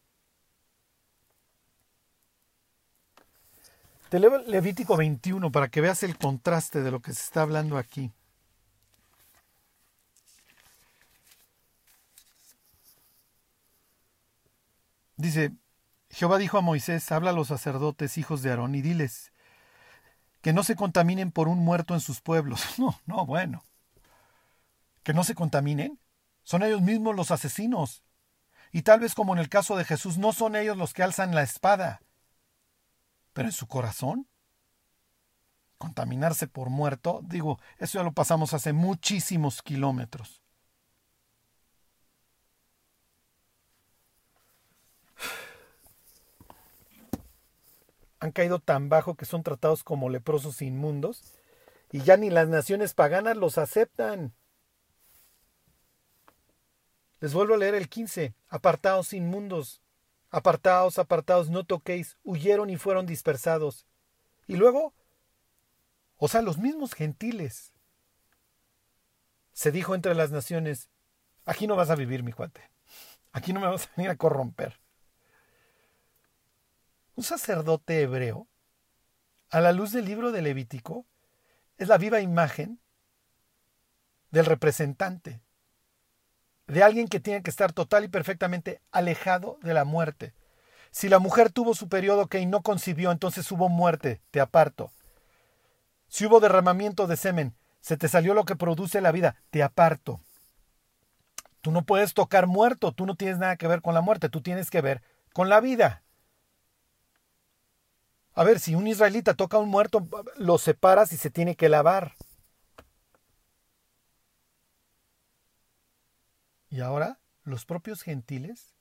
Te 4.15 4.21
Levítico 4.21 4.97
21 4.97 5.51
para 5.51 5.67
que 5.67 5.81
veas 5.81 6.05
el 6.05 6.17
contraste 6.17 6.83
de 6.83 6.93
lo 6.93 7.03
que 7.03 7.12
se 7.12 7.21
está 7.21 7.43
hablando 7.43 7.77
aquí. 7.77 8.12
Dice, 15.17 15.51
Jehová 16.11 16.39
dijo 16.39 16.59
a 16.59 16.61
Moisés, 16.61 17.11
habla 17.11 17.31
a 17.31 17.33
los 17.33 17.49
sacerdotes, 17.49 18.17
hijos 18.17 18.43
de 18.43 18.51
Aarón, 18.51 18.77
y 18.77 18.83
diles, 18.83 19.33
que 20.43 20.53
no 20.53 20.62
se 20.62 20.77
contaminen 20.77 21.33
por 21.33 21.49
un 21.49 21.59
muerto 21.59 21.93
en 21.93 22.01
sus 22.01 22.21
pueblos. 22.21 22.65
No, 22.79 22.97
no, 23.07 23.27
bueno. 23.27 23.65
Que 25.03 25.12
no 25.12 25.25
se 25.25 25.35
contaminen. 25.35 25.99
Son 26.45 26.62
ellos 26.62 26.83
mismos 26.83 27.17
los 27.17 27.33
asesinos. 27.33 28.05
Y 28.71 28.83
tal 28.83 29.01
vez 29.01 29.17
como 29.17 29.33
en 29.33 29.41
el 29.41 29.49
caso 29.49 29.77
de 29.77 29.85
Jesús, 29.85 30.19
no 30.19 30.33
son 30.33 30.55
ellos 30.55 30.77
los 30.77 30.95
que 30.95 31.03
alzan 31.03 31.35
la 31.35 31.43
espada, 31.43 32.01
pero 33.35 33.49
en 33.49 33.53
su 33.53 33.66
corazón, 33.66 34.26
contaminarse 35.76 36.47
por 36.47 36.70
muerto, 36.70 37.20
digo, 37.24 37.61
eso 37.78 37.99
ya 37.99 38.05
lo 38.05 38.12
pasamos 38.12 38.55
hace 38.55 38.72
muchísimos 38.72 39.61
kilómetros. 39.61 40.41
Han 48.20 48.32
caído 48.32 48.59
tan 48.61 48.89
bajo 48.89 49.16
que 49.16 49.26
son 49.26 49.43
tratados 49.43 49.85
como 49.85 50.09
leprosos 50.09 50.62
inmundos 50.62 51.22
y 51.93 52.01
ya 52.01 52.16
ni 52.16 52.30
las 52.30 52.49
naciones 52.49 52.95
paganas 52.95 53.37
los 53.37 53.59
aceptan. 53.59 54.32
Les 57.20 57.35
vuelvo 57.35 57.55
a 57.55 57.59
leer 57.59 57.74
el 57.74 57.91
15. 57.91 58.35
Apartaos 58.49 59.12
inmundos, 59.12 59.82
Apartaos, 60.35 60.99
apartaos, 60.99 61.49
no 61.49 61.62
toquéis, 61.62 62.18
huyeron 62.24 62.68
y 62.68 62.76
fueron 62.76 63.07
dispersados. 63.07 63.87
Y 64.49 64.57
luego, 64.57 64.93
o 66.16 66.26
sea, 66.26 66.43
los 66.43 66.59
mismos 66.59 66.93
gentiles. 66.93 67.72
Se 69.53 69.70
dijo 69.70 69.95
entre 69.95 70.12
las 70.16 70.32
naciones, 70.32 70.89
aquí 71.45 71.68
no 71.68 71.76
vas 71.76 71.91
a 71.91 71.95
vivir, 71.95 72.24
mi 72.24 72.32
cuate. 72.32 72.68
Aquí 73.30 73.53
no 73.53 73.61
me 73.61 73.68
vas 73.68 73.87
a 73.87 73.91
venir 73.97 74.11
a 74.11 74.16
corromper. 74.16 74.80
Un 77.14 77.22
sacerdote 77.22 78.03
hebreo, 78.03 78.49
a 79.51 79.61
la 79.61 79.70
luz 79.70 79.93
del 79.93 80.05
libro 80.05 80.32
de 80.32 80.43
Levítico, 80.43 81.07
es 81.78 81.87
la 81.87 81.97
viva 81.97 82.20
imagen 82.20 82.80
del 84.32 84.47
representante, 84.47 85.43
de 86.67 86.83
alguien 86.83 87.09
que 87.09 87.21
tiene 87.21 87.43
que 87.43 87.51
estar 87.51 87.73
total 87.73 88.05
y 88.05 88.09
perfectamente 88.09 88.81
alejado 88.91 89.59
de 89.62 89.75
la 89.75 89.85
muerte. 89.85 90.35
Si 90.91 91.09
la 91.09 91.19
mujer 91.19 91.51
tuvo 91.51 91.75
su 91.75 91.89
periodo 91.89 92.29
que 92.29 92.45
no 92.47 92.62
concibió, 92.62 93.11
entonces 93.11 93.51
hubo 93.51 93.69
muerte, 93.69 94.21
te 94.31 94.41
aparto. 94.41 94.93
Si 96.09 96.27
hubo 96.27 96.41
derramamiento 96.41 97.07
de 97.07 97.17
semen, 97.17 97.55
se 97.81 97.97
te 97.97 98.09
salió 98.09 98.33
lo 98.33 98.45
que 98.45 98.57
produce 98.57 99.01
la 99.01 99.12
vida, 99.12 99.37
te 99.51 99.62
aparto. 99.62 100.21
Tú 101.61 101.71
no 101.73 101.83
puedes 101.83 102.15
tocar 102.15 102.47
muerto, 102.47 102.93
tú 102.93 103.07
no 103.07 103.17
tienes 103.17 103.39
nada 103.39 103.57
que 103.57 103.67
ver 103.67 103.83
con 103.83 103.95
la 103.95 104.01
muerte, 104.01 104.29
tú 104.29 104.41
tienes 104.41 104.71
que 104.71 104.81
ver 104.81 105.03
con 105.33 105.49
la 105.49 105.61
vida. 105.61 106.03
A 108.35 108.45
ver, 108.45 108.59
si 108.61 108.75
un 108.75 108.87
israelita 108.87 109.35
toca 109.35 109.57
a 109.57 109.61
un 109.61 109.69
muerto, 109.69 110.07
lo 110.37 110.59
separas 110.59 111.12
y 111.12 111.17
se 111.17 111.31
tiene 111.31 111.57
que 111.57 111.69
lavar. 111.69 112.15
Y 116.75 116.81
ahora 116.81 117.20
los 117.45 117.66
propios 117.66 118.03
gentiles 118.03 118.75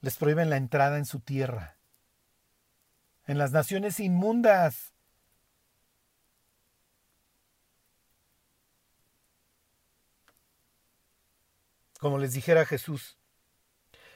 les 0.00 0.16
prohíben 0.16 0.50
la 0.50 0.56
entrada 0.56 0.98
en 0.98 1.04
su 1.04 1.18
tierra. 1.18 1.76
En 3.26 3.38
las 3.38 3.50
naciones 3.50 3.98
inmundas. 3.98 4.92
Como 11.98 12.18
les 12.18 12.34
dijera 12.34 12.66
Jesús, 12.66 13.18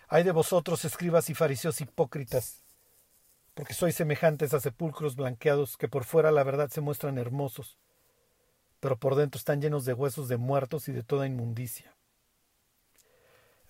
hay 0.07 0.23
de 0.23 0.31
vosotros, 0.31 0.85
escribas 0.85 1.29
y 1.29 1.35
fariseos 1.35 1.81
hipócritas, 1.81 2.63
porque 3.55 3.75
sois 3.75 3.97
semejantes 3.97 4.55
a 4.55 4.61
sepulcros 4.61 5.17
blanqueados 5.17 5.77
que 5.77 5.89
por 5.89 6.05
fuera 6.05 6.31
la 6.31 6.45
verdad 6.45 6.71
se 6.71 6.81
muestran 6.81 7.19
hermosos, 7.19 7.79
pero 8.79 8.97
por 8.97 9.17
dentro 9.17 9.41
están 9.41 9.61
llenos 9.61 9.85
de 9.85 9.95
huesos 9.95 10.29
de 10.29 10.37
muertos 10.37 10.89
y 10.89 10.93
de 10.93 11.03
toda 11.03 11.27
inmundicia. 11.27 11.98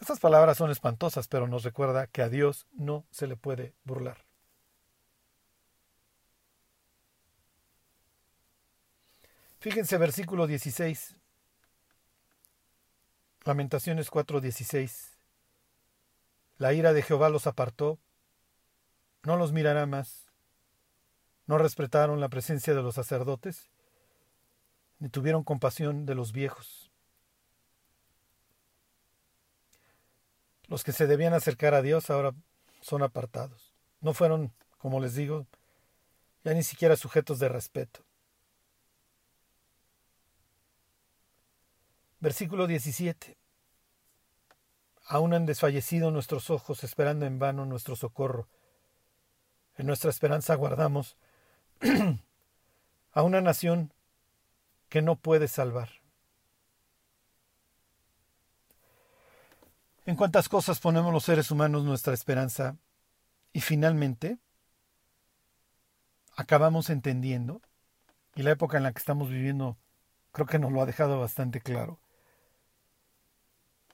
Estas 0.00 0.20
palabras 0.20 0.56
son 0.56 0.70
espantosas, 0.70 1.28
pero 1.28 1.48
nos 1.48 1.64
recuerda 1.64 2.06
que 2.06 2.22
a 2.22 2.28
Dios 2.28 2.66
no 2.72 3.04
se 3.10 3.26
le 3.26 3.36
puede 3.36 3.74
burlar. 3.84 4.24
Fíjense 9.58 9.98
versículo 9.98 10.46
16. 10.46 11.16
Lamentaciones 13.44 14.08
4:16. 14.10 15.16
La 16.58 16.72
ira 16.72 16.92
de 16.92 17.02
Jehová 17.02 17.28
los 17.28 17.46
apartó, 17.46 17.98
no 19.24 19.36
los 19.36 19.52
mirará 19.52 19.86
más. 19.86 20.30
No 21.46 21.58
respetaron 21.58 22.20
la 22.20 22.28
presencia 22.28 22.74
de 22.74 22.82
los 22.82 22.94
sacerdotes, 22.94 23.70
ni 24.98 25.08
tuvieron 25.08 25.44
compasión 25.44 26.06
de 26.06 26.14
los 26.14 26.32
viejos. 26.32 26.87
Los 30.68 30.84
que 30.84 30.92
se 30.92 31.06
debían 31.06 31.32
acercar 31.34 31.74
a 31.74 31.82
Dios 31.82 32.10
ahora 32.10 32.34
son 32.80 33.02
apartados. 33.02 33.72
No 34.00 34.14
fueron, 34.14 34.52
como 34.76 35.00
les 35.00 35.14
digo, 35.14 35.46
ya 36.44 36.54
ni 36.54 36.62
siquiera 36.62 36.96
sujetos 36.96 37.38
de 37.38 37.48
respeto. 37.48 38.04
Versículo 42.20 42.66
17. 42.66 43.36
Aún 45.06 45.32
han 45.32 45.46
desfallecido 45.46 46.10
nuestros 46.10 46.50
ojos 46.50 46.84
esperando 46.84 47.24
en 47.24 47.38
vano 47.38 47.64
nuestro 47.64 47.96
socorro. 47.96 48.48
En 49.76 49.86
nuestra 49.86 50.10
esperanza 50.10 50.54
guardamos 50.54 51.16
a 53.12 53.22
una 53.22 53.40
nación 53.40 53.92
que 54.88 55.00
no 55.00 55.16
puede 55.16 55.48
salvar. 55.48 55.90
En 60.08 60.16
cuántas 60.16 60.48
cosas 60.48 60.80
ponemos 60.80 61.12
los 61.12 61.24
seres 61.24 61.50
humanos 61.50 61.84
nuestra 61.84 62.14
esperanza 62.14 62.78
y 63.52 63.60
finalmente 63.60 64.38
acabamos 66.34 66.88
entendiendo, 66.88 67.60
y 68.34 68.42
la 68.42 68.52
época 68.52 68.78
en 68.78 68.84
la 68.84 68.92
que 68.92 69.00
estamos 69.00 69.28
viviendo 69.28 69.76
creo 70.32 70.46
que 70.46 70.58
nos 70.58 70.72
lo 70.72 70.80
ha 70.80 70.86
dejado 70.86 71.20
bastante 71.20 71.60
claro, 71.60 72.00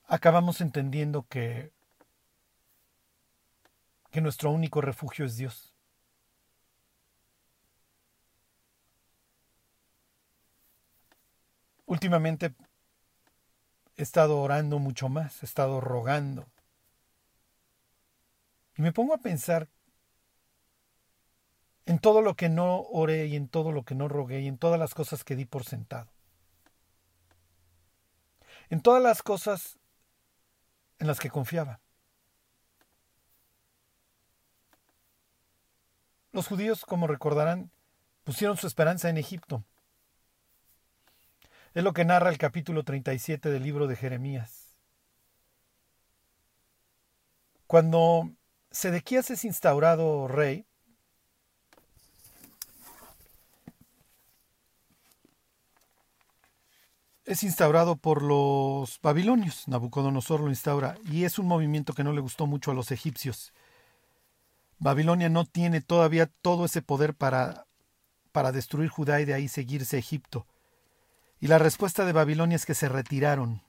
acabamos 0.06 0.60
entendiendo 0.60 1.26
que, 1.28 1.72
que 4.12 4.20
nuestro 4.20 4.52
único 4.52 4.80
refugio 4.80 5.24
es 5.24 5.36
Dios. 5.36 5.74
Últimamente 11.86 12.54
he 13.96 14.02
estado 14.02 14.40
orando 14.40 14.78
mucho 14.78 15.08
más, 15.08 15.42
he 15.42 15.46
estado 15.46 15.80
rogando. 15.80 16.46
Y 18.76 18.82
me 18.82 18.92
pongo 18.92 19.14
a 19.14 19.18
pensar 19.18 19.68
en 21.86 21.98
todo 21.98 22.22
lo 22.22 22.34
que 22.34 22.48
no 22.48 22.80
oré 22.80 23.26
y 23.26 23.36
en 23.36 23.48
todo 23.48 23.72
lo 23.72 23.84
que 23.84 23.94
no 23.94 24.08
rogué 24.08 24.40
y 24.40 24.48
en 24.48 24.58
todas 24.58 24.78
las 24.78 24.94
cosas 24.94 25.22
que 25.22 25.36
di 25.36 25.44
por 25.44 25.64
sentado. 25.64 26.10
En 28.70 28.80
todas 28.80 29.02
las 29.02 29.22
cosas 29.22 29.78
en 30.98 31.06
las 31.06 31.20
que 31.20 31.30
confiaba. 31.30 31.80
Los 36.32 36.48
judíos, 36.48 36.84
como 36.84 37.06
recordarán, 37.06 37.70
pusieron 38.24 38.56
su 38.56 38.66
esperanza 38.66 39.08
en 39.08 39.18
Egipto. 39.18 39.62
Es 41.74 41.82
lo 41.82 41.92
que 41.92 42.04
narra 42.04 42.30
el 42.30 42.38
capítulo 42.38 42.84
37 42.84 43.50
del 43.50 43.64
libro 43.64 43.88
de 43.88 43.96
Jeremías. 43.96 44.76
Cuando 47.66 48.30
Sedequías 48.70 49.28
es 49.32 49.44
instaurado 49.44 50.28
rey, 50.28 50.66
es 57.24 57.42
instaurado 57.42 57.96
por 57.96 58.22
los 58.22 59.00
babilonios. 59.02 59.66
Nabucodonosor 59.66 60.38
lo 60.38 60.50
instaura 60.50 60.96
y 61.10 61.24
es 61.24 61.40
un 61.40 61.46
movimiento 61.46 61.92
que 61.92 62.04
no 62.04 62.12
le 62.12 62.20
gustó 62.20 62.46
mucho 62.46 62.70
a 62.70 62.74
los 62.74 62.92
egipcios. 62.92 63.52
Babilonia 64.78 65.28
no 65.28 65.44
tiene 65.44 65.80
todavía 65.80 66.30
todo 66.40 66.66
ese 66.66 66.82
poder 66.82 67.14
para, 67.14 67.66
para 68.30 68.52
destruir 68.52 68.90
Judá 68.90 69.20
y 69.20 69.24
de 69.24 69.34
ahí 69.34 69.48
seguirse 69.48 69.98
Egipto. 69.98 70.46
Y 71.44 71.46
la 71.46 71.58
respuesta 71.58 72.06
de 72.06 72.14
Babilonia 72.14 72.56
es 72.56 72.64
que 72.64 72.72
se 72.72 72.88
retiraron. 72.88 73.60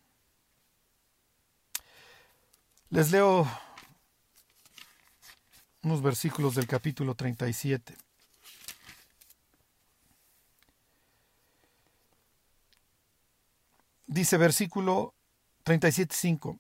Les 2.90 3.12
leo 3.12 3.46
unos 5.84 6.02
versículos 6.02 6.56
del 6.56 6.68
capítulo 6.68 7.16
37. 7.16 7.98
Dice 14.08 14.38
versículo 14.38 15.14
37.5. 15.66 16.58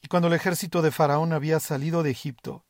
Y 0.00 0.08
cuando 0.08 0.26
el 0.26 0.34
ejército 0.34 0.82
de 0.82 0.90
Faraón 0.90 1.32
había 1.32 1.60
salido 1.60 2.02
de 2.02 2.10
Egipto, 2.10 2.64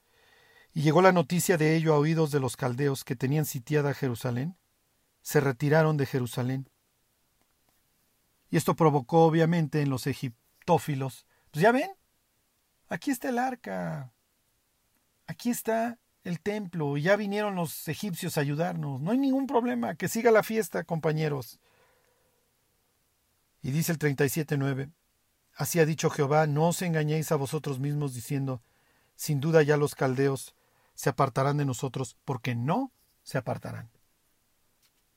y 0.75 0.83
llegó 0.83 1.01
la 1.01 1.13
noticia 1.13 1.57
de 1.57 1.75
ello 1.75 1.95
a 1.95 1.99
oídos 1.99 2.31
de 2.33 2.41
los 2.41 2.59
caldeos 2.59 3.03
que 3.03 3.17
tenían 3.17 3.47
sitiada 3.47 3.95
Jerusalén, 3.95 4.59
se 5.23 5.41
retiraron 5.41 5.97
de 5.97 6.05
Jerusalén. 6.05 6.69
Y 8.53 8.59
esto 8.59 8.77
provocó 8.77 9.25
obviamente 9.25 9.81
en 9.81 9.89
los 9.89 10.07
egiptófilos, 10.07 11.25
pues 11.51 11.63
ya 11.63 11.73
ven, 11.73 11.91
aquí 12.91 13.11
está 13.11 13.31
el 13.31 13.39
arca, 13.39 14.13
aquí 15.27 15.49
está 15.49 15.99
el 16.23 16.39
templo, 16.39 16.99
y 16.99 17.03
ya 17.03 17.17
vinieron 17.17 17.55
los 17.55 17.89
egipcios 17.89 18.37
a 18.37 18.43
ayudarnos, 18.43 19.01
no 19.01 19.11
hay 19.11 19.17
ningún 19.17 19.47
problema, 19.47 19.95
que 19.95 20.07
siga 20.07 20.31
la 20.31 20.43
fiesta, 20.43 20.85
compañeros. 20.85 21.61
Y 23.63 23.71
dice 23.71 23.91
el 23.91 23.99
37.9, 23.99 24.93
Así 25.55 25.81
ha 25.81 25.87
dicho 25.87 26.11
Jehová, 26.11 26.47
no 26.47 26.69
os 26.69 26.83
engañéis 26.83 27.33
a 27.33 27.37
vosotros 27.37 27.79
mismos 27.79 28.13
diciendo, 28.13 28.63
sin 29.17 29.41
duda 29.41 29.63
ya 29.63 29.79
los 29.79 29.95
caldeos 29.95 30.55
se 30.95 31.09
apartarán 31.09 31.57
de 31.57 31.65
nosotros, 31.65 32.19
porque 32.27 32.55
no 32.55 32.93
se 33.23 33.39
apartarán. 33.39 33.91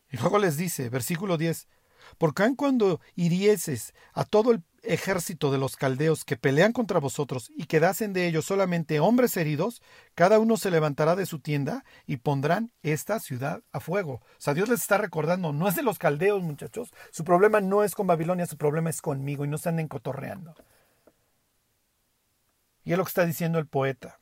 Y 0.10 0.16
luego 0.16 0.40
les 0.40 0.56
dice, 0.56 0.88
versículo 0.90 1.38
10, 1.38 1.68
porque 2.18 2.56
cuando 2.56 3.00
hirieses 3.16 3.94
a 4.14 4.24
todo 4.24 4.52
el 4.52 4.64
ejército 4.84 5.52
de 5.52 5.58
los 5.58 5.76
caldeos 5.76 6.26
que 6.26 6.38
pelean 6.38 6.72
contra 6.72 7.00
vosotros 7.00 7.52
y 7.56 7.66
quedasen 7.66 8.14
de 8.14 8.28
ellos 8.28 8.46
solamente 8.46 9.00
hombres 9.00 9.36
heridos, 9.38 9.82
cada 10.14 10.40
uno 10.40 10.58
se 10.58 10.72
levantará 10.72 11.16
de 11.16 11.26
su 11.26 11.40
tienda 11.40 11.84
y 12.06 12.18
pondrán 12.18 12.72
esta 12.84 13.20
ciudad 13.20 13.64
a 13.72 13.80
fuego. 13.80 14.14
O 14.14 14.40
sea, 14.40 14.54
Dios 14.54 14.70
les 14.70 14.82
está 14.82 14.98
recordando, 14.98 15.54
no 15.54 15.68
es 15.68 15.76
de 15.76 15.84
los 15.84 16.00
caldeos, 16.00 16.42
muchachos. 16.42 16.94
Su 17.12 17.24
problema 17.24 17.62
no 17.62 17.84
es 17.84 17.96
con 17.96 18.08
Babilonia, 18.08 18.46
su 18.46 18.58
problema 18.58 18.90
es 18.90 19.02
conmigo 19.02 19.46
y 19.46 19.48
no 19.48 19.58
se 19.58 19.70
anden 19.70 19.88
cotorreando. 19.88 20.56
Y 22.84 22.92
es 22.92 22.98
lo 22.98 23.04
que 23.04 23.10
está 23.10 23.26
diciendo 23.26 23.58
el 23.58 23.68
poeta. 23.68 24.20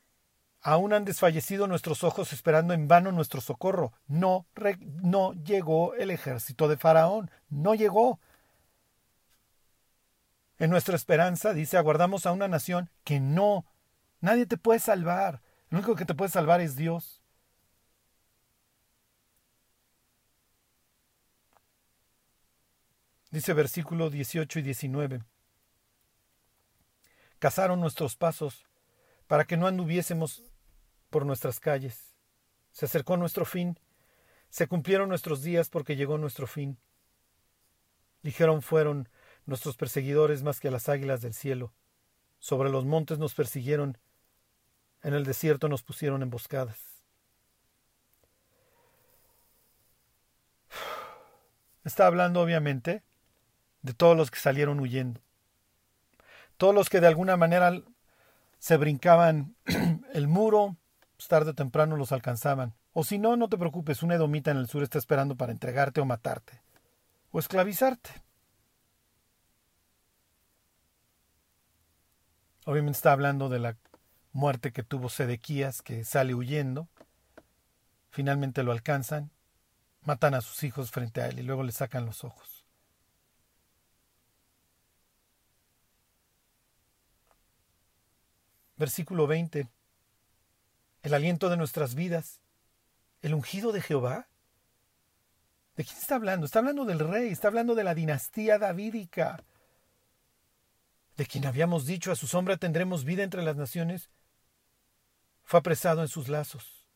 Aún 0.66 0.94
han 0.94 1.04
desfallecido 1.04 1.66
nuestros 1.66 2.04
ojos 2.04 2.32
esperando 2.32 2.72
en 2.72 2.88
vano 2.88 3.12
nuestro 3.12 3.42
socorro. 3.42 3.92
No, 4.08 4.46
no 5.02 5.34
llegó 5.34 5.94
el 5.94 6.10
ejército 6.10 6.68
de 6.68 6.78
Faraón, 6.78 7.30
no 7.50 7.74
llegó. 7.74 8.18
En 10.58 10.70
nuestra 10.70 10.96
esperanza, 10.96 11.52
dice, 11.52 11.76
aguardamos 11.76 12.24
a 12.24 12.32
una 12.32 12.48
nación 12.48 12.88
que 13.04 13.20
no, 13.20 13.66
nadie 14.22 14.46
te 14.46 14.56
puede 14.56 14.80
salvar. 14.80 15.42
Lo 15.68 15.80
único 15.80 15.96
que 15.96 16.06
te 16.06 16.14
puede 16.14 16.30
salvar 16.30 16.62
es 16.62 16.76
Dios. 16.76 17.20
Dice 23.30 23.52
versículo 23.52 24.08
18 24.08 24.60
y 24.60 24.62
19. 24.62 25.24
Cazaron 27.38 27.80
nuestros 27.80 28.16
pasos 28.16 28.64
para 29.26 29.44
que 29.44 29.58
no 29.58 29.66
anduviésemos 29.66 30.42
por 31.14 31.24
nuestras 31.24 31.60
calles. 31.60 32.12
Se 32.72 32.86
acercó 32.86 33.16
nuestro 33.16 33.44
fin, 33.44 33.78
se 34.48 34.66
cumplieron 34.66 35.08
nuestros 35.08 35.42
días 35.42 35.70
porque 35.70 35.94
llegó 35.94 36.18
nuestro 36.18 36.48
fin. 36.48 36.76
Dijeron 38.24 38.62
fueron 38.62 39.08
nuestros 39.46 39.76
perseguidores 39.76 40.42
más 40.42 40.58
que 40.58 40.72
las 40.72 40.88
águilas 40.88 41.20
del 41.20 41.32
cielo. 41.32 41.72
Sobre 42.40 42.68
los 42.68 42.84
montes 42.84 43.20
nos 43.20 43.32
persiguieron, 43.32 43.96
en 45.04 45.14
el 45.14 45.24
desierto 45.24 45.68
nos 45.68 45.84
pusieron 45.84 46.20
emboscadas. 46.20 46.80
Está 51.84 52.08
hablando 52.08 52.40
obviamente 52.40 53.04
de 53.82 53.94
todos 53.94 54.16
los 54.16 54.32
que 54.32 54.40
salieron 54.40 54.80
huyendo. 54.80 55.20
Todos 56.56 56.74
los 56.74 56.90
que 56.90 57.00
de 57.00 57.06
alguna 57.06 57.36
manera 57.36 57.84
se 58.58 58.76
brincaban 58.78 59.54
el 60.12 60.26
muro, 60.26 60.76
pues, 61.24 61.28
tarde 61.28 61.52
o 61.52 61.54
temprano 61.54 61.96
los 61.96 62.12
alcanzaban. 62.12 62.74
O 62.92 63.02
si 63.02 63.18
no, 63.18 63.36
no 63.36 63.48
te 63.48 63.56
preocupes, 63.56 64.02
una 64.02 64.16
edomita 64.16 64.50
en 64.50 64.58
el 64.58 64.68
sur 64.68 64.82
está 64.82 64.98
esperando 64.98 65.36
para 65.36 65.52
entregarte 65.52 66.02
o 66.02 66.04
matarte. 66.04 66.60
O 67.30 67.38
esclavizarte. 67.38 68.10
Obviamente 72.66 72.96
está 72.96 73.12
hablando 73.12 73.48
de 73.48 73.58
la 73.58 73.76
muerte 74.32 74.72
que 74.72 74.82
tuvo 74.82 75.08
Sedequías, 75.08 75.80
que 75.80 76.04
sale 76.04 76.34
huyendo. 76.34 76.88
Finalmente 78.10 78.62
lo 78.62 78.72
alcanzan, 78.72 79.30
matan 80.02 80.34
a 80.34 80.42
sus 80.42 80.62
hijos 80.62 80.90
frente 80.90 81.22
a 81.22 81.28
él 81.28 81.38
y 81.38 81.42
luego 81.42 81.62
le 81.62 81.72
sacan 81.72 82.04
los 82.04 82.22
ojos. 82.22 82.66
Versículo 88.76 89.26
20 89.26 89.68
el 91.04 91.12
aliento 91.12 91.50
de 91.50 91.58
nuestras 91.58 91.94
vidas, 91.94 92.40
el 93.20 93.34
ungido 93.34 93.72
de 93.72 93.82
Jehová. 93.82 94.26
¿De 95.76 95.84
quién 95.84 95.98
está 95.98 96.14
hablando? 96.14 96.46
Está 96.46 96.60
hablando 96.60 96.86
del 96.86 96.98
rey, 96.98 97.28
está 97.28 97.48
hablando 97.48 97.74
de 97.74 97.84
la 97.84 97.94
dinastía 97.94 98.58
davídica, 98.58 99.44
de 101.16 101.26
quien 101.26 101.46
habíamos 101.46 101.84
dicho 101.84 102.10
a 102.10 102.16
su 102.16 102.26
sombra 102.26 102.56
tendremos 102.56 103.04
vida 103.04 103.22
entre 103.22 103.42
las 103.42 103.56
naciones, 103.56 104.08
fue 105.42 105.60
apresado 105.60 106.00
en 106.00 106.08
sus 106.08 106.28
lazos. 106.28 106.88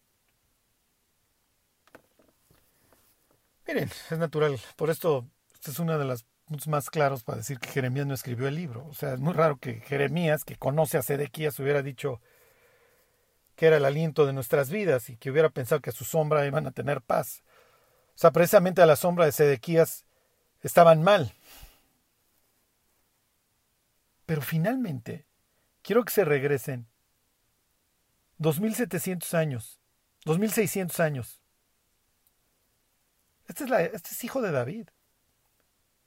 Miren, 3.67 3.91
es 4.11 4.19
natural, 4.19 4.59
por 4.77 4.89
esto 4.89 5.29
esta 5.53 5.71
es 5.71 5.79
una 5.79 5.99
de 5.99 6.07
las 6.07 6.25
más 6.67 6.89
claros 6.89 7.25
para 7.25 7.39
decir 7.39 7.59
que 7.59 7.69
Jeremías 7.69 8.07
no 8.07 8.15
escribió 8.15 8.49
el 8.49 8.55
libro. 8.55 8.87
O 8.87 8.95
sea, 8.95 9.13
es 9.13 9.21
muy 9.21 9.35
raro 9.35 9.59
que 9.59 9.81
Jeremías, 9.81 10.45
que 10.45 10.57
conoce 10.57 10.97
a 10.97 11.03
Sedequías, 11.03 11.59
hubiera 11.59 11.83
dicho, 11.83 12.23
que 13.59 13.67
era 13.67 13.79
el 13.79 13.85
aliento 13.85 14.25
de 14.25 14.33
nuestras 14.33 14.71
vidas 14.71 15.11
y 15.11 15.17
que 15.17 15.33
hubiera 15.33 15.49
pensado 15.49 15.83
que 15.83 15.91
a 15.91 15.93
su 15.93 16.05
sombra 16.05 16.47
iban 16.47 16.69
a 16.69 16.71
tener 16.71 17.03
paz. 17.03 17.43
O 18.15 18.19
sea, 18.19 18.31
precisamente 18.31 18.81
a 18.83 18.87
la 18.87 18.95
sombra 18.95 19.25
de 19.25 19.33
Sedequías 19.33 20.07
estaban 20.63 21.03
mal. 21.03 21.35
Pero 24.27 24.43
finalmente, 24.43 25.27
quiero 25.83 26.05
que 26.05 26.13
se 26.13 26.25
regresen 26.25 26.87
2700 28.37 29.35
años, 29.35 29.81
2600 30.25 31.01
años. 31.01 31.41
Este 33.49 33.65
es, 33.65 33.71
la, 33.71 33.83
este 33.83 34.11
es 34.13 34.23
hijo 34.23 34.41
de 34.41 34.53
David. 34.53 34.87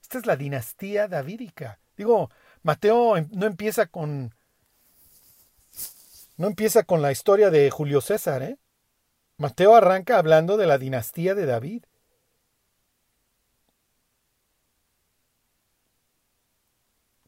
Esta 0.02 0.20
es 0.20 0.26
la 0.26 0.38
dinastía 0.38 1.10
davídica. 1.10 1.82
Digo, 1.98 2.32
Mateo 2.64 3.18
em, 3.18 3.28
no 3.34 3.46
empieza 3.46 3.88
con 3.88 4.34
no 6.38 6.48
empieza 6.48 6.84
con 6.84 7.02
la 7.02 7.12
historia 7.12 7.50
de 7.50 7.70
Julio 7.70 8.02
César, 8.02 8.44
¿eh? 8.44 8.58
Mateo 9.38 9.76
arranca 9.76 10.18
hablando 10.18 10.58
de 10.58 10.68
la 10.68 10.78
dinastía 10.78 11.36
de 11.36 11.46
David. 11.46 11.84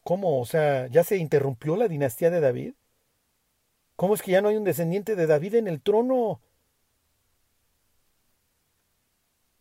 ¿Cómo? 0.04 0.39
O 0.39 0.45
sea, 0.45 0.88
¿ya 0.88 1.04
se 1.04 1.18
interrumpió 1.18 1.76
la 1.76 1.88
dinastía 1.88 2.30
de 2.30 2.39
David? 2.41 2.74
¿Cómo 3.95 4.16
es 4.16 4.22
que 4.22 4.32
ya 4.32 4.41
no 4.41 4.49
hay 4.49 4.58
un 4.58 4.64
descendiente 4.64 5.16
de 5.16 5.28
David 5.28 5.56
en 5.56 5.68
el 5.68 5.82
trono? 5.82 6.41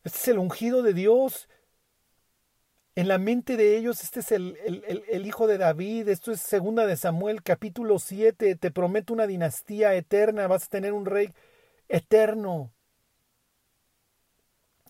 Este 0.04 0.18
es 0.18 0.28
el 0.28 0.38
ungido 0.38 0.82
de 0.82 0.94
Dios. 0.94 1.48
En 2.94 3.08
la 3.08 3.16
mente 3.16 3.56
de 3.56 3.78
ellos, 3.78 4.02
este 4.02 4.20
es 4.20 4.32
el, 4.32 5.26
hijo 5.26 5.46
de 5.46 5.56
David. 5.56 6.08
Esto 6.08 6.30
es 6.30 6.42
segunda 6.42 6.86
de 6.86 6.96
Samuel, 6.96 7.42
capítulo 7.42 7.98
7. 7.98 8.54
Te 8.56 8.70
prometo 8.70 9.14
una 9.14 9.26
dinastía 9.26 9.94
eterna. 9.94 10.46
Vas 10.46 10.64
a 10.64 10.68
tener 10.68 10.92
un 10.92 11.06
rey 11.06 11.32
eterno. 11.88 12.70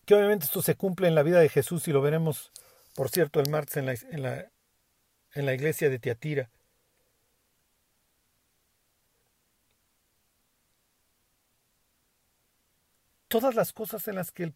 Que 0.05 0.15
obviamente 0.15 0.45
esto 0.45 0.61
se 0.61 0.75
cumple 0.75 1.07
en 1.07 1.15
la 1.15 1.23
vida 1.23 1.39
de 1.39 1.47
Jesús 1.47 1.87
y 1.87 1.93
lo 1.93 2.01
veremos, 2.01 2.51
por 2.93 3.09
cierto, 3.09 3.39
el 3.39 3.49
martes 3.49 3.77
en 3.77 3.85
la, 3.85 3.93
en 3.93 4.21
la, 4.21 4.51
en 5.33 5.45
la 5.45 5.53
iglesia 5.53 5.89
de 5.89 5.99
Tiatira. 5.99 6.49
Todas 13.29 13.55
las 13.55 13.71
cosas 13.71 14.09
en 14.09 14.15
las 14.15 14.33
que 14.33 14.43
el 14.43 14.53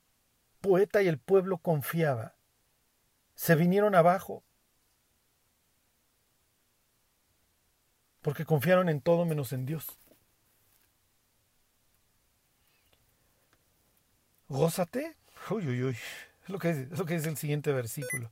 poeta 0.60 1.02
y 1.02 1.08
el 1.08 1.18
pueblo 1.18 1.60
confiaba 1.60 2.37
se 3.38 3.56
vinieron 3.56 3.96
abajo. 3.96 4.44
Porque 8.22 8.44
confiaron 8.44 8.90
en 8.90 9.00
todo 9.00 9.26
menos 9.26 9.54
en 9.54 9.66
Dios. 9.66 9.86
Gózate. 14.50 15.16
Uy, 15.50 15.68
uy, 15.68 15.84
uy. 15.84 15.98
Es 16.44 16.50
lo 16.50 16.60
que 16.60 16.72
es, 16.72 16.78
es 17.00 17.26
el 17.28 17.38
siguiente 17.38 17.72
versículo. 17.72 18.32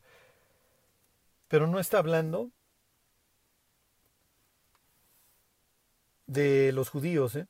Pero 1.48 1.68
no 1.68 1.80
está 1.80 2.00
hablando 2.00 2.52
de 6.26 6.72
los 6.72 6.90
judíos, 6.90 7.36
¿eh? 7.36 7.48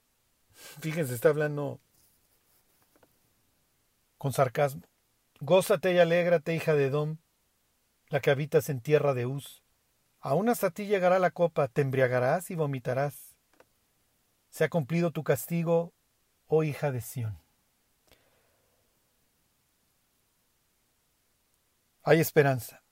Fíjense, 0.82 1.16
está 1.16 1.30
hablando 1.30 1.80
con 4.18 4.34
sarcasmo. 4.34 4.82
Gózate 5.39 5.93
y 5.93 5.99
alégrate, 5.99 6.53
hija 6.53 6.74
de 6.74 6.89
Dom, 6.89 7.18
la 8.16 8.22
que 8.22 8.32
habitas 8.32 8.70
en 8.70 8.80
tierra 8.80 9.13
de 9.13 9.26
Uz. 9.26 9.61
Aún 10.22 10.47
hasta 10.47 10.72
ti 10.72 10.86
llegará 10.86 11.20
la 11.20 11.32
copa, 11.32 11.68
te 11.68 11.82
embriagarás 11.82 12.49
y 12.49 12.55
vomitarás. 12.55 13.36
Se 14.49 14.63
ha 14.63 14.70
cumplido 14.70 15.11
tu 15.11 15.26
castigo, 15.26 15.91
oh 16.47 16.63
hija 16.63 16.93
de 16.93 17.01
Sión. 17.01 17.38
Hay 22.03 22.22
esperanza. 22.22 22.84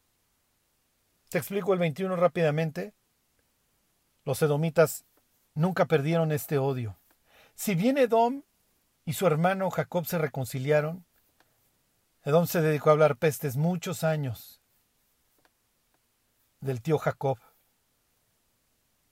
Te 1.29 1.37
explico 1.37 1.71
el 1.71 1.79
21 1.79 2.13
rápidamente. 2.17 2.93
Los 4.25 4.41
edomitas 4.41 5.05
nunca 5.53 5.85
perdieron 5.85 6.33
este 6.33 6.57
odio. 6.57 6.97
Si 7.55 7.75
bien 7.75 7.97
Edom 7.97 8.43
y 9.05 9.13
su 9.13 9.25
hermano 9.25 9.69
Jacob 9.69 10.05
se 10.05 10.17
reconciliaron, 10.17 11.05
Edom 12.25 12.45
se 12.45 12.59
dedicó 12.59 12.89
a 12.89 12.91
hablar 12.91 13.15
pestes 13.15 13.55
muchos 13.55 14.03
años 14.03 14.59
del 16.63 16.81
tío 16.81 16.97
Jacob. 16.97 17.37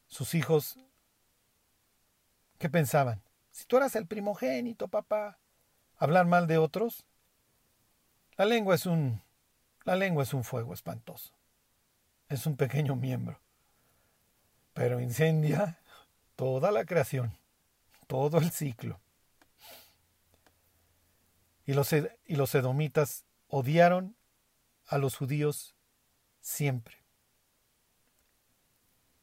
Sus 0.08 0.34
hijos, 0.36 0.78
¿qué 2.58 2.70
pensaban? 2.70 3.22
Si 3.52 3.66
tú 3.66 3.78
eras 3.78 3.96
el 3.96 4.08
primogénito, 4.08 4.88
papá, 4.88 5.40
hablar 5.98 6.26
mal 6.26 6.48
de 6.48 6.58
otros. 6.58 7.06
La 8.38 8.46
lengua 8.46 8.76
es 8.76 8.86
un 8.86 9.22
la 9.84 9.96
lengua 9.96 10.24
es 10.24 10.34
un 10.34 10.44
fuego 10.44 10.74
espantoso. 10.74 11.34
Es 12.30 12.46
un 12.46 12.56
pequeño 12.56 12.96
miembro. 12.96 13.40
Pero 14.74 15.00
incendia 15.00 15.80
toda 16.36 16.72
la 16.72 16.86
creación, 16.86 17.38
todo 18.08 18.38
el 18.38 18.52
ciclo 18.52 19.00
y 21.66 21.74
los, 21.74 21.94
y 21.94 22.36
los 22.36 22.54
edomitas 22.56 23.26
odiaron 23.48 24.16
a 24.88 24.98
los 24.98 25.16
judíos 25.16 25.76
siempre. 26.42 27.01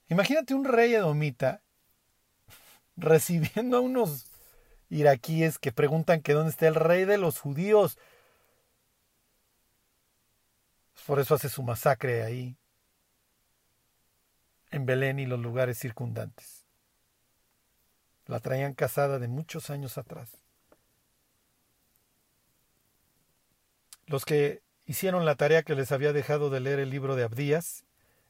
Imagínate 0.08 0.54
un 0.54 0.64
rey 0.64 0.94
edomita 0.94 1.62
recibiendo 2.96 3.76
a 3.76 3.80
unos 3.80 4.26
iraquíes 4.88 5.58
que 5.58 5.72
preguntan 5.72 6.22
que 6.22 6.32
dónde 6.32 6.50
está 6.50 6.66
el 6.66 6.74
rey 6.74 7.04
de 7.04 7.18
los 7.18 7.38
judíos. 7.38 7.98
Por 11.06 11.20
eso 11.20 11.34
hace 11.34 11.48
su 11.48 11.62
masacre 11.62 12.22
ahí, 12.22 12.56
en 14.70 14.84
Belén 14.84 15.18
y 15.18 15.26
los 15.26 15.40
lugares 15.40 15.78
circundantes. 15.78 16.66
La 18.26 18.40
traían 18.40 18.74
casada 18.74 19.18
de 19.18 19.28
muchos 19.28 19.70
años 19.70 19.96
atrás. 19.96 20.36
Los 24.06 24.24
que 24.24 24.62
hicieron 24.84 25.24
la 25.24 25.34
tarea 25.34 25.62
que 25.62 25.74
les 25.74 25.92
había 25.92 26.12
dejado 26.12 26.50
de 26.50 26.60
leer 26.60 26.78
el 26.78 26.90
libro 26.90 27.14
de 27.16 27.24
Abdías 27.24 27.84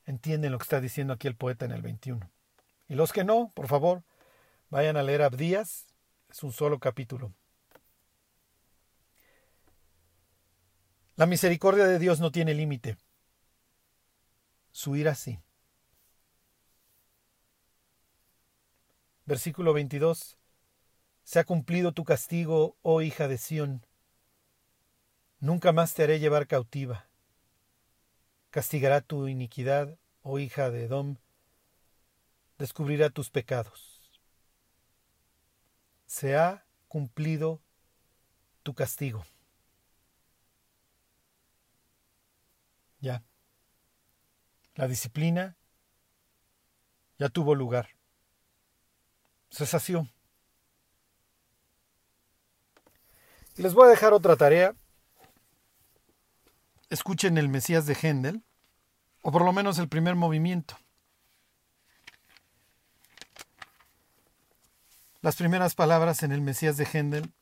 entienden 0.09 0.53
lo 0.53 0.59
que 0.59 0.63
está 0.63 0.81
diciendo 0.81 1.13
aquí 1.13 1.29
el 1.29 1.37
poeta 1.37 1.67
en 1.67 1.73
el 1.73 1.83
21. 1.83 2.31
Y 2.89 2.95
los 2.95 3.13
que 3.13 3.25
no, 3.25 3.53
por 3.55 3.69
favor, 3.69 4.05
vayan 4.71 4.97
a 4.97 5.03
leer 5.03 5.21
Abdías, 5.21 5.87
es 6.31 6.43
un 6.43 6.53
solo 6.53 6.79
capítulo. 6.79 7.35
La 11.17 11.27
misericordia 11.27 11.87
de 11.87 11.99
Dios 11.99 12.21
no 12.21 12.33
tiene 12.33 12.55
límite. 12.55 12.97
Su 14.73 14.97
ira 14.97 15.15
sí. 15.15 15.41
Versículo 19.27 19.75
22. 19.75 20.39
Se 21.23 21.39
ha 21.39 21.45
cumplido 21.45 21.93
tu 21.93 22.05
castigo, 22.05 22.79
oh 22.81 23.03
hija 23.03 23.29
de 23.29 23.37
Sión. 23.37 23.85
Nunca 25.39 25.73
más 25.73 25.93
te 25.93 26.05
haré 26.05 26.19
llevar 26.19 26.47
cautiva. 26.47 27.08
Castigará 28.59 29.01
tu 29.01 29.29
iniquidad, 29.29 29.97
oh 30.23 30.41
hija 30.41 30.69
de 30.69 30.87
Edom, 30.87 31.15
descubrirá 32.59 33.09
tus 33.09 33.31
pecados. 33.31 34.03
Se 36.07 36.37
ha 36.37 36.67
cumplido 36.89 37.63
tu 38.65 38.75
castigo. 38.75 39.25
Ya. 42.99 43.23
La 44.75 44.89
disciplina 44.89 45.57
ya 47.17 47.29
tuvo 47.29 47.55
lugar. 47.55 47.91
Se 49.51 49.67
sació. 49.67 50.09
Les 53.55 53.73
voy 53.73 53.87
a 53.87 53.91
dejar 53.91 54.13
otra 54.13 54.35
tarea 54.35 54.75
escuchen 56.91 57.39
el 57.39 57.49
Mesías 57.49 57.87
de 57.87 57.95
Händel, 57.95 58.43
o 59.23 59.33
por 59.33 59.45
lo 59.45 59.53
menos 59.53 59.79
el 59.79 59.89
primer 59.89 60.15
movimiento. 60.15 60.77
Las 65.21 65.37
primeras 65.37 65.75
palabras 65.75 66.23
en 66.23 66.33
el 66.33 66.41
Mesías 66.41 66.77
de 66.77 66.87
Händel 66.87 67.33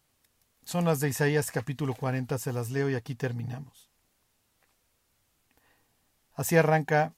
son 0.64 0.84
las 0.84 1.00
de 1.00 1.08
Isaías 1.08 1.50
capítulo 1.50 1.94
40, 1.94 2.38
se 2.38 2.52
las 2.52 2.70
leo 2.70 2.90
y 2.90 2.94
aquí 2.94 3.14
terminamos. 3.14 3.90
Así 6.34 6.56
arranca 6.56 7.14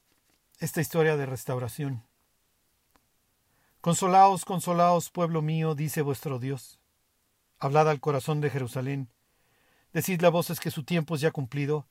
esta 0.59 0.81
historia 0.81 1.17
de 1.17 1.27
restauración. 1.27 2.05
Consolaos, 3.81 4.45
consolaos, 4.45 5.11
pueblo 5.11 5.41
mío, 5.41 5.75
dice 5.75 6.03
vuestro 6.03 6.39
Dios. 6.39 6.79
Hablad 7.59 7.89
al 7.89 8.01
corazón 8.01 8.41
de 8.41 8.51
Jerusalén. 8.51 9.09
Decidle 9.93 10.27
a 10.27 10.31
voces 10.31 10.61
que 10.61 10.71
su 10.71 10.85
tiempo 10.85 11.15
es 11.15 11.21
ya 11.21 11.31
cumplido 11.31 11.87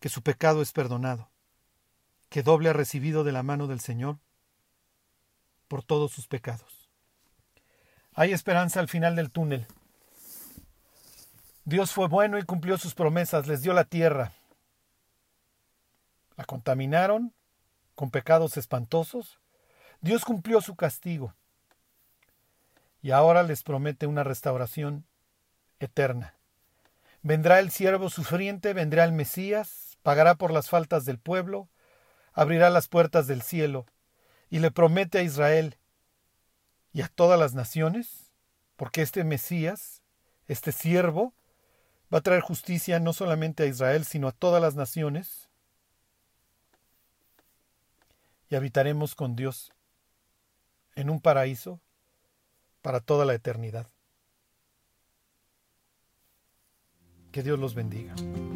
que 0.00 0.08
su 0.08 0.22
pecado 0.22 0.62
es 0.62 0.72
perdonado, 0.72 1.27
que 2.28 2.42
doble 2.42 2.70
ha 2.70 2.72
recibido 2.72 3.24
de 3.24 3.32
la 3.32 3.42
mano 3.42 3.66
del 3.66 3.80
Señor 3.80 4.18
por 5.68 5.82
todos 5.82 6.12
sus 6.12 6.26
pecados. 6.26 6.88
Hay 8.14 8.32
esperanza 8.32 8.80
al 8.80 8.88
final 8.88 9.16
del 9.16 9.30
túnel. 9.30 9.66
Dios 11.64 11.92
fue 11.92 12.08
bueno 12.08 12.38
y 12.38 12.42
cumplió 12.42 12.78
sus 12.78 12.94
promesas, 12.94 13.46
les 13.46 13.62
dio 13.62 13.72
la 13.74 13.84
tierra. 13.84 14.32
La 16.36 16.44
contaminaron 16.44 17.34
con 17.94 18.10
pecados 18.10 18.56
espantosos. 18.56 19.38
Dios 20.00 20.24
cumplió 20.24 20.60
su 20.60 20.76
castigo. 20.76 21.34
Y 23.02 23.10
ahora 23.10 23.42
les 23.42 23.62
promete 23.62 24.06
una 24.06 24.24
restauración 24.24 25.06
eterna. 25.78 26.34
Vendrá 27.22 27.58
el 27.58 27.70
siervo 27.70 28.10
sufriente, 28.10 28.72
vendrá 28.72 29.04
el 29.04 29.12
Mesías, 29.12 29.98
pagará 30.02 30.36
por 30.36 30.52
las 30.52 30.68
faltas 30.70 31.04
del 31.04 31.18
pueblo, 31.18 31.68
abrirá 32.38 32.70
las 32.70 32.86
puertas 32.86 33.26
del 33.26 33.42
cielo, 33.42 33.84
y 34.48 34.60
le 34.60 34.70
promete 34.70 35.18
a 35.18 35.22
Israel 35.22 35.76
y 36.92 37.02
a 37.02 37.08
todas 37.08 37.38
las 37.38 37.54
naciones, 37.54 38.30
porque 38.76 39.02
este 39.02 39.24
Mesías, 39.24 40.02
este 40.46 40.70
siervo, 40.70 41.34
va 42.14 42.18
a 42.18 42.22
traer 42.22 42.40
justicia 42.40 43.00
no 43.00 43.12
solamente 43.12 43.64
a 43.64 43.66
Israel, 43.66 44.04
sino 44.04 44.28
a 44.28 44.32
todas 44.32 44.62
las 44.62 44.76
naciones, 44.76 45.48
y 48.48 48.54
habitaremos 48.54 49.16
con 49.16 49.34
Dios 49.34 49.72
en 50.94 51.10
un 51.10 51.20
paraíso 51.20 51.80
para 52.82 53.00
toda 53.00 53.24
la 53.24 53.34
eternidad. 53.34 53.88
Que 57.32 57.42
Dios 57.42 57.58
los 57.58 57.74
bendiga. 57.74 58.14